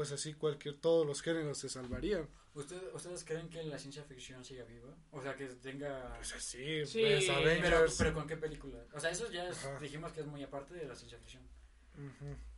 [0.00, 2.26] pues así cualquier todos los géneros se salvarían.
[2.54, 4.96] ¿Usted, ¿Ustedes creen que la ciencia ficción siga viva?
[5.10, 6.14] O sea, que tenga...
[6.16, 7.96] Pues así, Sí, ves pero- Pero, Avengers.
[7.98, 8.78] pero ¿con qué película?
[8.94, 11.42] O sea, eso ya es- dijimos que es muy aparte de la ciencia ficción.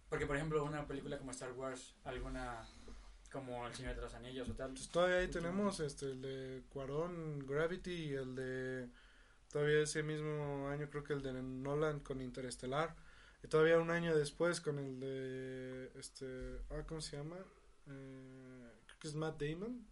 [0.09, 2.65] Porque, por ejemplo, una película como Star Wars, alguna
[3.33, 6.63] como El Señor de los Anillos o tal, Pues todavía ahí tenemos este el de
[6.69, 8.89] Cuarón Gravity y el de
[9.51, 12.95] todavía ese mismo año creo que el de Nolan con Interestelar
[13.43, 17.37] y todavía un año después con el de este ah cómo se llama
[17.89, 19.85] Eh, creo que es Matt Damon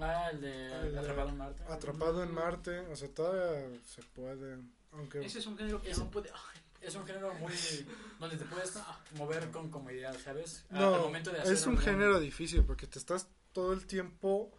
[0.00, 1.62] Ah, el de Ah, el de Atrapado en Marte.
[1.68, 2.34] Atrapado en.
[2.34, 4.58] Marte o sea todavía se puede
[4.92, 6.30] aunque Ese es un género que Ese- no puede.
[6.30, 7.52] Ay, Es un género muy...
[8.20, 8.72] donde te puedes
[9.16, 10.64] mover con comodidad, ¿sabes?
[10.70, 13.72] A- no Al momento de hacer es un algún- género difícil porque te estás todo
[13.72, 14.50] el tiempo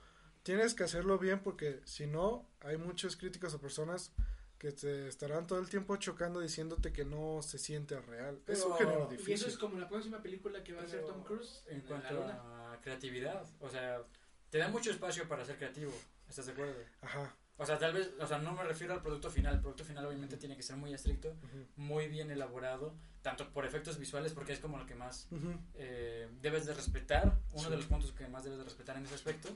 [0.43, 4.12] tienes que hacerlo bien porque si no hay muchos críticos o personas
[4.60, 8.41] que te estarán todo el tiempo chocando diciéndote que no se siente real.
[8.45, 9.47] es un género Y eso difícil.
[9.47, 12.14] es como la próxima película que va a hacer Tom Cruise En en la cuanto
[12.16, 12.74] luna.
[12.74, 14.03] a creatividad, o sea,
[14.49, 15.93] te da mucho espacio para ser creativo,
[16.28, 16.76] ¿estás de acuerdo?
[17.01, 17.34] Ajá.
[17.57, 20.05] O sea, tal vez, o sea, no me refiero al producto final, el producto final
[20.05, 21.36] obviamente tiene que ser muy estricto,
[21.76, 25.28] muy bien elaborado, tanto por efectos visuales, porque es como lo que más
[25.76, 27.70] eh, debes de respetar, uno Sí.
[27.70, 29.49] de los puntos que más debes de respetar en ese aspecto,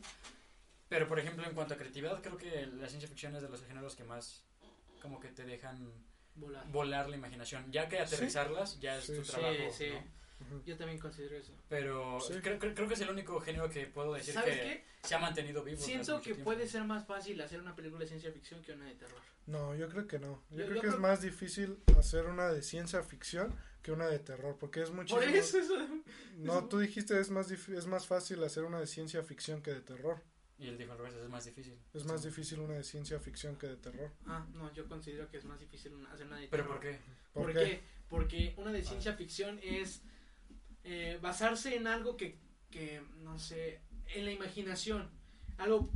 [0.89, 3.63] Pero, por ejemplo, en cuanto a creatividad, creo que la ciencia ficción es de los
[3.63, 4.43] géneros que más
[5.03, 5.91] como que te dejan
[6.35, 6.65] Volar.
[6.71, 7.69] volar la imaginación.
[7.71, 9.31] Ya que aterrizarlas, ya es Sí, tu sí.
[9.33, 9.91] trabajo, Sí, sí.
[10.49, 10.63] ¿no?
[10.65, 11.53] Yo también considero eso.
[11.69, 12.33] Pero Sí.
[12.41, 14.83] creo, creo, creo que es el único género que puedo decir ¿Sabes que qué?
[15.07, 15.77] se ha mantenido vivo.
[15.81, 16.43] Siento que mucho tiempo.
[16.45, 19.19] puede ser más fácil hacer una película de ciencia ficción que una de terror.
[19.45, 20.41] No, yo creo que no.
[20.49, 23.91] Yo, Yo- creo yo que es creo- más difícil hacer una de ciencia ficción que
[23.91, 25.19] una de terror, porque es muchísimo.
[25.19, 25.75] Por eso, eso.
[26.37, 29.73] No, tú dijiste es más dif- es más fácil hacer una de ciencia ficción que
[29.73, 30.21] de terror.
[30.63, 31.77] Y él dijo al revés, es más difícil.
[31.93, 34.11] Es más difícil una de ciencia ficción que de terror.
[34.25, 36.79] Ah, no, yo considero que es más difícil una- hacer una de ¿Pero terror.
[36.79, 36.99] por qué?
[37.33, 37.59] ¿Por, ¿Por qué?
[37.59, 37.83] qué?
[38.09, 40.01] Porque una de ciencia ficción es
[40.83, 42.37] eh, basarse en algo que,
[42.71, 45.09] que, no sé, en la imaginación.
[45.57, 45.89] Algo,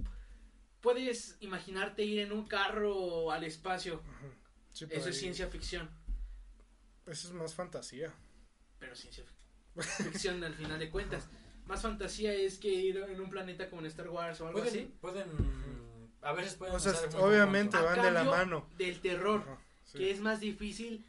[0.81, 4.01] puedes imaginarte ir en un carro al espacio.
[4.05, 4.27] Ajá.
[4.73, 5.89] Sí, pero Eso es ciencia ficción.
[7.05, 8.13] Eso es más fantasía.
[8.79, 9.23] Pero ciencia
[9.75, 11.27] fic- ficción al final de cuentas.
[11.67, 14.73] Más fantasía es que ir en un planeta como en Star Wars o algo Pueden,
[14.73, 14.91] así.
[15.01, 15.27] pueden,
[16.21, 18.67] a veces pueden O sea, obviamente van de la mano.
[18.77, 19.41] Del terror.
[19.45, 19.97] Ajá, sí.
[19.99, 21.05] que es más difícil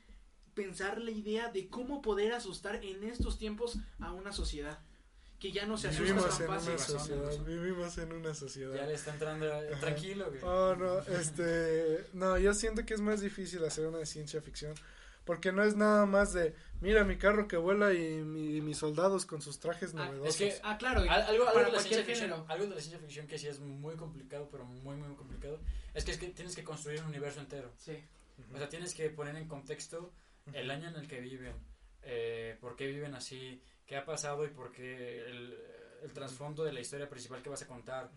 [0.54, 4.80] pensar la idea de cómo poder asustar en estos tiempos a una sociedad
[5.38, 6.70] que ya no se asusta Vivimos tan en fácil.
[6.72, 7.24] una sociedad.
[7.26, 7.44] razón.
[7.46, 8.86] Vivimos en una Ya sociedad.
[8.88, 9.80] le está entrando eh, Ajá.
[9.80, 10.40] tranquilo, güey.
[10.42, 14.74] Oh, no, este, no, yo siento que es más difícil hacer una de ciencia ficción,
[15.28, 18.78] porque no es nada más de, mira mi carro que vuela y, mi- y mis
[18.78, 20.36] soldados con sus trajes Ah, es novedosos.
[20.36, 21.04] que- Ah, claro.
[21.04, 23.94] y algo, de la ciencia ficción, algo de la ciencia ficción que sí es muy
[23.96, 25.60] complicado, pero muy, muy complicado,
[25.92, 27.70] es que, es que tienes que construir un universo entero.
[27.76, 27.92] Sí.
[28.54, 30.10] O sea, tienes que poner en contexto
[30.54, 31.52] el año en el que viven,
[32.02, 35.54] eh, por qué viven así, qué ha pasado y por qué el,
[36.04, 38.10] el trasfondo de la historia principal que vas a contar.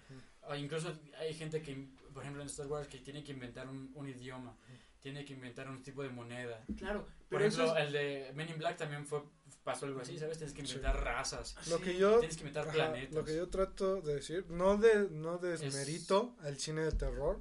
[0.47, 3.91] O incluso hay gente que, por ejemplo en Star Wars, que tiene que inventar un,
[3.95, 4.55] un idioma,
[5.01, 6.63] tiene que inventar un tipo de moneda.
[6.77, 7.07] Claro.
[7.29, 9.23] Por eso ejemplo, es- el de Men in Black también fue
[9.63, 10.37] pasó algo así, ¿sabes?
[10.37, 10.75] Tienes que Sí.
[10.75, 11.83] inventar razas, Lo sí.
[11.83, 13.13] que yo, tienes que inventar ajá, planetas.
[13.13, 17.39] lo que yo trato de decir, no de, no desmerito al cine de terror,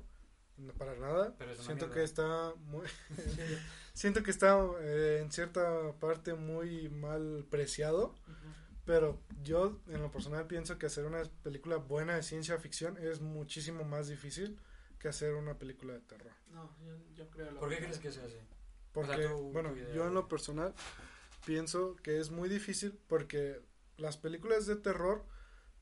[0.58, 1.34] no, para nada.
[1.38, 1.94] Pero Siento mierda.
[1.94, 2.86] que está muy,
[3.94, 8.14] siento que está eh, en cierta parte muy mal preciado.
[8.84, 13.20] Pero yo, en lo personal, pienso que hacer una película buena de ciencia ficción es
[13.20, 14.58] muchísimo más difícil
[15.00, 16.32] que hacer una película de terror.
[16.52, 18.36] No, yo, yo creo lo ¿Por qué crees que sea así?
[18.92, 20.74] Porque, O sea, tú- bueno, tu yo en lo personal
[21.44, 23.60] pienso que es muy difícil porque
[23.96, 25.24] las películas de terror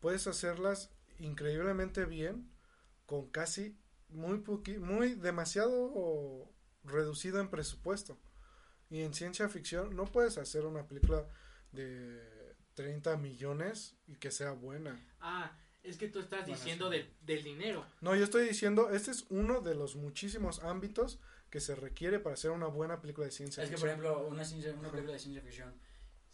[0.00, 2.50] puedes hacerlas increíblemente bien
[3.06, 3.76] con casi
[4.08, 6.50] muy poqui- muy demasiado
[6.84, 8.18] reducido en presupuesto.
[8.90, 11.26] Y en ciencia ficción no puedes hacer una película
[11.72, 14.98] de 30 millones y que sea buena.
[15.20, 15.56] Ah,
[15.90, 16.96] es que tú estás Bueno, diciendo sí.
[16.98, 17.86] del- del dinero.
[18.00, 21.18] No, yo estoy diciendo, este es uno de los muchísimos ámbitos
[21.50, 24.04] que se requiere para hacer una buena película de ciencia Es que, por ficción.
[24.06, 25.72] ejemplo, una, ciencia, una película de ciencia ficción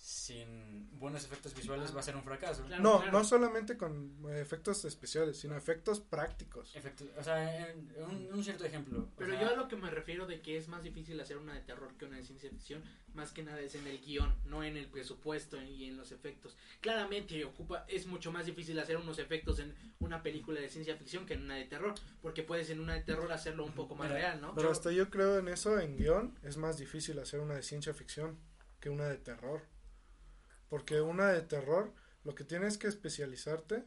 [0.09, 2.63] sin buenos efectos visuales va a ser un fracaso.
[2.67, 3.13] Claro, no, claro.
[3.13, 6.77] no solamente con eh, efectos especiales, sino efectos prácticos.
[6.77, 8.99] Efectos, o sea, en- un, un cierto ejemplo.
[9.01, 11.39] o Pero sea, yo a lo que me refiero de que es más difícil hacer
[11.39, 12.83] una de terror que una de ciencia ficción,
[13.15, 16.55] más que nada es en el guion, no en el presupuesto y en los efectos.
[16.83, 21.25] Claramente ocupa, es mucho más difícil hacer unos efectos en una película de ciencia ficción
[21.25, 24.11] que en una de terror, porque puedes en una de terror hacerlo un poco más
[24.11, 24.55] real, ¿no?
[24.55, 27.95] Pero hasta yo creo en eso, en guion, es más difícil hacer una de ciencia
[27.95, 28.39] ficción
[28.81, 29.63] que una de terror.
[30.69, 31.93] Porque una de terror,
[32.25, 33.85] lo que tienes que especializarte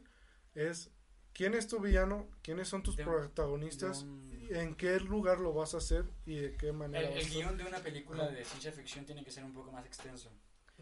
[0.54, 0.90] es
[1.32, 5.52] quién es tu villano, quiénes son tus De protagonistas, de un- en qué lugar lo
[5.52, 7.08] vas a hacer y de qué el, manera.
[7.10, 7.30] el hacer.
[7.30, 10.30] guion de una película de ciencia ficción tiene que ser un poco más extenso.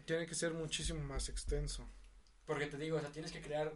[0.05, 1.87] Tiene que ser muchísimo más extenso.
[2.45, 3.73] Porque te digo, o sea, tienes que crear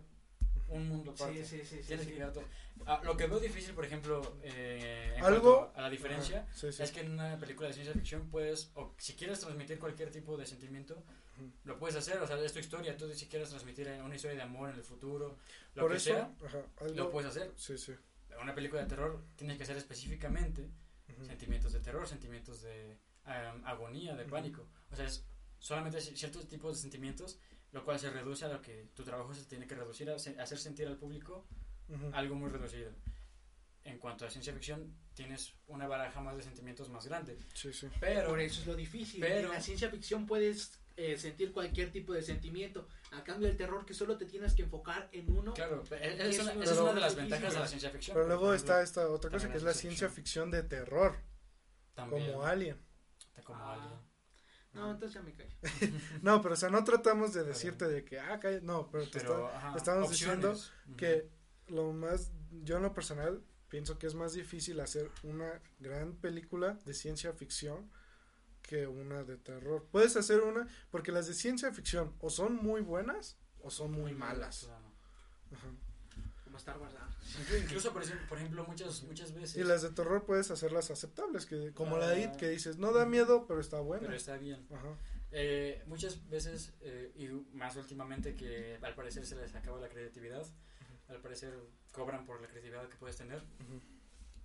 [0.70, 1.44] un mundo aparte.
[1.44, 2.12] Sí, sí, sí, sí, Tienes sí.
[2.12, 2.46] que crear todo.
[2.86, 6.72] Ah, lo que veo difícil, por ejemplo, eh, en Algo- a la diferencia, Ajá, sí,
[6.72, 6.82] sí.
[6.84, 10.38] es que en una película de ciencia ficción puedes, o si quieres transmitir cualquier tipo
[10.38, 11.04] de sentimiento.
[11.64, 14.44] Lo puedes hacer, o sea, es tu historia, tú si quieres transmitir una historia de
[14.44, 15.38] amor en el futuro,
[15.76, 17.52] lo Por que eso, sea, ajá, algo- lo puedes hacer.
[17.56, 17.94] Sí, sí.
[18.42, 20.70] Una película de terror tienes que hacer específicamente
[21.10, 21.26] Ujú.
[21.26, 24.32] sentimientos de terror, sentimientos de am, agonía, de Ujú.
[24.32, 24.68] pánico.
[24.92, 25.24] O sea, es
[25.60, 27.40] solamente ci- ciertos tipos de sentimientos,
[27.72, 30.40] lo cual se reduce a lo que tu trabajo se tiene que reducir, a se-
[30.40, 31.46] hacer sentir al público
[31.88, 32.10] Ujú.
[32.14, 32.92] algo muy reducido.
[33.84, 37.38] En cuanto a ciencia ficción, tienes una baraja más de sentimientos más grande.
[37.54, 37.88] Sí, sí.
[38.00, 39.20] Pero, Por eso es lo difícil.
[39.22, 42.88] pero- en la ciencia ficción puedes eh, sentir cualquier tipo de sentimiento.
[43.12, 45.54] A cambio del terror, que solo te tienes que enfocar en uno.
[45.54, 47.68] claro, es es una, uno esa es de una los de las ventajas de la
[47.68, 48.16] ciencia ficción.
[48.16, 51.16] Pero luego está esta otra cosa que es la ciencia ficción de terror,
[51.94, 52.78] también, como Alien.
[53.44, 53.74] como Ah.
[53.74, 54.12] Alien.
[54.74, 55.54] No, entonces ya me callo.
[56.22, 59.20] No, pero o sea, no tratamos de decirte de que, ah, calla- no, pero te
[59.20, 60.38] Pero, está- ajá, estamos opciones.
[60.40, 61.30] diciendo que
[61.68, 62.32] lo más,
[62.64, 67.34] yo en lo personal pienso que es más difícil hacer una gran película de ciencia
[67.34, 67.92] ficción
[68.72, 69.86] que una de terror.
[69.92, 74.14] Puedes hacer una, porque las de ciencia ficción o son muy buenas o son muy
[74.14, 74.64] malas.
[74.64, 74.86] Claro.
[75.54, 75.68] Ajá.
[76.46, 76.96] Como Star Wars.
[76.98, 77.10] ah.
[77.42, 79.58] Inclu- Incluso, por ejemplo, por ejemplo muchas, muchas veces.
[79.58, 82.18] Y las de terror puedes hacerlas aceptables, que como la Ah.
[82.18, 84.04] IT que dices, no da miedo, pero está buena.
[84.04, 84.66] Pero está bien.
[84.72, 84.96] Ajá.
[85.34, 90.46] Eh, muchas veces, eh, y más últimamente, que al parecer se les acaba la creatividad,
[91.10, 91.54] al parecer
[91.92, 93.40] cobran por la creatividad que puedes tener.
[93.40, 93.82] Ujú.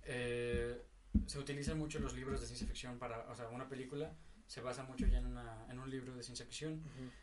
[0.03, 0.81] Eh,
[1.25, 4.13] se utilizan mucho los libros de ciencia ficción para, o sea, una película
[4.45, 6.81] se basa mucho ya en, una, en un libro de ciencia ficción,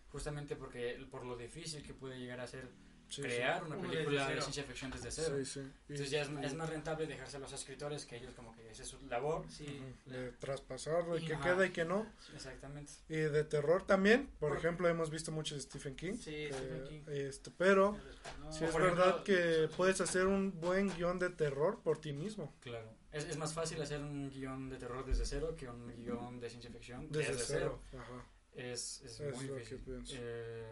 [0.09, 2.69] justamente porque por lo difícil que puede llegar a ser
[3.07, 5.37] Sí, crear una película de ciencia ficción desde cero.
[5.45, 8.69] Sí, Entonces ya es, es más rentable dejarse a los escritores que ellos como que
[8.71, 9.45] esa es su labor.
[9.51, 9.79] Sí.
[10.07, 11.45] De traspasarlo y que Ajá.
[11.55, 12.11] queda y que no.
[12.35, 12.93] Exactamente.
[13.11, 16.15] Y de terror también, por Por- ejemplo, hemos visto mucho de Stephen King.
[16.15, 17.03] Sí, eh, Stephen King.
[17.13, 17.97] Este, pero
[18.41, 22.53] No, sí es verdad que puedes hacer un buen guion de terror por ti mismo.
[22.61, 22.91] Claro.
[23.15, 26.51] Es, es más fácil hacer un guion de terror desde cero que un guion de
[26.51, 27.81] ciencia ficción desde, Desde cero.
[27.91, 28.03] cero.
[28.03, 28.27] Ajá.
[28.55, 29.83] Es, es Es muy difícil.
[30.13, 30.67] Eh,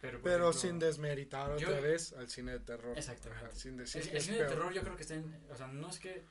[0.00, 2.96] pero por Pero ejemplo, sin desmeritar yo- otra vez al cine de terror.
[2.98, 3.44] Exactamente.
[3.46, 5.46] Ajá, sin El, decir el que es cine de terror yo creo que está en,
[5.50, 6.24] o sea, no es que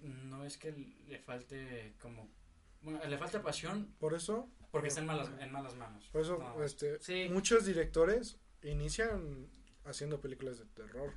[0.00, 0.72] no es que
[1.06, 2.28] le falte como
[2.82, 6.08] bueno, le falta pasión Por eso, porque está en malas en malas manos.
[6.12, 7.28] por eso No, este, Sí.
[7.30, 9.48] muchos directores inician
[9.84, 11.12] haciendo películas de terror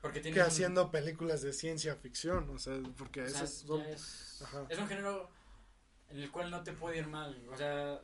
[0.00, 3.80] porque tiene que haciendo películas de ciencia ficción, o sea, porque o sea, esas son-
[3.82, 4.64] es, Ajá.
[4.68, 5.28] es un género
[6.08, 8.00] en el cual no te puede ir mal, o sea,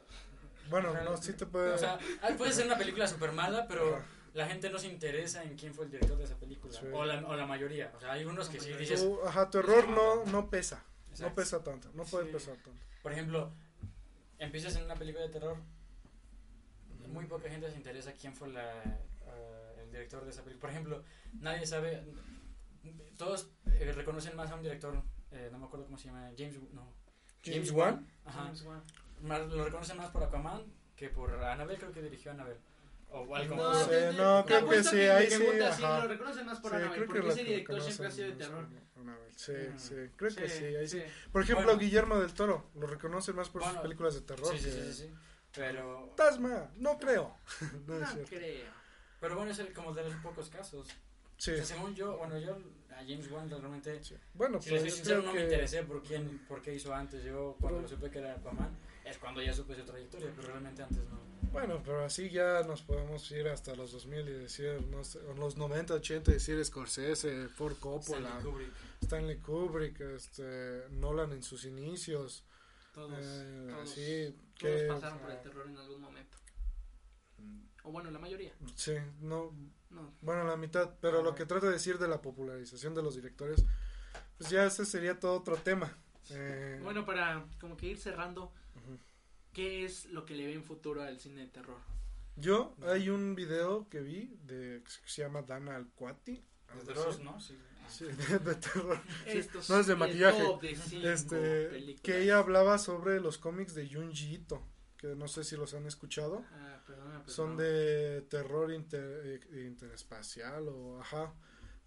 [0.68, 3.32] bueno, o sea, no, sí te puede o sea, ah, puede ser una película súper
[3.32, 4.04] mala, pero Ajá.
[4.34, 6.86] la gente no se interesa en quién fue el director de esa película Sí.
[6.92, 9.48] o, la, o la mayoría, o sea, hay unos que sí Tu- dices, tu, ajá,
[9.50, 11.34] tu error no, no pesa, no Exacto.
[11.34, 12.32] pesa tanto, no puede Sí.
[12.32, 12.80] pesar tanto.
[13.02, 13.50] Por ejemplo,
[14.38, 15.56] empiezas en una película de terror,
[17.08, 18.82] muy poca gente se interesa quién fue la,
[19.96, 20.60] director de esa película.
[20.60, 21.04] Por ejemplo,
[21.40, 22.02] nadie sabe,
[23.16, 25.02] todos eh, reconocen más a un director,
[25.32, 26.92] eh, no me acuerdo cómo se llama, James, no,
[27.44, 28.44] James Wan, Ajá.
[28.44, 28.82] James Wan.
[29.22, 30.62] Más- lo reconocen más por Aquaman
[30.94, 32.60] que por Annabelle, creo que dirigió Annabelle.
[33.08, 36.00] O algo No sé, no, creo que sí, ahí sí, pregunta sí ajá.
[36.02, 38.34] lo reconocen más por Sí, Annabelle, creo que porque ese director siempre ha sido de
[38.34, 38.66] terror.
[38.96, 39.78] Annabelle, Sí, Mm.
[39.78, 41.00] sí, creo que sí, ahí sí.
[41.00, 41.06] sí.
[41.30, 41.78] Por ejemplo, Bueno.
[41.80, 44.56] Guillermo del Toro, lo reconocen más por sus películas de terror.
[44.56, 45.14] Sí, sí, sí.
[45.52, 47.34] Pero, Tasma, no creo.
[47.86, 48.64] no No creo.
[49.26, 50.88] Pero bueno, es el, como de los pocos casos.
[51.36, 51.50] Sí.
[51.52, 52.56] O sea, según yo, bueno, yo
[52.90, 54.14] a James Wan realmente sí.
[54.34, 56.94] Bueno, Si les soy pues sincero, no me que interesé por quién, por qué hizo
[56.94, 57.22] antes.
[57.24, 58.70] Yo cuando Pero- supe que era Aquaman,
[59.04, 61.20] es cuando ya supe su trayectoria, pero realmente antes no.
[61.52, 65.34] Bueno, pero así ya nos podemos ir hasta los 2000 y decir, no sé, o
[65.34, 68.72] los 90, 80 y decir Scorsese, Ford Coppola, Stanley Kubrick.
[69.02, 72.44] Stanley Kubrick, este, Nolan en sus inicios,
[72.92, 76.38] Todos, eh, todos, así todos que pasaron por el terror en algún momento.
[77.86, 78.52] O bueno, la mayoría.
[78.74, 79.52] sí, no,
[79.90, 80.12] No.
[80.20, 81.38] bueno, la mitad, pero lo Ajá.
[81.38, 83.64] que trato de decir de la popularización de los directores,
[84.38, 85.96] pues ya ese sería todo otro tema.
[86.30, 88.52] Eh, Bueno, para como que ir cerrando.
[89.52, 91.78] ¿qué es lo que le ve en futuro al cine de terror?
[92.36, 96.42] Yo, hay un video que vi de que se llama Dana Alcuati.
[96.74, 97.20] De terror.
[97.22, 97.40] ¿no?
[97.40, 97.56] Sí.
[97.88, 99.00] Sí, de, de terror.
[99.26, 99.40] Sí,
[99.70, 100.42] no es de maquillaje.
[100.60, 104.60] de Este, que ella hablaba sobre los cómics de Junji Ito,
[104.98, 106.44] que no sé si los han escuchado.
[106.52, 111.32] Ah, perdona, pero Son de terror inter- eh, interespacial o ajá.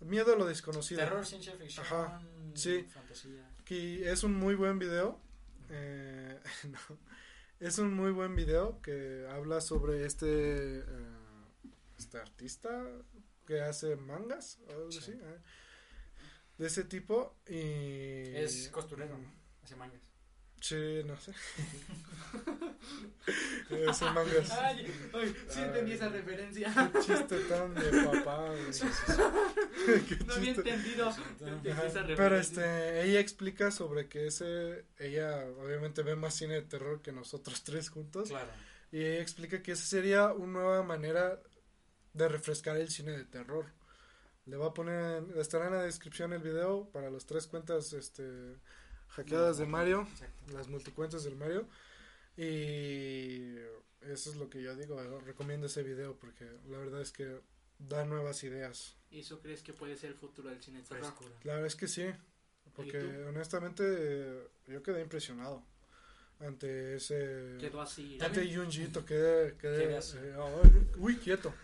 [0.01, 1.01] Miedo a lo desconocido.
[1.01, 2.21] Terror, ciencia ficción, Ajá,
[2.53, 2.83] sí.
[2.93, 3.49] fantasía.
[3.65, 5.19] Que es un muy buen video.
[5.69, 6.79] eh, no,
[7.59, 10.83] es un muy buen video que habla sobre este eh,
[11.97, 12.69] este artista
[13.45, 14.99] que hace mangas o algo Sí.
[14.99, 15.37] así, eh,
[16.57, 19.19] de ese tipo y Es costurero,
[19.63, 20.01] hace mangas.
[20.59, 21.31] Sí, no sé.
[23.69, 24.51] Ese mangas.
[24.51, 26.73] Ay, ay, sí entendí esa referencia.
[26.91, 28.49] Qué chiste tan de papá.
[28.49, 28.71] güey.
[30.07, 31.13] Qué No había entendido.
[31.63, 37.01] Esa Pero este, ella explica sobre que ese, ella obviamente ve más cine de terror
[37.01, 38.29] que nosotros tres juntos.
[38.29, 38.49] Claro.
[38.91, 41.39] Y ella explica que esa sería una nueva manera
[42.13, 43.67] de refrescar el cine de terror.
[44.45, 48.55] Le va a poner, estará en la descripción el video para las tres cuentas este,
[49.09, 50.53] hackeadas de Mario, Exacto.
[50.53, 51.67] las multicuentas del Mario.
[52.37, 53.55] Y
[54.01, 57.41] eso es lo que yo digo, recomiendo ese video porque la verdad es que
[57.79, 58.95] da nuevas ideas.
[59.11, 61.13] ¿Y eso crees que puede ser el futuro del cine de terror?
[61.43, 62.05] La verdad es que sí,
[62.75, 65.63] porque honestamente yo quedé impresionado
[66.39, 67.57] ante ese...
[67.59, 68.17] Quedó así.
[68.21, 71.53] Ante Junjito quedé, quedé, eh, ay, uy, quieto.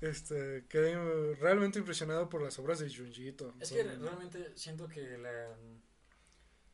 [0.00, 3.54] este, quedé realmente impresionado por las obras de Junjito.
[3.60, 5.48] Es que realmente siento que la.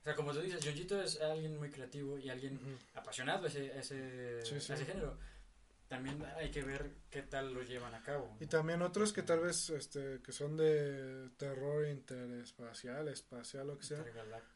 [0.00, 2.60] O sea, como tú dices, Junjito es alguien muy creativo y alguien
[2.94, 4.72] apasionado a ese, a ese, Sí, sí.
[4.72, 5.18] a ese género.
[5.88, 8.36] También hay que ver qué tal lo llevan a cabo.
[8.40, 13.84] Y también otros que tal vez este que son de terror interespacial, espacial, lo que
[13.84, 14.04] sea,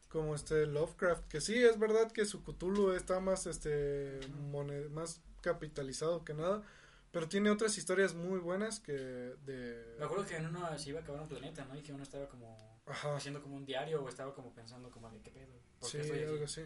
[0.09, 4.19] como este Lovecraft, que sí es verdad que su Cthulhu está más este
[4.51, 6.63] mone- más capitalizado que nada,
[7.11, 9.95] Pero tiene otras historias muy buenas que de...
[9.99, 11.75] Me acuerdo que en uno se iba a acabar un planeta, ¿no?
[11.75, 13.17] Y que uno estaba como Ajá.
[13.17, 15.53] haciendo como un diario o estaba como pensando como de qué pedo.
[15.79, 16.61] ¿Por Sí, qué estoy algo así.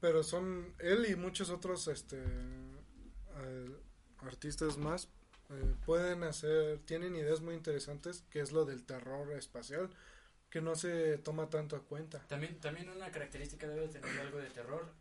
[0.00, 3.76] Pero son él y muchos otros este eh,
[4.18, 5.08] artistas más
[5.50, 9.90] eh, pueden hacer, tienen ideas muy interesantes, que es lo del terror espacial,
[10.48, 12.20] que no se toma tanto a cuenta.
[12.28, 14.92] También, también una característica debe tener algo de terror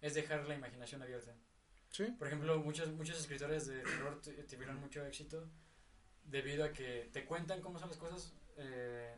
[0.00, 1.34] es dejar la imaginación abierta.
[1.92, 5.46] Sí, Por ejemplo, muchos, muchos escritores de terror tu- tuvieron mucho éxito
[6.24, 9.14] debido a que te cuentan cómo son las cosas eh,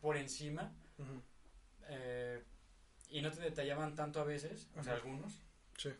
[0.00, 0.72] por encima
[1.88, 2.44] eh,
[3.08, 5.40] y no te detallaban tanto a veces, o sea, algunos,
[5.78, 5.90] sí,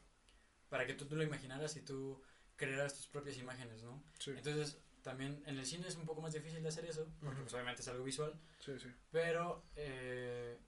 [0.69, 2.21] para que tú, tú lo imaginaras y tú
[2.57, 4.03] crearas tus propias imágenes, ¿no?
[4.19, 7.41] sí, Entonces, también en el cine es un poco más difícil de hacer eso, porque
[7.41, 8.93] pues, obviamente es algo visual, sí, sí.
[9.11, 10.59] pero eh,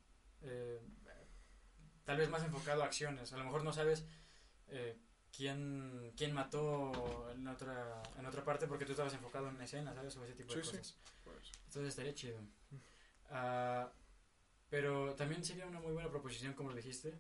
[2.05, 3.33] tal vez más enfocado a acciones.
[3.33, 4.07] A lo mejor no sabes
[4.69, 4.97] eh,
[5.37, 9.95] quién, quién mató en otra, en otra parte porque tú estabas enfocado en una escena,
[9.95, 10.17] ¿sabes?
[10.17, 10.77] O ese tipo de Sí, sí.
[10.77, 10.97] cosas.
[11.67, 12.39] Entonces estaría chido.
[13.31, 13.93] Ah,
[14.71, 17.19] pero también sería una muy buena proposición, como lo dijiste,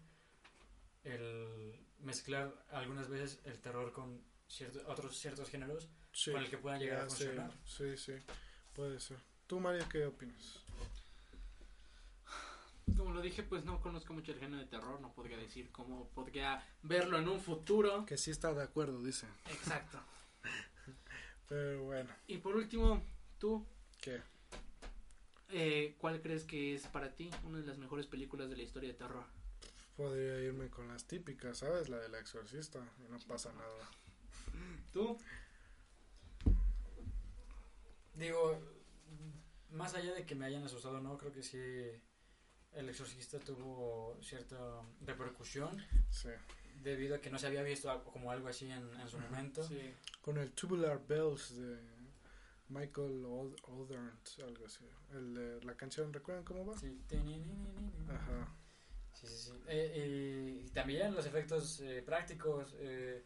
[1.05, 6.56] el mezclar algunas veces el terror con cierto- otros ciertos géneros Sí, con el que
[6.59, 7.52] puedan llegar a funcionar.
[7.66, 8.14] sí, sí,
[8.74, 9.18] puede ser.
[9.47, 10.60] ¿Tú, María, qué opinas?
[12.97, 16.09] Como lo dije, pues no conozco mucho el género de terror, no podría decir cómo
[16.10, 18.05] podría verlo en un futuro.
[18.06, 19.27] Que sí está de acuerdo, dice.
[19.51, 20.01] Exacto.
[21.48, 23.02] Pero bueno, Y por último,
[23.39, 23.66] tú,
[24.01, 24.20] ¿qué?
[25.51, 28.90] eh, ¿cuál crees que es para ti una de las mejores películas de la historia
[28.90, 29.24] de terror?
[29.97, 31.89] Podría irme con las típicas, ¿sabes?
[31.89, 33.90] La del exorcista, y no pasa nada.
[34.93, 35.19] ¿Tú?
[38.15, 38.60] Digo,
[39.70, 41.59] más allá de que me hayan asustado, no, creo que sí
[42.74, 44.57] el exorcista tuvo cierta
[45.05, 45.77] repercusión
[46.11, 46.28] Sí.
[46.82, 49.62] debido a que no se había visto algo- como algo así en, en su momento.
[49.62, 49.95] Sí.
[50.20, 51.78] Con el Tubular Bells de
[52.69, 54.12] Michael Oldern,
[54.45, 54.85] algo así.
[55.12, 56.77] El de la canción, ¿recuerdan cómo va?
[56.78, 56.99] Sí.
[58.09, 58.49] Ajá.
[59.20, 59.53] Sí, sí, sí.
[59.69, 63.24] Eh, y, y también los efectos eh, prácticos, eh,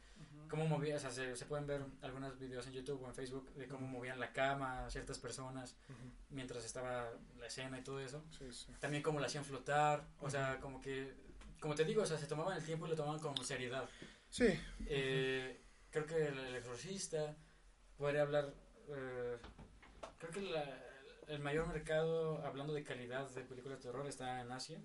[0.48, 3.52] cómo movían, o sea, se, se pueden ver algunos videos en YouTube o en Facebook
[3.54, 5.76] de cómo movían la cama ciertas personas
[6.30, 8.24] mientras estaba la escena y todo eso.
[8.38, 8.72] Sí, sí.
[8.80, 11.14] También cómo la hacían flotar, o sea, como que,
[11.60, 13.86] como te digo, o sea, se tomaban el tiempo y lo tomaban con seriedad.
[14.30, 14.46] Sí,
[14.86, 15.60] Eh,
[15.90, 17.36] creo que el, el exorcista
[17.98, 18.54] podría hablar,
[18.88, 19.36] eh,
[20.18, 20.78] creo que la-
[21.28, 24.80] el mayor mercado, hablando de calidad de películas de terror, está en Asia.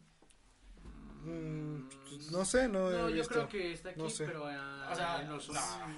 [1.24, 1.90] Mm,
[2.32, 3.34] no sé, no, No, he yo visto.
[3.34, 4.26] creo que está aquí, No sé.
[4.26, 5.50] pero ah, O sea, en los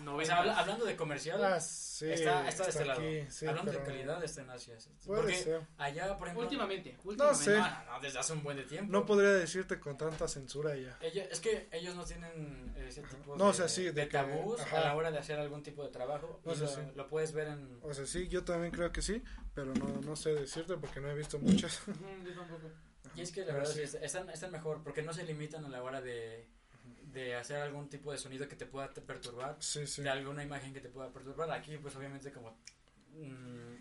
[0.04, 0.16] no.
[0.16, 3.00] O sea, habla- hablando de comercial, Ah, sí, está, está de este lado.
[3.02, 4.76] aquí, sí, hablando de calidad, está en Asia.
[5.06, 5.62] Puede Porque ser.
[5.78, 6.44] allá, por ejemplo...
[6.46, 7.44] Últimamente, últimamente.
[7.44, 7.58] sé.
[7.58, 8.92] No, no, no, desde hace un buen de tiempo.
[8.92, 10.98] No podría decirte con tanta censura ya.
[11.02, 14.02] Ellos- es que ellos no tienen ese tipo No, de, o sea, sí, de de
[14.08, 14.78] que- tabús ajá.
[14.78, 16.42] a la hora de hacer algún tipo de trabajo.
[16.44, 16.82] No y sé, lo, sí.
[16.96, 17.80] lo puedes ver en...
[17.84, 19.22] O sea, sí, yo también creo que sí,
[19.54, 21.82] pero no, no sé decirte porque no he visto muchas.
[21.86, 22.72] Yo tampoco.
[23.16, 23.88] Y es que la Pero verdad sí.
[23.88, 26.48] sí, están, están mejor porque no se limitan a la hora de,
[27.12, 30.02] de hacer algún tipo de sonido que te pueda te perturbar, Sí, sí.
[30.02, 31.52] de alguna imagen que te pueda perturbar.
[31.52, 32.52] Aquí pues obviamente como
[33.14, 33.76] mm,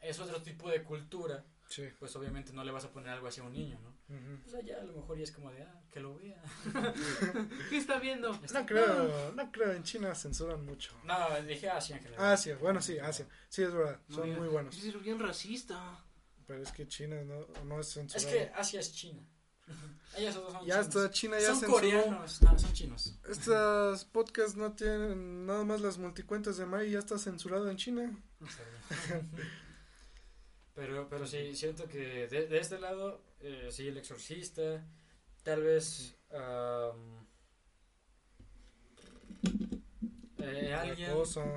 [0.00, 1.88] es otro tipo de cultura, Sí.
[1.98, 3.90] pues obviamente no le vas a poner algo así a un niño, ¿no?
[4.14, 4.42] ujú.
[4.42, 6.42] Pues allá a lo mejor ya es como de, ah, que lo vea.
[7.70, 8.30] ¿Qué está viendo?
[8.52, 10.94] No creo, no creo, en China censuran mucho.
[11.04, 12.32] No, dije Asia en general.
[12.32, 13.26] Asia, bueno, sí, Asia.
[13.48, 14.76] Sí, es verdad, son Oiga, muy buenos.
[14.76, 15.98] Es bien racista.
[16.46, 18.30] Pero es que China no, no es Es censurado.
[18.30, 19.22] que Asia es China.
[20.16, 20.86] Ellos son Ya chinos.
[20.88, 21.72] está, China ya son censuró.
[21.74, 23.18] coreanos, no, son chinos.
[23.28, 28.18] Estos podcasts no tienen nada más las multicuentas de Mai, ya está censurado en China.
[30.74, 34.82] Pero, pero sí, siento que de, de este lado, eh, sí, el exorcista,
[35.42, 36.92] tal vez eh,
[40.38, 41.10] La alguien,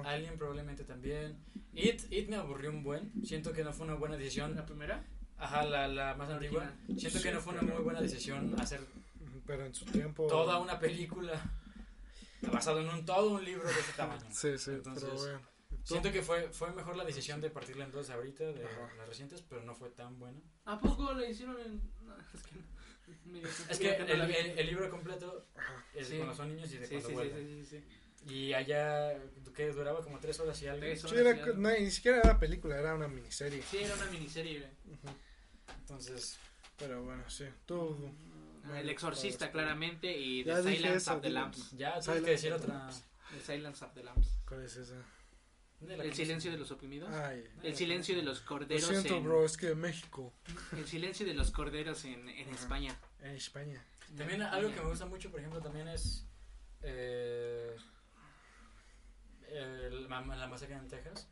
[0.05, 1.37] alguien probablemente también.
[1.75, 4.55] It, It me aburrió un buen, siento que no fue una buena decisión.
[4.55, 5.05] ¿La primera?
[5.37, 6.71] Ajá, la, la más antigua.
[6.97, 8.81] Siento que no fue una pero- muy buena decisión hacer
[9.45, 10.27] Pero en su tiempo.
[10.27, 11.33] toda una película
[12.51, 14.25] basado en un todo un libro de ese tamaño.
[14.31, 15.55] Sí, sí, Entonces, pero bueno.
[15.83, 18.89] Siento que fue, fue mejor la decisión de partirla en dos ahorita, de Ajá.
[18.97, 20.39] las recientes, pero no fue tan buena.
[20.65, 21.81] ¿A poco le hicieron en.?
[22.05, 22.55] No, es que.
[23.25, 23.47] no.
[23.69, 25.45] Es que el, el- el libro completo
[25.93, 26.17] es de Sí.
[26.17, 27.47] cuando son niños y de Sí, cuando sí, sí, vuelven.
[27.47, 27.83] sí, sí, sí.
[28.27, 29.13] Y allá,
[29.55, 30.81] que duraba como tres horas y algo.
[30.81, 31.53] Tres Sí, era, y algo.
[31.57, 33.61] no, ni siquiera era película, era una miniserie.
[33.69, 34.59] Sí, era una miniserie.
[34.59, 35.15] güey.
[35.79, 36.37] Entonces,
[36.77, 37.45] Pero bueno, sí.
[37.65, 38.11] Tú.
[38.65, 41.29] Ah, El Exorcista, claramente, y The Silence esa, of the.
[41.29, 41.71] Lambs.
[41.77, 42.89] ya tienes Silence que decir otra.
[43.31, 44.27] The Silence of the Lambs.
[44.47, 44.95] ¿Cuál es esa?
[45.79, 47.13] ¿Dónde la El silencio de los oprimidos.
[47.13, 47.47] Ay.
[47.61, 49.23] El silencio de los Lo corderos siento, en.
[49.23, 50.33] bro, es que México.
[50.75, 52.55] El silencio de los corderos en, en Ajá.
[52.55, 52.97] España.
[53.21, 53.85] En España.
[54.17, 56.25] También algo que me gusta mucho, por ejemplo, también es.
[56.81, 57.75] eh,
[59.55, 61.27] el- la, la masacre en Texas.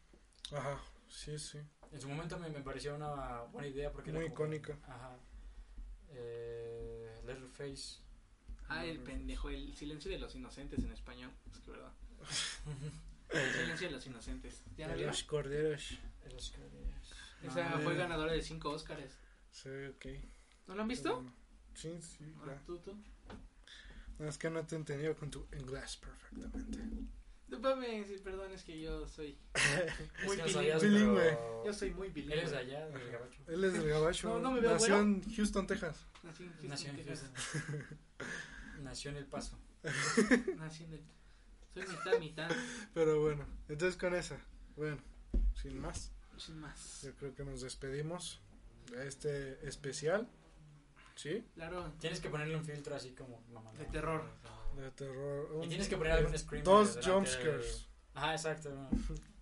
[0.51, 1.59] Ajá, sí, sí.
[1.91, 4.77] En su momento me, me pareció una buena idea porque era Muy icónica.
[4.87, 5.17] Ajá.
[6.09, 7.99] Eh, Leatherface.
[8.67, 11.31] Ah, el pendejo, el silencio de los inocentes en español.
[11.51, 11.91] Es que verdad.
[13.29, 14.63] El silencio de los inocentes.
[14.77, 15.11] ¿Ya De vieron?
[15.11, 15.97] los corderos.
[17.43, 17.79] Esa No.
[17.81, 19.17] fue ganadora de 5 Oscars.
[19.49, 20.05] Sí, ok.
[20.67, 21.15] ¿No lo han visto?
[21.15, 21.33] Bueno,
[21.73, 22.59] Sí, sí, Ah, claro.
[22.67, 22.95] ¿Tú, tú?
[24.19, 26.79] No, es que no te he entendido con tu inglés perfectamente.
[27.53, 29.37] Discúlpame, sí, perdón, es que yo soy
[30.25, 30.53] muy Es que no bilingüe.
[30.53, 31.21] sabías, Bilingüe.
[31.23, 32.37] pero Yo soy muy bilingüe.
[32.39, 33.39] Eres de allá, del gabacho.
[33.47, 34.29] Él es del Gabacho.
[34.29, 35.01] No, no me veo Nació güero.
[35.03, 36.05] en Houston, Texas.
[36.23, 37.31] Nací en Houston, Nació en Texas.
[37.53, 37.87] Houston.
[38.83, 39.59] Nació en El Paso.
[40.57, 41.01] Nací en el...
[41.75, 42.51] Soy mitad, mitad.
[42.93, 44.37] Pero bueno, entonces con esa.
[44.75, 44.97] Bueno,
[45.55, 47.01] sin más, Sin más.
[47.03, 48.41] yo creo que nos despedimos
[48.91, 50.27] de este especial.
[51.15, 51.45] ¿Sí?
[51.53, 51.93] Claro.
[51.99, 53.71] Tienes que ponerle un filtro así como mamá.
[53.73, 54.23] De terror.
[54.75, 55.49] De terror.
[55.53, 56.63] Y Un- tienes que poner algún screamer.
[56.65, 57.75] Dos jumpscares.
[57.77, 58.69] el- Ajá, exacto.
[58.69, 58.89] ¿no?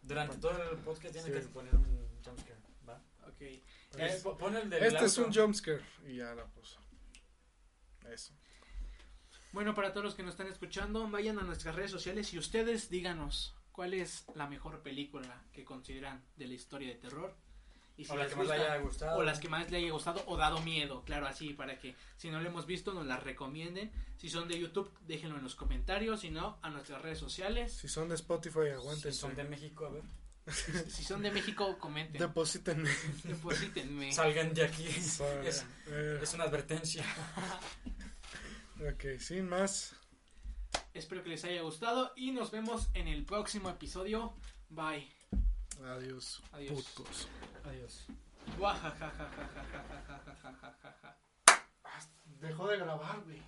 [0.01, 1.31] Durante todo el podcast tienes Sí.
[1.31, 1.85] que poner un
[2.23, 2.59] jumpscare.
[2.87, 3.01] ¿va?
[3.27, 3.37] Ok.
[3.91, 5.27] Pues, Eh, po- pon el del este es auto.
[5.29, 5.81] un jumpscare.
[6.07, 6.79] Y ya la puso.
[8.09, 8.33] Eso.
[9.51, 12.89] Bueno, para todos los que nos están escuchando, vayan a nuestras redes sociales y ustedes
[12.89, 17.35] díganos cuál es la mejor película que consideran de la historia de terror.
[18.01, 19.17] Y O la les que más le haya gustado.
[19.17, 22.29] o las que más le haya gustado o dado miedo, claro, así para que si
[22.29, 23.91] no lo hemos visto nos las recomienden.
[24.17, 27.73] Si son de YouTube, déjenlo en los comentarios, si no, a nuestras redes sociales.
[27.73, 29.11] Si son de Spotify, Si aguántense.
[29.13, 30.03] son de México, a ver.
[30.89, 32.19] Si son de México, comenten.
[32.19, 32.89] Deposítenme.
[33.23, 34.11] Deposítenme.
[34.11, 34.85] Salgan de aquí.
[34.87, 35.21] Es,
[35.87, 37.03] eh, es una advertencia.
[38.79, 39.93] ok, sin más.
[40.93, 44.33] Espero que les haya gustado y nos vemos en el próximo episodio.
[44.69, 45.20] Bye.
[45.85, 46.41] Adiós.
[46.69, 47.27] Putos.
[47.65, 48.07] Adiós.
[52.39, 53.41] Dejó de grabar, güey.